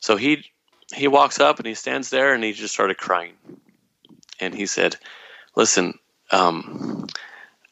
So 0.00 0.16
he 0.16 0.44
he 0.94 1.08
walks 1.08 1.40
up 1.40 1.58
and 1.58 1.66
he 1.66 1.74
stands 1.74 2.10
there 2.10 2.34
and 2.34 2.42
he 2.42 2.52
just 2.52 2.74
started 2.74 2.98
crying. 2.98 3.34
And 4.40 4.54
he 4.54 4.66
said, 4.66 4.96
"Listen, 5.54 5.98
um, 6.30 7.06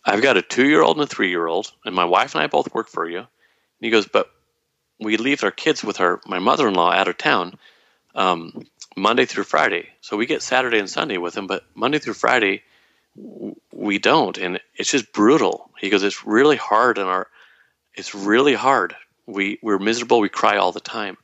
I've 0.04 0.22
got 0.22 0.36
a 0.36 0.42
two 0.42 0.68
year 0.68 0.82
old 0.82 0.96
and 0.96 1.04
a 1.04 1.08
three 1.08 1.30
year 1.30 1.46
old, 1.46 1.72
and 1.84 1.94
my 1.94 2.04
wife 2.04 2.34
and 2.34 2.42
I 2.42 2.46
both 2.46 2.72
work 2.74 2.88
for 2.88 3.08
you." 3.08 3.18
And 3.18 3.26
he 3.80 3.90
goes, 3.90 4.06
"But 4.06 4.30
we 5.00 5.16
leave 5.16 5.42
our 5.42 5.50
kids 5.50 5.82
with 5.82 6.00
our 6.00 6.20
my 6.26 6.38
mother 6.38 6.68
in 6.68 6.74
law 6.74 6.92
out 6.92 7.08
of 7.08 7.18
town 7.18 7.58
um, 8.14 8.62
Monday 8.96 9.24
through 9.24 9.44
Friday, 9.44 9.88
so 10.00 10.16
we 10.16 10.26
get 10.26 10.42
Saturday 10.42 10.78
and 10.78 10.90
Sunday 10.90 11.16
with 11.16 11.36
him, 11.36 11.46
but 11.46 11.64
Monday 11.74 11.98
through 11.98 12.14
Friday." 12.14 12.62
we 13.72 13.98
don't. 13.98 14.38
And 14.38 14.60
it's 14.74 14.90
just 14.90 15.12
brutal. 15.12 15.70
He 15.78 15.90
goes 15.90 16.02
it's 16.02 16.26
really 16.26 16.56
hard 16.56 16.98
and 16.98 17.08
our 17.08 17.28
it's 17.94 18.14
really 18.14 18.54
hard. 18.54 18.94
We 19.26 19.58
we're 19.62 19.78
miserable. 19.78 20.20
We 20.20 20.28
cry 20.28 20.56
all 20.56 20.72
the 20.72 20.80
time. 20.80 21.16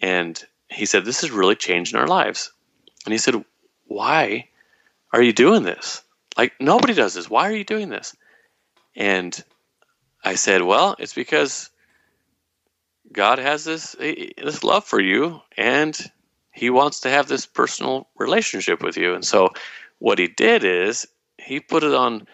And 0.00 0.42
he 0.68 0.86
said 0.86 1.04
this 1.04 1.22
is 1.22 1.30
really 1.30 1.56
changing 1.56 1.98
our 1.98 2.06
lives. 2.06 2.52
And 3.04 3.12
he 3.12 3.18
said 3.18 3.44
why 3.86 4.48
are 5.12 5.22
you 5.22 5.32
doing 5.32 5.62
this? 5.62 6.02
Like 6.36 6.54
nobody 6.60 6.94
does 6.94 7.14
this. 7.14 7.30
Why 7.30 7.48
are 7.48 7.56
you 7.56 7.64
doing 7.64 7.88
this? 7.88 8.16
And 8.96 9.42
i 10.26 10.36
said 10.36 10.62
well 10.62 10.96
it's 10.98 11.12
because 11.12 11.68
god 13.12 13.38
has 13.38 13.62
this 13.62 13.92
this 13.92 14.64
love 14.64 14.84
for 14.84 14.98
you 14.98 15.38
and 15.54 16.10
he 16.54 16.70
wants 16.70 17.00
to 17.00 17.10
have 17.10 17.26
this 17.26 17.46
personal 17.46 18.08
relationship 18.16 18.82
with 18.82 18.96
you. 18.96 19.14
And 19.14 19.24
so 19.24 19.50
what 19.98 20.20
he 20.20 20.28
did 20.28 20.64
is 20.64 21.06
he 21.36 21.58
put 21.58 21.82
it 21.82 21.92
on 21.92 22.28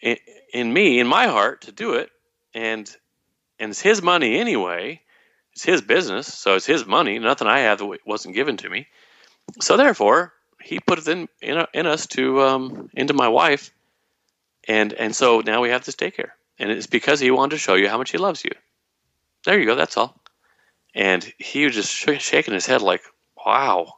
in, 0.00 0.16
in 0.54 0.72
me 0.72 1.00
in 1.00 1.08
my 1.08 1.26
heart 1.26 1.62
to 1.62 1.72
do 1.72 1.94
it. 1.94 2.10
And 2.54 2.88
and 3.58 3.70
it's 3.70 3.80
his 3.80 4.02
money 4.02 4.38
anyway. 4.38 5.00
It's 5.52 5.64
his 5.64 5.82
business 5.82 6.32
so 6.32 6.54
it's 6.54 6.64
his 6.64 6.86
money. 6.86 7.18
Nothing 7.18 7.48
i 7.48 7.58
have 7.58 7.78
that 7.78 7.98
wasn't 8.06 8.36
given 8.36 8.56
to 8.58 8.70
me. 8.70 8.86
So 9.60 9.76
therefore 9.76 10.32
he 10.62 10.78
put 10.78 11.00
it 11.00 11.08
in 11.08 11.28
in, 11.42 11.66
in 11.74 11.86
us 11.86 12.06
to 12.08 12.42
um, 12.42 12.88
into 12.94 13.14
my 13.14 13.28
wife. 13.28 13.72
And 14.68 14.92
and 14.92 15.14
so 15.14 15.40
now 15.40 15.60
we 15.60 15.70
have 15.70 15.84
this 15.84 15.96
daycare. 15.96 16.30
And 16.60 16.70
it's 16.70 16.86
because 16.86 17.18
he 17.18 17.32
wanted 17.32 17.56
to 17.56 17.58
show 17.58 17.74
you 17.74 17.88
how 17.88 17.98
much 17.98 18.12
he 18.12 18.18
loves 18.18 18.44
you. 18.44 18.52
There 19.44 19.58
you 19.58 19.66
go. 19.66 19.74
That's 19.74 19.96
all. 19.96 20.20
And 20.94 21.32
he 21.38 21.64
was 21.64 21.74
just 21.74 21.92
sh- 21.92 22.20
shaking 22.20 22.54
his 22.54 22.66
head 22.66 22.82
like 22.82 23.02
wow 23.44 23.94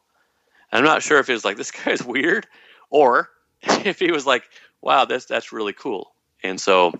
i'm 0.72 0.84
not 0.84 1.02
sure 1.02 1.18
if 1.18 1.28
it 1.28 1.32
was 1.32 1.44
like 1.44 1.56
this 1.58 1.70
guy's 1.70 2.02
weird 2.04 2.46
or 2.90 3.30
if 3.84 3.98
he 3.98 4.10
was 4.10 4.26
like, 4.26 4.44
"Wow, 4.80 5.04
that's 5.04 5.26
that's 5.26 5.52
really 5.52 5.72
cool," 5.72 6.14
and 6.42 6.60
so, 6.60 6.92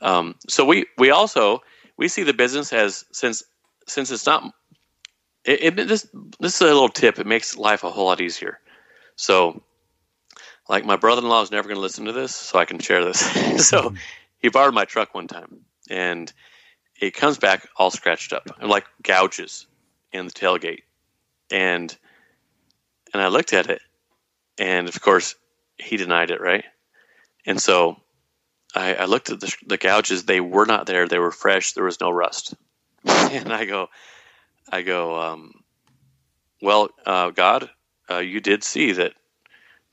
um, 0.00 0.36
so 0.48 0.64
we 0.64 0.86
we 0.96 1.10
also 1.10 1.62
we 1.96 2.08
see 2.08 2.22
the 2.22 2.32
business 2.32 2.72
as 2.72 3.04
since 3.12 3.42
since 3.86 4.10
it's 4.10 4.26
not 4.26 4.54
it, 5.44 5.78
it, 5.78 5.88
this 5.88 6.08
this 6.40 6.54
is 6.54 6.60
a 6.60 6.64
little 6.64 6.88
tip. 6.88 7.18
It 7.18 7.26
makes 7.26 7.56
life 7.56 7.84
a 7.84 7.90
whole 7.90 8.06
lot 8.06 8.20
easier. 8.22 8.58
So, 9.16 9.62
like 10.68 10.86
my 10.86 10.96
brother-in-law 10.96 11.42
is 11.42 11.50
never 11.50 11.68
going 11.68 11.76
to 11.76 11.82
listen 11.82 12.06
to 12.06 12.12
this, 12.12 12.34
so 12.34 12.58
I 12.58 12.64
can 12.64 12.78
share 12.78 13.04
this. 13.04 13.66
so, 13.68 13.92
he 14.38 14.48
borrowed 14.48 14.74
my 14.74 14.86
truck 14.86 15.14
one 15.14 15.26
time, 15.26 15.60
and 15.90 16.32
it 16.98 17.12
comes 17.12 17.36
back 17.36 17.68
all 17.76 17.90
scratched 17.90 18.32
up 18.32 18.48
and 18.60 18.70
like 18.70 18.86
gouges 19.02 19.66
in 20.12 20.24
the 20.24 20.32
tailgate, 20.32 20.84
and 21.50 21.96
and 23.12 23.22
I 23.22 23.28
looked 23.28 23.52
at 23.52 23.70
it, 23.70 23.80
and 24.58 24.88
of 24.88 25.00
course 25.00 25.34
he 25.76 25.96
denied 25.96 26.30
it, 26.30 26.40
right? 26.40 26.64
And 27.46 27.60
so 27.60 27.96
I, 28.74 28.94
I 28.94 29.04
looked 29.06 29.30
at 29.30 29.40
the, 29.40 29.54
the, 29.66 29.78
gouges; 29.78 30.24
they 30.24 30.40
were 30.40 30.66
not 30.66 30.86
there. 30.86 31.08
They 31.08 31.18
were 31.18 31.30
fresh. 31.30 31.72
There 31.72 31.84
was 31.84 32.00
no 32.00 32.10
rust. 32.10 32.54
and 33.04 33.52
I 33.52 33.64
go, 33.64 33.88
I 34.70 34.82
go, 34.82 35.20
um, 35.20 35.52
well, 36.60 36.90
uh, 37.06 37.30
God, 37.30 37.70
uh, 38.10 38.18
you 38.18 38.40
did 38.40 38.64
see 38.64 38.92
that 38.92 39.14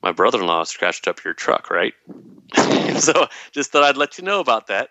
my 0.01 0.11
brother-in-law 0.11 0.63
scratched 0.63 1.07
up 1.07 1.23
your 1.23 1.33
truck, 1.33 1.69
right? 1.69 1.93
so 2.97 3.27
just 3.51 3.71
thought 3.71 3.83
I'd 3.83 3.97
let 3.97 4.17
you 4.17 4.23
know 4.23 4.39
about 4.39 4.67
that. 4.67 4.89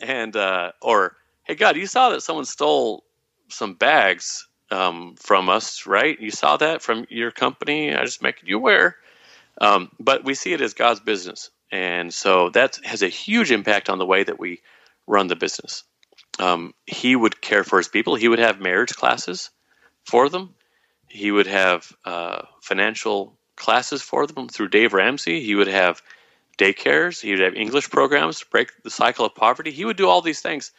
And 0.00 0.36
uh, 0.36 0.72
or 0.82 1.16
hey, 1.44 1.54
God, 1.54 1.76
you 1.76 1.86
saw 1.86 2.10
that 2.10 2.22
someone 2.22 2.44
stole 2.44 3.04
some 3.48 3.74
bags 3.74 4.46
um, 4.74 5.14
from 5.16 5.48
us, 5.48 5.86
right? 5.86 6.20
You 6.20 6.30
saw 6.30 6.56
that 6.56 6.82
from 6.82 7.06
your 7.08 7.30
company. 7.30 7.94
I 7.94 8.04
just 8.04 8.22
make 8.22 8.42
you 8.44 8.56
aware. 8.56 8.96
Um, 9.60 9.90
but 10.00 10.24
we 10.24 10.34
see 10.34 10.52
it 10.52 10.60
as 10.60 10.74
God's 10.74 11.00
business. 11.00 11.50
And 11.70 12.12
so 12.12 12.50
that 12.50 12.78
has 12.84 13.02
a 13.02 13.08
huge 13.08 13.52
impact 13.52 13.88
on 13.88 13.98
the 13.98 14.06
way 14.06 14.24
that 14.24 14.38
we 14.38 14.60
run 15.06 15.28
the 15.28 15.36
business. 15.36 15.84
Um, 16.40 16.74
he 16.86 17.14
would 17.14 17.40
care 17.40 17.62
for 17.62 17.78
his 17.78 17.88
people. 17.88 18.16
He 18.16 18.28
would 18.28 18.40
have 18.40 18.60
marriage 18.60 18.94
classes 18.94 19.50
for 20.04 20.28
them. 20.28 20.54
He 21.08 21.30
would 21.30 21.46
have 21.46 21.92
uh, 22.04 22.42
financial 22.60 23.38
classes 23.56 24.02
for 24.02 24.26
them 24.26 24.48
through 24.48 24.68
Dave 24.68 24.92
Ramsey. 24.92 25.40
He 25.40 25.54
would 25.54 25.68
have 25.68 26.02
daycares. 26.58 27.20
He 27.20 27.30
would 27.30 27.40
have 27.40 27.54
English 27.54 27.90
programs 27.90 28.40
to 28.40 28.46
break 28.50 28.82
the 28.82 28.90
cycle 28.90 29.24
of 29.24 29.36
poverty. 29.36 29.70
He 29.70 29.84
would 29.84 29.96
do 29.96 30.08
all 30.08 30.20
these 30.20 30.40
things 30.40 30.72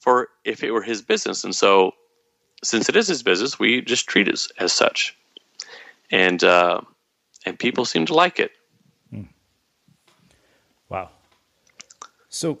for 0.00 0.28
if 0.44 0.64
it 0.64 0.72
were 0.72 0.82
his 0.82 1.02
business. 1.02 1.44
And 1.44 1.54
so, 1.54 1.92
since 2.62 2.88
it 2.88 2.96
is 2.96 3.06
his 3.06 3.22
business, 3.22 3.58
we 3.58 3.80
just 3.80 4.06
treat 4.06 4.28
it 4.28 4.40
as 4.58 4.72
such. 4.72 5.16
And 6.10 6.42
uh, 6.42 6.80
and 7.44 7.58
people 7.58 7.84
seem 7.84 8.06
to 8.06 8.14
like 8.14 8.38
it. 8.38 8.52
Hmm. 9.10 9.22
Wow. 10.88 11.10
So, 12.28 12.60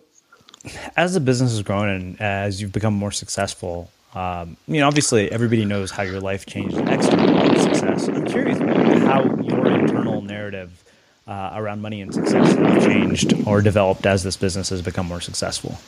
as 0.96 1.14
the 1.14 1.20
business 1.20 1.52
has 1.52 1.62
grown 1.62 1.88
and 1.88 2.20
as 2.20 2.60
you've 2.60 2.72
become 2.72 2.94
more 2.94 3.12
successful, 3.12 3.90
um, 4.14 4.56
I 4.66 4.70
mean, 4.70 4.82
obviously, 4.82 5.30
everybody 5.30 5.64
knows 5.64 5.90
how 5.90 6.02
your 6.02 6.20
life 6.20 6.46
changed 6.46 6.78
external 6.78 7.54
success. 7.60 8.08
I'm 8.08 8.24
curious 8.24 8.58
how 8.58 9.24
your 9.42 9.66
internal 9.66 10.22
narrative 10.22 10.82
uh, 11.26 11.52
around 11.54 11.82
money 11.82 12.00
and 12.00 12.14
success 12.14 12.54
have 12.54 12.82
changed 12.82 13.34
or 13.46 13.60
developed 13.60 14.06
as 14.06 14.22
this 14.22 14.36
business 14.36 14.70
has 14.70 14.80
become 14.80 15.06
more 15.06 15.20
successful. 15.20 15.78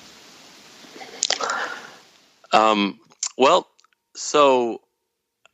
Um, 2.53 2.99
well, 3.37 3.69
so 4.19 4.81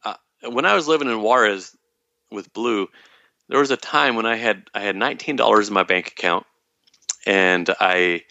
uh, 0.04 0.14
when 0.48 0.64
I 0.64 0.74
was 0.74 0.88
living 0.88 1.08
in 1.08 1.20
Juarez 1.20 1.76
with 2.30 2.52
Blue, 2.52 2.88
there 3.48 3.60
was 3.60 3.70
a 3.70 3.76
time 3.76 4.16
when 4.16 4.26
I 4.26 4.36
had 4.36 4.68
I 4.74 4.80
had 4.80 4.96
nineteen 4.96 5.36
dollars 5.36 5.68
in 5.68 5.74
my 5.74 5.82
bank 5.82 6.08
account, 6.08 6.46
and 7.26 7.68
I 7.80 8.22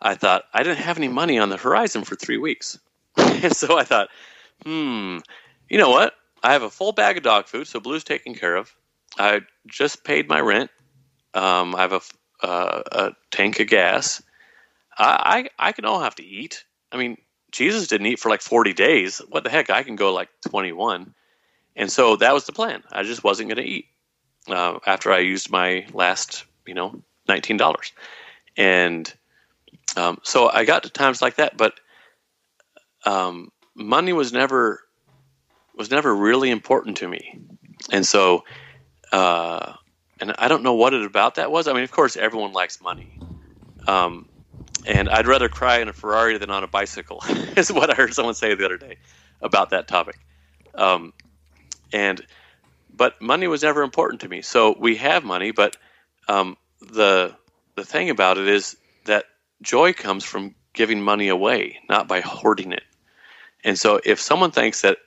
I 0.00 0.14
thought 0.14 0.44
I 0.52 0.62
didn't 0.62 0.78
have 0.78 0.98
any 0.98 1.08
money 1.08 1.38
on 1.38 1.48
the 1.48 1.56
horizon 1.56 2.04
for 2.04 2.16
three 2.16 2.38
weeks, 2.38 2.78
and 3.16 3.54
so 3.56 3.78
I 3.78 3.84
thought, 3.84 4.08
hmm, 4.64 5.18
you 5.68 5.78
know 5.78 5.90
what? 5.90 6.14
I 6.42 6.52
have 6.52 6.62
a 6.62 6.70
full 6.70 6.92
bag 6.92 7.16
of 7.16 7.22
dog 7.22 7.46
food, 7.46 7.66
so 7.66 7.80
Blue's 7.80 8.04
taken 8.04 8.34
care 8.34 8.56
of. 8.56 8.74
I 9.18 9.40
just 9.66 10.04
paid 10.04 10.28
my 10.28 10.40
rent. 10.40 10.70
Um, 11.32 11.74
I 11.74 11.82
have 11.82 11.92
a, 11.92 12.46
uh, 12.46 12.82
a 12.92 13.12
tank 13.30 13.60
of 13.60 13.68
gas. 13.68 14.22
I, 14.98 15.48
I 15.58 15.68
I 15.68 15.72
can 15.72 15.84
all 15.84 16.00
have 16.00 16.14
to 16.16 16.24
eat. 16.24 16.64
I 16.92 16.96
mean, 16.96 17.18
Jesus 17.56 17.88
didn't 17.88 18.06
eat 18.06 18.20
for 18.20 18.28
like 18.28 18.42
forty 18.42 18.72
days. 18.72 19.22
What 19.28 19.44
the 19.44 19.50
heck? 19.50 19.70
I 19.70 19.82
can 19.82 19.96
go 19.96 20.12
like 20.12 20.28
twenty 20.46 20.72
one. 20.72 21.14
And 21.74 21.90
so 21.90 22.16
that 22.16 22.32
was 22.32 22.44
the 22.44 22.52
plan. 22.52 22.82
I 22.90 23.02
just 23.02 23.22
wasn't 23.22 23.50
going 23.50 23.62
to 23.62 23.70
eat 23.70 23.86
uh, 24.48 24.78
after 24.86 25.12
I 25.12 25.18
used 25.18 25.50
my 25.50 25.86
last, 25.92 26.44
you 26.66 26.74
know, 26.74 27.02
nineteen 27.28 27.56
dollars, 27.56 27.92
and 28.56 29.12
um, 29.96 30.18
so 30.22 30.48
I 30.48 30.64
got 30.64 30.84
to 30.84 30.90
times 30.90 31.20
like 31.20 31.36
that. 31.36 31.56
But 31.56 31.74
um, 33.04 33.50
money 33.74 34.12
was 34.12 34.32
never 34.32 34.80
was 35.74 35.90
never 35.90 36.14
really 36.14 36.50
important 36.50 36.98
to 36.98 37.08
me, 37.08 37.40
and 37.90 38.06
so 38.06 38.44
uh, 39.12 39.74
and 40.20 40.34
I 40.38 40.48
don't 40.48 40.62
know 40.62 40.74
what 40.74 40.94
it 40.94 41.04
about 41.04 41.36
that 41.36 41.50
was. 41.50 41.68
I 41.68 41.72
mean, 41.72 41.84
of 41.84 41.90
course, 41.90 42.16
everyone 42.16 42.52
likes 42.52 42.80
money. 42.80 43.18
Um, 43.86 44.28
and 44.86 45.08
I'd 45.08 45.26
rather 45.26 45.48
cry 45.48 45.80
in 45.80 45.88
a 45.88 45.92
Ferrari 45.92 46.38
than 46.38 46.50
on 46.50 46.64
a 46.64 46.68
bicycle, 46.68 47.22
is 47.56 47.72
what 47.72 47.90
I 47.90 47.94
heard 47.94 48.14
someone 48.14 48.34
say 48.34 48.54
the 48.54 48.64
other 48.64 48.78
day 48.78 48.96
about 49.42 49.70
that 49.70 49.88
topic. 49.88 50.18
Um, 50.74 51.12
and 51.92 52.24
but 52.94 53.20
money 53.20 53.46
was 53.46 53.62
never 53.62 53.82
important 53.82 54.22
to 54.22 54.28
me. 54.28 54.42
So 54.42 54.74
we 54.78 54.96
have 54.96 55.24
money, 55.24 55.50
but 55.50 55.76
um, 56.28 56.56
the 56.80 57.34
the 57.74 57.84
thing 57.84 58.10
about 58.10 58.38
it 58.38 58.48
is 58.48 58.76
that 59.04 59.24
joy 59.62 59.92
comes 59.92 60.24
from 60.24 60.54
giving 60.72 61.02
money 61.02 61.28
away, 61.28 61.78
not 61.88 62.08
by 62.08 62.20
hoarding 62.20 62.72
it. 62.72 62.82
And 63.64 63.78
so 63.78 64.00
if 64.04 64.20
someone 64.20 64.50
thinks 64.50 64.82
that 64.82 64.98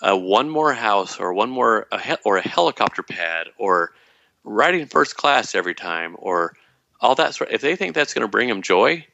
uh, 0.00 0.16
one 0.16 0.48
more 0.48 0.72
house 0.72 1.18
or 1.18 1.32
one 1.32 1.50
more 1.50 1.86
a 1.92 2.00
he- 2.00 2.16
or 2.24 2.36
a 2.36 2.46
helicopter 2.48 3.02
pad 3.02 3.48
or 3.58 3.92
riding 4.44 4.86
first 4.86 5.16
class 5.16 5.54
every 5.54 5.74
time 5.74 6.16
or 6.18 6.54
all 7.00 7.14
that 7.16 7.34
sort 7.34 7.50
if 7.50 7.60
they 7.60 7.76
think 7.76 7.94
that's 7.94 8.14
going 8.14 8.22
to 8.22 8.28
bring 8.28 8.48
them 8.48 8.62
joy, 8.62 9.04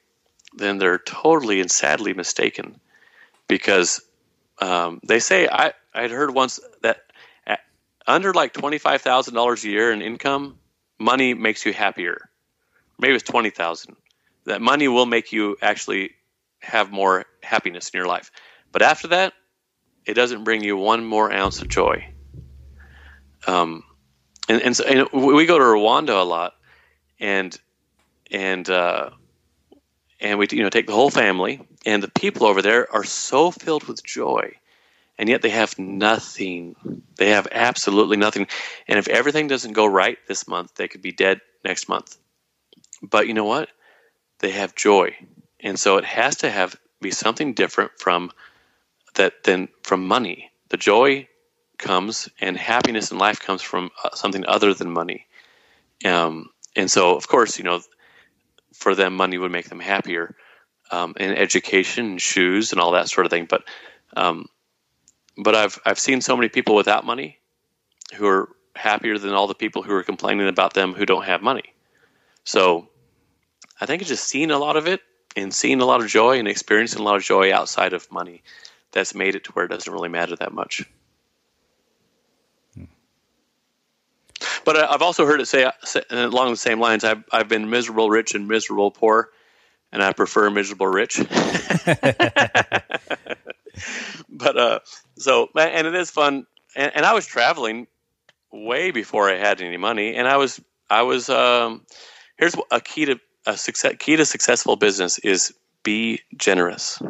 then 0.57 0.79
they're 0.79 0.99
totally 0.99 1.61
and 1.61 1.71
sadly 1.71 2.15
mistaken 2.15 2.81
because 3.49 4.01
um, 4.61 5.01
they 5.07 5.19
say 5.19 5.49
I 5.49 5.73
I'd 5.95 6.11
heard 6.11 6.35
once 6.35 6.61
that 6.83 6.99
at, 7.47 7.61
under 8.07 8.33
like 8.33 8.53
twenty 8.53 8.79
five 8.79 9.03
thousand 9.03 9.35
dollars 9.35 9.65
a 9.65 9.69
year 9.69 9.93
in 9.93 10.03
income, 10.03 10.59
money 10.99 11.35
makes 11.35 11.65
you 11.67 11.73
happier. 11.73 12.29
Maybe 12.99 13.15
it's 13.15 13.25
twenty 13.25 13.51
thousand. 13.51 13.97
That 14.45 14.61
money 14.61 14.89
will 14.89 15.07
make 15.07 15.33
you 15.33 15.57
actually 15.63 16.11
have 16.61 16.91
more 16.91 17.27
happiness 17.43 17.91
in 17.91 17.99
your 17.99 18.07
life. 18.07 18.31
But 18.73 18.83
after 18.83 19.09
that, 19.09 19.35
it 20.07 20.15
doesn't 20.15 20.45
bring 20.45 20.65
you 20.65 20.77
one 20.77 21.05
more 21.05 21.33
ounce 21.33 21.63
of 21.63 21.69
joy. 21.69 22.07
Um, 23.47 23.85
and 24.49 24.63
and, 24.63 24.77
so, 24.77 24.85
and 24.85 25.09
we 25.13 25.47
go 25.47 25.59
to 25.59 25.65
Rwanda 25.65 26.21
a 26.21 26.25
lot, 26.25 26.55
and 27.21 27.57
and 28.31 28.69
uh, 28.69 29.11
and 30.23 30.39
we 30.39 30.47
you 30.53 30.63
know 30.63 30.71
take 30.71 30.87
the 30.87 30.95
whole 30.95 31.11
family, 31.11 31.61
and 31.85 32.03
the 32.03 32.11
people 32.11 32.47
over 32.47 32.63
there 32.63 32.91
are 32.95 33.05
so 33.05 33.51
filled 33.51 33.85
with 33.85 34.03
joy, 34.03 34.55
and 35.19 35.29
yet 35.29 35.43
they 35.43 35.51
have 35.51 35.79
nothing. 35.79 36.77
They 37.17 37.31
have 37.31 37.49
absolutely 37.51 38.17
nothing. 38.17 38.47
And 38.89 38.99
if 38.99 39.09
everything 39.09 39.49
doesn't 39.49 39.73
go 39.73 39.85
right 39.85 40.17
this 40.29 40.49
month, 40.49 40.75
they 40.77 40.89
could 40.89 41.03
be 41.03 41.13
dead 41.13 41.41
next 41.65 41.89
month. 41.89 42.17
But 43.03 43.27
you 43.27 43.35
know 43.35 43.45
what? 43.45 43.69
They 44.39 44.53
have 44.53 44.75
joy, 44.75 45.17
and 45.61 45.79
so 45.79 45.99
it 45.99 46.05
has 46.05 46.37
to 46.37 46.51
have 46.51 46.77
be 47.01 47.11
something 47.11 47.53
different 47.53 47.91
from 47.99 48.31
that 49.15 49.43
than 49.45 49.69
from 49.83 50.07
money. 50.07 50.51
The 50.69 50.77
joy 50.77 51.29
comes 51.79 52.29
and 52.41 52.57
happiness 52.57 53.11
in 53.11 53.19
life 53.19 53.41
comes 53.41 53.61
from 53.61 53.91
uh, 54.05 54.15
something 54.15 54.47
other 54.47 54.73
than 54.73 54.91
money. 54.91 55.27
Um, 56.05 56.51
and 56.77 56.91
so, 56.91 57.17
of 57.17 57.29
course, 57.29 57.59
you 57.59 57.65
know, 57.65 57.81
for 58.83 58.95
them, 58.95 59.15
money 59.15 59.39
would 59.39 59.53
make 59.53 59.69
them 59.69 59.81
happier, 59.81 60.35
um, 60.91 61.15
education, 61.19 62.07
and 62.13 62.21
shoes, 62.21 62.73
and 62.73 62.81
all 62.81 62.93
that 62.93 63.09
sort 63.09 63.27
of 63.27 63.31
thing. 63.31 63.47
But, 63.49 63.63
um, 64.17 64.47
but 65.37 65.55
I've 65.55 65.79
I've 65.87 65.99
seen 65.99 66.21
so 66.21 66.37
many 66.37 66.49
people 66.49 66.75
without 66.75 67.07
money 67.07 67.39
who 68.15 68.27
are 68.27 68.49
happier 68.77 69.17
than 69.19 69.33
all 69.33 69.47
the 69.47 69.55
people 69.55 69.83
who 69.83 69.95
are 69.95 70.03
complaining 70.03 70.49
about 70.49 70.75
them 70.75 70.93
who 70.93 71.07
don't 71.07 71.25
have 71.25 71.43
money. 71.43 71.75
So, 72.45 72.89
I 73.81 73.87
think 73.87 74.03
it's 74.03 74.11
just 74.11 74.29
seeing 74.29 74.51
a 74.51 74.59
lot 74.59 74.77
of 74.77 74.87
it 74.87 75.01
and 75.37 75.55
seeing 75.55 75.81
a 75.81 75.87
lot 75.87 76.03
of 76.03 76.09
joy 76.09 76.39
and 76.39 76.49
experiencing 76.49 77.01
a 77.01 77.05
lot 77.05 77.17
of 77.17 77.23
joy 77.23 77.55
outside 77.55 77.93
of 77.95 78.11
money 78.11 78.43
that's 78.93 79.15
made 79.15 79.35
it 79.35 79.45
to 79.45 79.53
where 79.53 79.65
it 79.65 79.69
doesn't 79.69 79.93
really 79.93 80.09
matter 80.09 80.37
that 80.37 80.53
much. 80.53 80.85
But 84.65 84.77
I've 84.77 85.03
also 85.03 85.27
heard 85.27 85.41
it 85.41 85.47
say 85.47 85.71
along 86.11 86.51
the 86.51 86.57
same 86.57 86.81
lines. 86.81 87.05
I've 87.05 87.25
I've 87.33 87.49
been 87.49 87.71
miserable 87.71 88.11
rich 88.11 88.35
and 88.35 88.49
miserable 88.49 88.91
poor, 88.91 89.31
and 89.91 90.03
I 90.03 90.13
prefer 90.13 90.51
miserable 90.51 90.87
rich. 90.87 91.21
but 94.29 94.57
uh, 94.57 94.81
so 95.19 95.49
and 95.57 95.87
it 95.87 95.95
is 95.95 96.11
fun. 96.11 96.47
And, 96.75 96.93
and, 96.95 97.05
I 97.05 97.13
was 97.13 97.27
traveling 97.27 97.87
way 98.51 98.91
before 98.93 99.29
I 99.29 99.37
had 99.37 99.61
any 99.61 99.77
money, 99.77 100.15
and 100.15 100.27
I 100.27 100.37
was 100.37 100.61
I 100.89 101.03
was 101.03 101.29
um, 101.29 101.85
here's 102.37 102.55
a 102.71 102.81
key 102.81 103.07
to 103.07 103.21
a 103.47 103.57
success 103.57 103.95
key 103.99 104.17
to 104.17 104.25
successful 104.25 104.77
business 104.77 105.19
is 105.19 105.53
be 105.83 106.21
generous, 106.37 107.03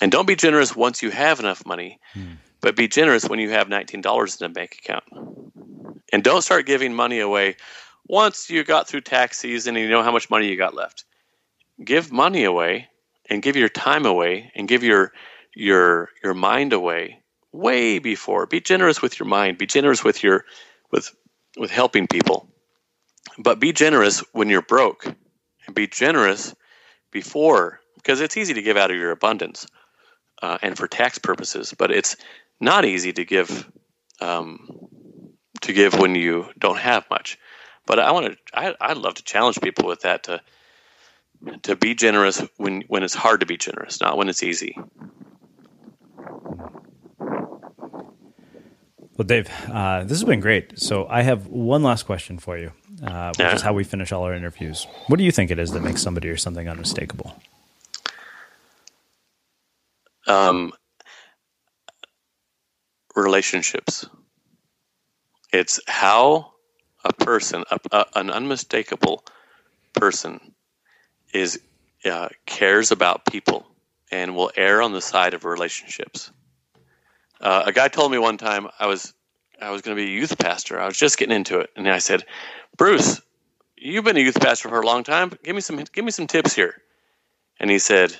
and 0.00 0.12
don't 0.12 0.26
be 0.26 0.36
generous 0.36 0.76
once 0.76 1.02
you 1.02 1.10
have 1.10 1.40
enough 1.40 1.66
money, 1.66 1.98
hmm. 2.14 2.34
but 2.60 2.76
be 2.76 2.88
generous 2.88 3.28
when 3.28 3.40
you 3.40 3.50
have 3.50 3.68
nineteen 3.68 4.00
dollars 4.00 4.40
in 4.40 4.46
a 4.46 4.48
bank 4.48 4.78
account 4.82 5.04
and 6.12 6.22
don't 6.24 6.42
start 6.42 6.66
giving 6.66 6.94
money 6.94 7.20
away 7.20 7.56
once 8.06 8.48
you 8.48 8.64
got 8.64 8.88
through 8.88 9.02
tax 9.02 9.38
season 9.38 9.76
and 9.76 9.84
you 9.84 9.90
know 9.90 10.02
how 10.02 10.12
much 10.12 10.30
money 10.30 10.48
you 10.48 10.56
got 10.56 10.74
left. 10.74 11.04
Give 11.84 12.10
money 12.10 12.44
away 12.44 12.88
and 13.28 13.42
give 13.42 13.56
your 13.56 13.68
time 13.68 14.06
away 14.06 14.50
and 14.54 14.68
give 14.68 14.82
your 14.82 15.12
your 15.54 16.08
your 16.22 16.34
mind 16.34 16.72
away 16.72 17.20
way 17.52 17.98
before. 17.98 18.46
Be 18.46 18.60
generous 18.60 19.02
with 19.02 19.18
your 19.18 19.28
mind. 19.28 19.58
Be 19.58 19.66
generous 19.66 20.02
with 20.02 20.22
your 20.22 20.44
with 20.90 21.14
with 21.56 21.70
helping 21.70 22.06
people. 22.06 22.48
But 23.38 23.60
be 23.60 23.72
generous 23.72 24.20
when 24.32 24.48
you're 24.48 24.62
broke 24.62 25.04
and 25.66 25.74
be 25.74 25.86
generous 25.86 26.54
before 27.12 27.80
because 27.96 28.20
it's 28.20 28.36
easy 28.36 28.54
to 28.54 28.62
give 28.62 28.76
out 28.76 28.90
of 28.90 28.96
your 28.96 29.10
abundance 29.10 29.66
uh, 30.42 30.58
and 30.62 30.76
for 30.76 30.86
tax 30.86 31.18
purposes, 31.18 31.74
but 31.76 31.90
it's 31.90 32.16
not 32.60 32.84
easy 32.84 33.12
to 33.12 33.24
give 33.24 33.70
um, 34.20 34.88
to 35.62 35.72
give 35.72 35.94
when 35.94 36.14
you 36.14 36.46
don't 36.58 36.78
have 36.78 37.04
much. 37.10 37.38
But 37.86 37.98
I 37.98 38.10
want 38.12 38.26
to, 38.26 38.36
I, 38.52 38.74
I'd 38.80 38.98
love 38.98 39.14
to 39.14 39.24
challenge 39.24 39.60
people 39.60 39.86
with 39.86 40.00
that 40.00 40.24
to, 40.24 40.40
to 41.62 41.76
be 41.76 41.94
generous 41.94 42.42
when, 42.56 42.82
when 42.88 43.02
it's 43.02 43.14
hard 43.14 43.40
to 43.40 43.46
be 43.46 43.56
generous, 43.56 44.00
not 44.00 44.16
when 44.16 44.28
it's 44.28 44.42
easy. 44.42 44.76
Well, 49.18 49.26
Dave, 49.26 49.48
uh, 49.72 50.02
this 50.04 50.18
has 50.18 50.24
been 50.24 50.38
great. 50.38 50.78
So 50.78 51.06
I 51.08 51.22
have 51.22 51.48
one 51.48 51.82
last 51.82 52.04
question 52.04 52.38
for 52.38 52.56
you, 52.56 52.72
uh, 53.02 53.30
which 53.30 53.40
yeah. 53.40 53.54
is 53.54 53.62
how 53.62 53.72
we 53.72 53.82
finish 53.82 54.12
all 54.12 54.22
our 54.22 54.34
interviews. 54.34 54.86
What 55.08 55.16
do 55.16 55.24
you 55.24 55.32
think 55.32 55.50
it 55.50 55.58
is 55.58 55.72
that 55.72 55.82
makes 55.82 56.02
somebody 56.02 56.28
or 56.28 56.36
something 56.36 56.68
unmistakable? 56.68 57.34
Um, 60.28 60.72
relationships. 63.16 64.06
It's 65.52 65.80
how 65.86 66.52
a 67.04 67.12
person, 67.12 67.64
a, 67.70 67.78
a, 67.92 68.06
an 68.16 68.30
unmistakable 68.30 69.24
person, 69.94 70.54
is 71.32 71.60
uh, 72.04 72.28
cares 72.46 72.90
about 72.90 73.24
people 73.26 73.66
and 74.10 74.34
will 74.34 74.50
err 74.56 74.82
on 74.82 74.92
the 74.92 75.00
side 75.00 75.34
of 75.34 75.44
relationships. 75.44 76.30
Uh, 77.40 77.64
a 77.66 77.72
guy 77.72 77.88
told 77.88 78.10
me 78.10 78.18
one 78.18 78.36
time 78.36 78.68
I 78.78 78.86
was 78.86 79.14
I 79.60 79.70
was 79.70 79.82
going 79.82 79.96
to 79.96 80.00
be 80.02 80.08
a 80.08 80.14
youth 80.14 80.38
pastor. 80.38 80.80
I 80.80 80.86
was 80.86 80.96
just 80.96 81.18
getting 81.18 81.34
into 81.34 81.58
it, 81.58 81.70
and 81.76 81.88
I 81.88 81.98
said, 81.98 82.24
"Bruce, 82.76 83.20
you've 83.76 84.04
been 84.04 84.16
a 84.16 84.20
youth 84.20 84.40
pastor 84.40 84.68
for 84.68 84.80
a 84.80 84.86
long 84.86 85.02
time. 85.04 85.32
Give 85.42 85.54
me 85.54 85.60
some 85.60 85.76
give 85.92 86.04
me 86.04 86.10
some 86.10 86.26
tips 86.26 86.54
here." 86.54 86.74
And 87.60 87.70
he 87.70 87.78
said, 87.78 88.16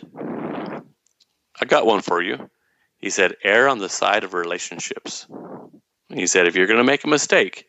"I 1.60 1.64
got 1.66 1.86
one 1.86 2.00
for 2.00 2.22
you." 2.22 2.50
He 2.98 3.10
said, 3.10 3.36
"Err 3.44 3.68
on 3.68 3.78
the 3.78 3.88
side 3.88 4.24
of 4.24 4.34
relationships." 4.34 5.26
He 6.12 6.26
said, 6.26 6.46
if 6.46 6.56
you're 6.56 6.66
going 6.66 6.78
to 6.78 6.84
make 6.84 7.04
a 7.04 7.08
mistake, 7.08 7.68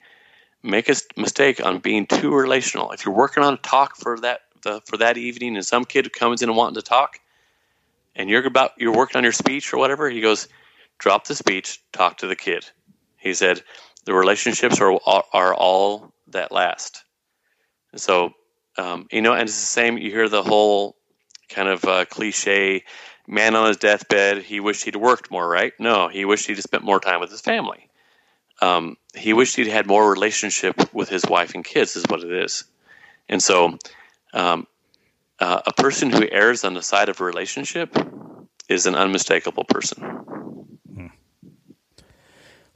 make 0.63 0.89
a 0.89 0.95
mistake 1.17 1.63
on 1.63 1.79
being 1.79 2.05
too 2.05 2.33
relational. 2.33 2.91
If 2.91 3.05
you're 3.05 3.15
working 3.15 3.43
on 3.43 3.55
a 3.55 3.57
talk 3.57 3.97
for 3.97 4.19
that 4.21 4.41
the, 4.61 4.81
for 4.85 4.97
that 4.97 5.17
evening, 5.17 5.55
and 5.55 5.65
some 5.65 5.85
kid 5.85 6.11
comes 6.13 6.41
in 6.41 6.49
and 6.49 6.57
wanting 6.57 6.75
to 6.75 6.81
talk, 6.81 7.19
and 8.15 8.29
you're 8.29 8.45
about 8.45 8.71
you're 8.77 8.95
working 8.95 9.17
on 9.17 9.23
your 9.23 9.33
speech 9.33 9.73
or 9.73 9.77
whatever, 9.77 10.09
he 10.09 10.21
goes, 10.21 10.47
drop 10.97 11.27
the 11.27 11.35
speech, 11.35 11.81
talk 11.91 12.17
to 12.17 12.27
the 12.27 12.35
kid. 12.35 12.65
He 13.17 13.33
said, 13.33 13.61
the 14.05 14.13
relationships 14.13 14.79
are 14.79 14.99
are, 15.05 15.23
are 15.33 15.53
all 15.53 16.13
that 16.27 16.51
last. 16.51 17.03
So, 17.95 18.33
um, 18.77 19.07
you 19.11 19.21
know, 19.21 19.33
and 19.33 19.43
it's 19.43 19.59
the 19.59 19.65
same. 19.65 19.97
You 19.97 20.11
hear 20.11 20.29
the 20.29 20.43
whole 20.43 20.95
kind 21.49 21.67
of 21.67 21.83
uh, 21.85 22.05
cliche 22.05 22.83
man 23.27 23.55
on 23.55 23.67
his 23.67 23.77
deathbed. 23.77 24.43
He 24.43 24.59
wished 24.59 24.85
he'd 24.85 24.95
worked 24.95 25.31
more, 25.31 25.47
right? 25.47 25.73
No, 25.79 26.07
he 26.07 26.23
wished 26.23 26.47
he'd 26.47 26.61
spent 26.61 26.83
more 26.83 26.99
time 26.99 27.19
with 27.19 27.31
his 27.31 27.41
family 27.41 27.88
um, 28.61 28.97
he 29.15 29.33
wished 29.33 29.55
he'd 29.55 29.67
had 29.67 29.87
more 29.87 30.09
relationship 30.09 30.93
with 30.93 31.09
his 31.09 31.25
wife 31.25 31.55
and 31.55 31.63
kids, 31.63 31.95
is 31.95 32.05
what 32.07 32.23
it 32.23 32.31
is. 32.31 32.63
And 33.27 33.41
so, 33.41 33.77
um, 34.33 34.67
uh, 35.39 35.61
a 35.65 35.73
person 35.73 36.09
who 36.09 36.27
errs 36.29 36.63
on 36.63 36.73
the 36.73 36.81
side 36.81 37.09
of 37.09 37.21
a 37.21 37.23
relationship 37.23 37.95
is 38.67 38.85
an 38.85 38.95
unmistakable 38.95 39.63
person. 39.63 40.03
Hmm. 40.03 41.07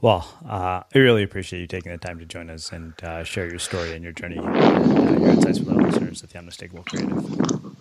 Well, 0.01 0.27
uh, 0.47 0.83
I 0.93 0.97
really 0.97 1.23
appreciate 1.23 1.61
you 1.61 1.67
taking 1.67 1.91
the 1.91 1.97
time 1.97 2.19
to 2.19 2.25
join 2.25 2.49
us 2.49 2.71
and 2.71 2.93
uh, 3.03 3.23
share 3.23 3.49
your 3.49 3.59
story 3.59 3.93
and 3.93 4.03
your 4.03 4.13
journey, 4.13 4.37
and, 4.37 4.47
uh, 4.47 5.19
your 5.19 5.29
insights 5.29 5.59
with 5.59 5.69
our 5.69 5.81
listeners 5.81 6.23
at 6.23 6.29
the 6.29 6.39
Unmistakable 6.39 6.83
Creative. 6.83 7.75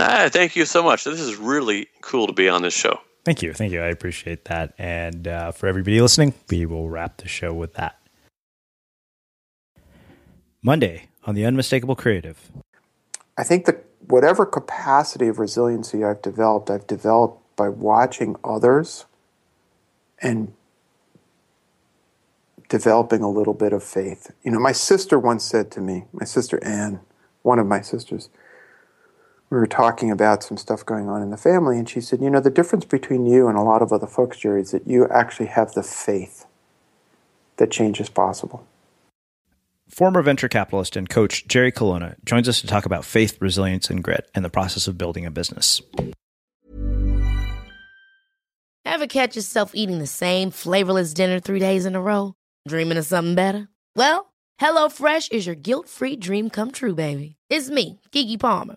Ah, 0.00 0.28
thank 0.30 0.56
you 0.56 0.64
so 0.64 0.82
much. 0.82 1.04
This 1.04 1.20
is 1.20 1.36
really 1.36 1.88
cool 2.00 2.26
to 2.26 2.32
be 2.32 2.48
on 2.48 2.62
this 2.62 2.74
show. 2.74 3.00
Thank 3.24 3.42
you. 3.42 3.54
Thank 3.54 3.72
you. 3.72 3.80
I 3.80 3.86
appreciate 3.86 4.44
that. 4.46 4.74
And 4.76 5.26
uh, 5.26 5.52
for 5.52 5.66
everybody 5.66 6.00
listening, 6.00 6.34
we 6.50 6.66
will 6.66 6.90
wrap 6.90 7.16
the 7.16 7.28
show 7.28 7.54
with 7.54 7.74
that. 7.74 7.98
Monday 10.62 11.08
on 11.24 11.34
The 11.34 11.44
Unmistakable 11.44 11.96
Creative. 11.96 12.38
I 13.36 13.44
think 13.44 13.64
that 13.66 13.84
whatever 14.06 14.44
capacity 14.46 15.28
of 15.28 15.38
resiliency 15.38 16.04
I've 16.04 16.22
developed, 16.22 16.70
I've 16.70 16.86
developed 16.86 17.56
by 17.56 17.68
watching 17.68 18.36
others 18.44 19.06
and 20.20 20.52
developing 22.68 23.22
a 23.22 23.30
little 23.30 23.54
bit 23.54 23.72
of 23.72 23.82
faith. 23.82 24.30
You 24.42 24.50
know, 24.52 24.58
my 24.58 24.72
sister 24.72 25.18
once 25.18 25.44
said 25.44 25.70
to 25.72 25.80
me, 25.80 26.04
my 26.12 26.24
sister 26.24 26.58
Anne, 26.62 27.00
one 27.42 27.58
of 27.58 27.66
my 27.66 27.80
sisters, 27.80 28.28
we 29.54 29.60
were 29.60 29.66
talking 29.68 30.10
about 30.10 30.42
some 30.42 30.56
stuff 30.56 30.84
going 30.84 31.08
on 31.08 31.22
in 31.22 31.30
the 31.30 31.36
family, 31.36 31.78
and 31.78 31.88
she 31.88 32.00
said, 32.00 32.20
You 32.20 32.28
know, 32.28 32.40
the 32.40 32.50
difference 32.50 32.84
between 32.84 33.24
you 33.24 33.46
and 33.46 33.56
a 33.56 33.62
lot 33.62 33.82
of 33.82 33.92
other 33.92 34.08
folks, 34.08 34.38
Jerry, 34.38 34.62
is 34.62 34.72
that 34.72 34.86
you 34.86 35.06
actually 35.08 35.46
have 35.46 35.72
the 35.74 35.82
faith 35.84 36.44
that 37.58 37.70
change 37.70 38.00
is 38.00 38.08
possible. 38.08 38.66
Former 39.88 40.22
venture 40.22 40.48
capitalist 40.48 40.96
and 40.96 41.08
coach 41.08 41.46
Jerry 41.46 41.70
Colonna 41.70 42.16
joins 42.24 42.48
us 42.48 42.60
to 42.62 42.66
talk 42.66 42.84
about 42.84 43.04
faith, 43.04 43.40
resilience, 43.40 43.90
and 43.90 44.02
grit 44.02 44.28
in 44.34 44.42
the 44.42 44.50
process 44.50 44.88
of 44.88 44.98
building 44.98 45.24
a 45.24 45.30
business. 45.30 45.80
Ever 48.84 49.06
catch 49.06 49.36
yourself 49.36 49.70
eating 49.74 50.00
the 50.00 50.06
same 50.08 50.50
flavorless 50.50 51.14
dinner 51.14 51.38
three 51.38 51.60
days 51.60 51.86
in 51.86 51.94
a 51.94 52.02
row? 52.02 52.34
Dreaming 52.66 52.98
of 52.98 53.06
something 53.06 53.36
better? 53.36 53.68
Well, 53.94 54.32
HelloFresh 54.60 55.30
is 55.30 55.46
your 55.46 55.54
guilt 55.54 55.88
free 55.88 56.16
dream 56.16 56.50
come 56.50 56.72
true, 56.72 56.96
baby. 56.96 57.36
It's 57.48 57.70
me, 57.70 58.00
Keke 58.10 58.40
Palmer. 58.40 58.76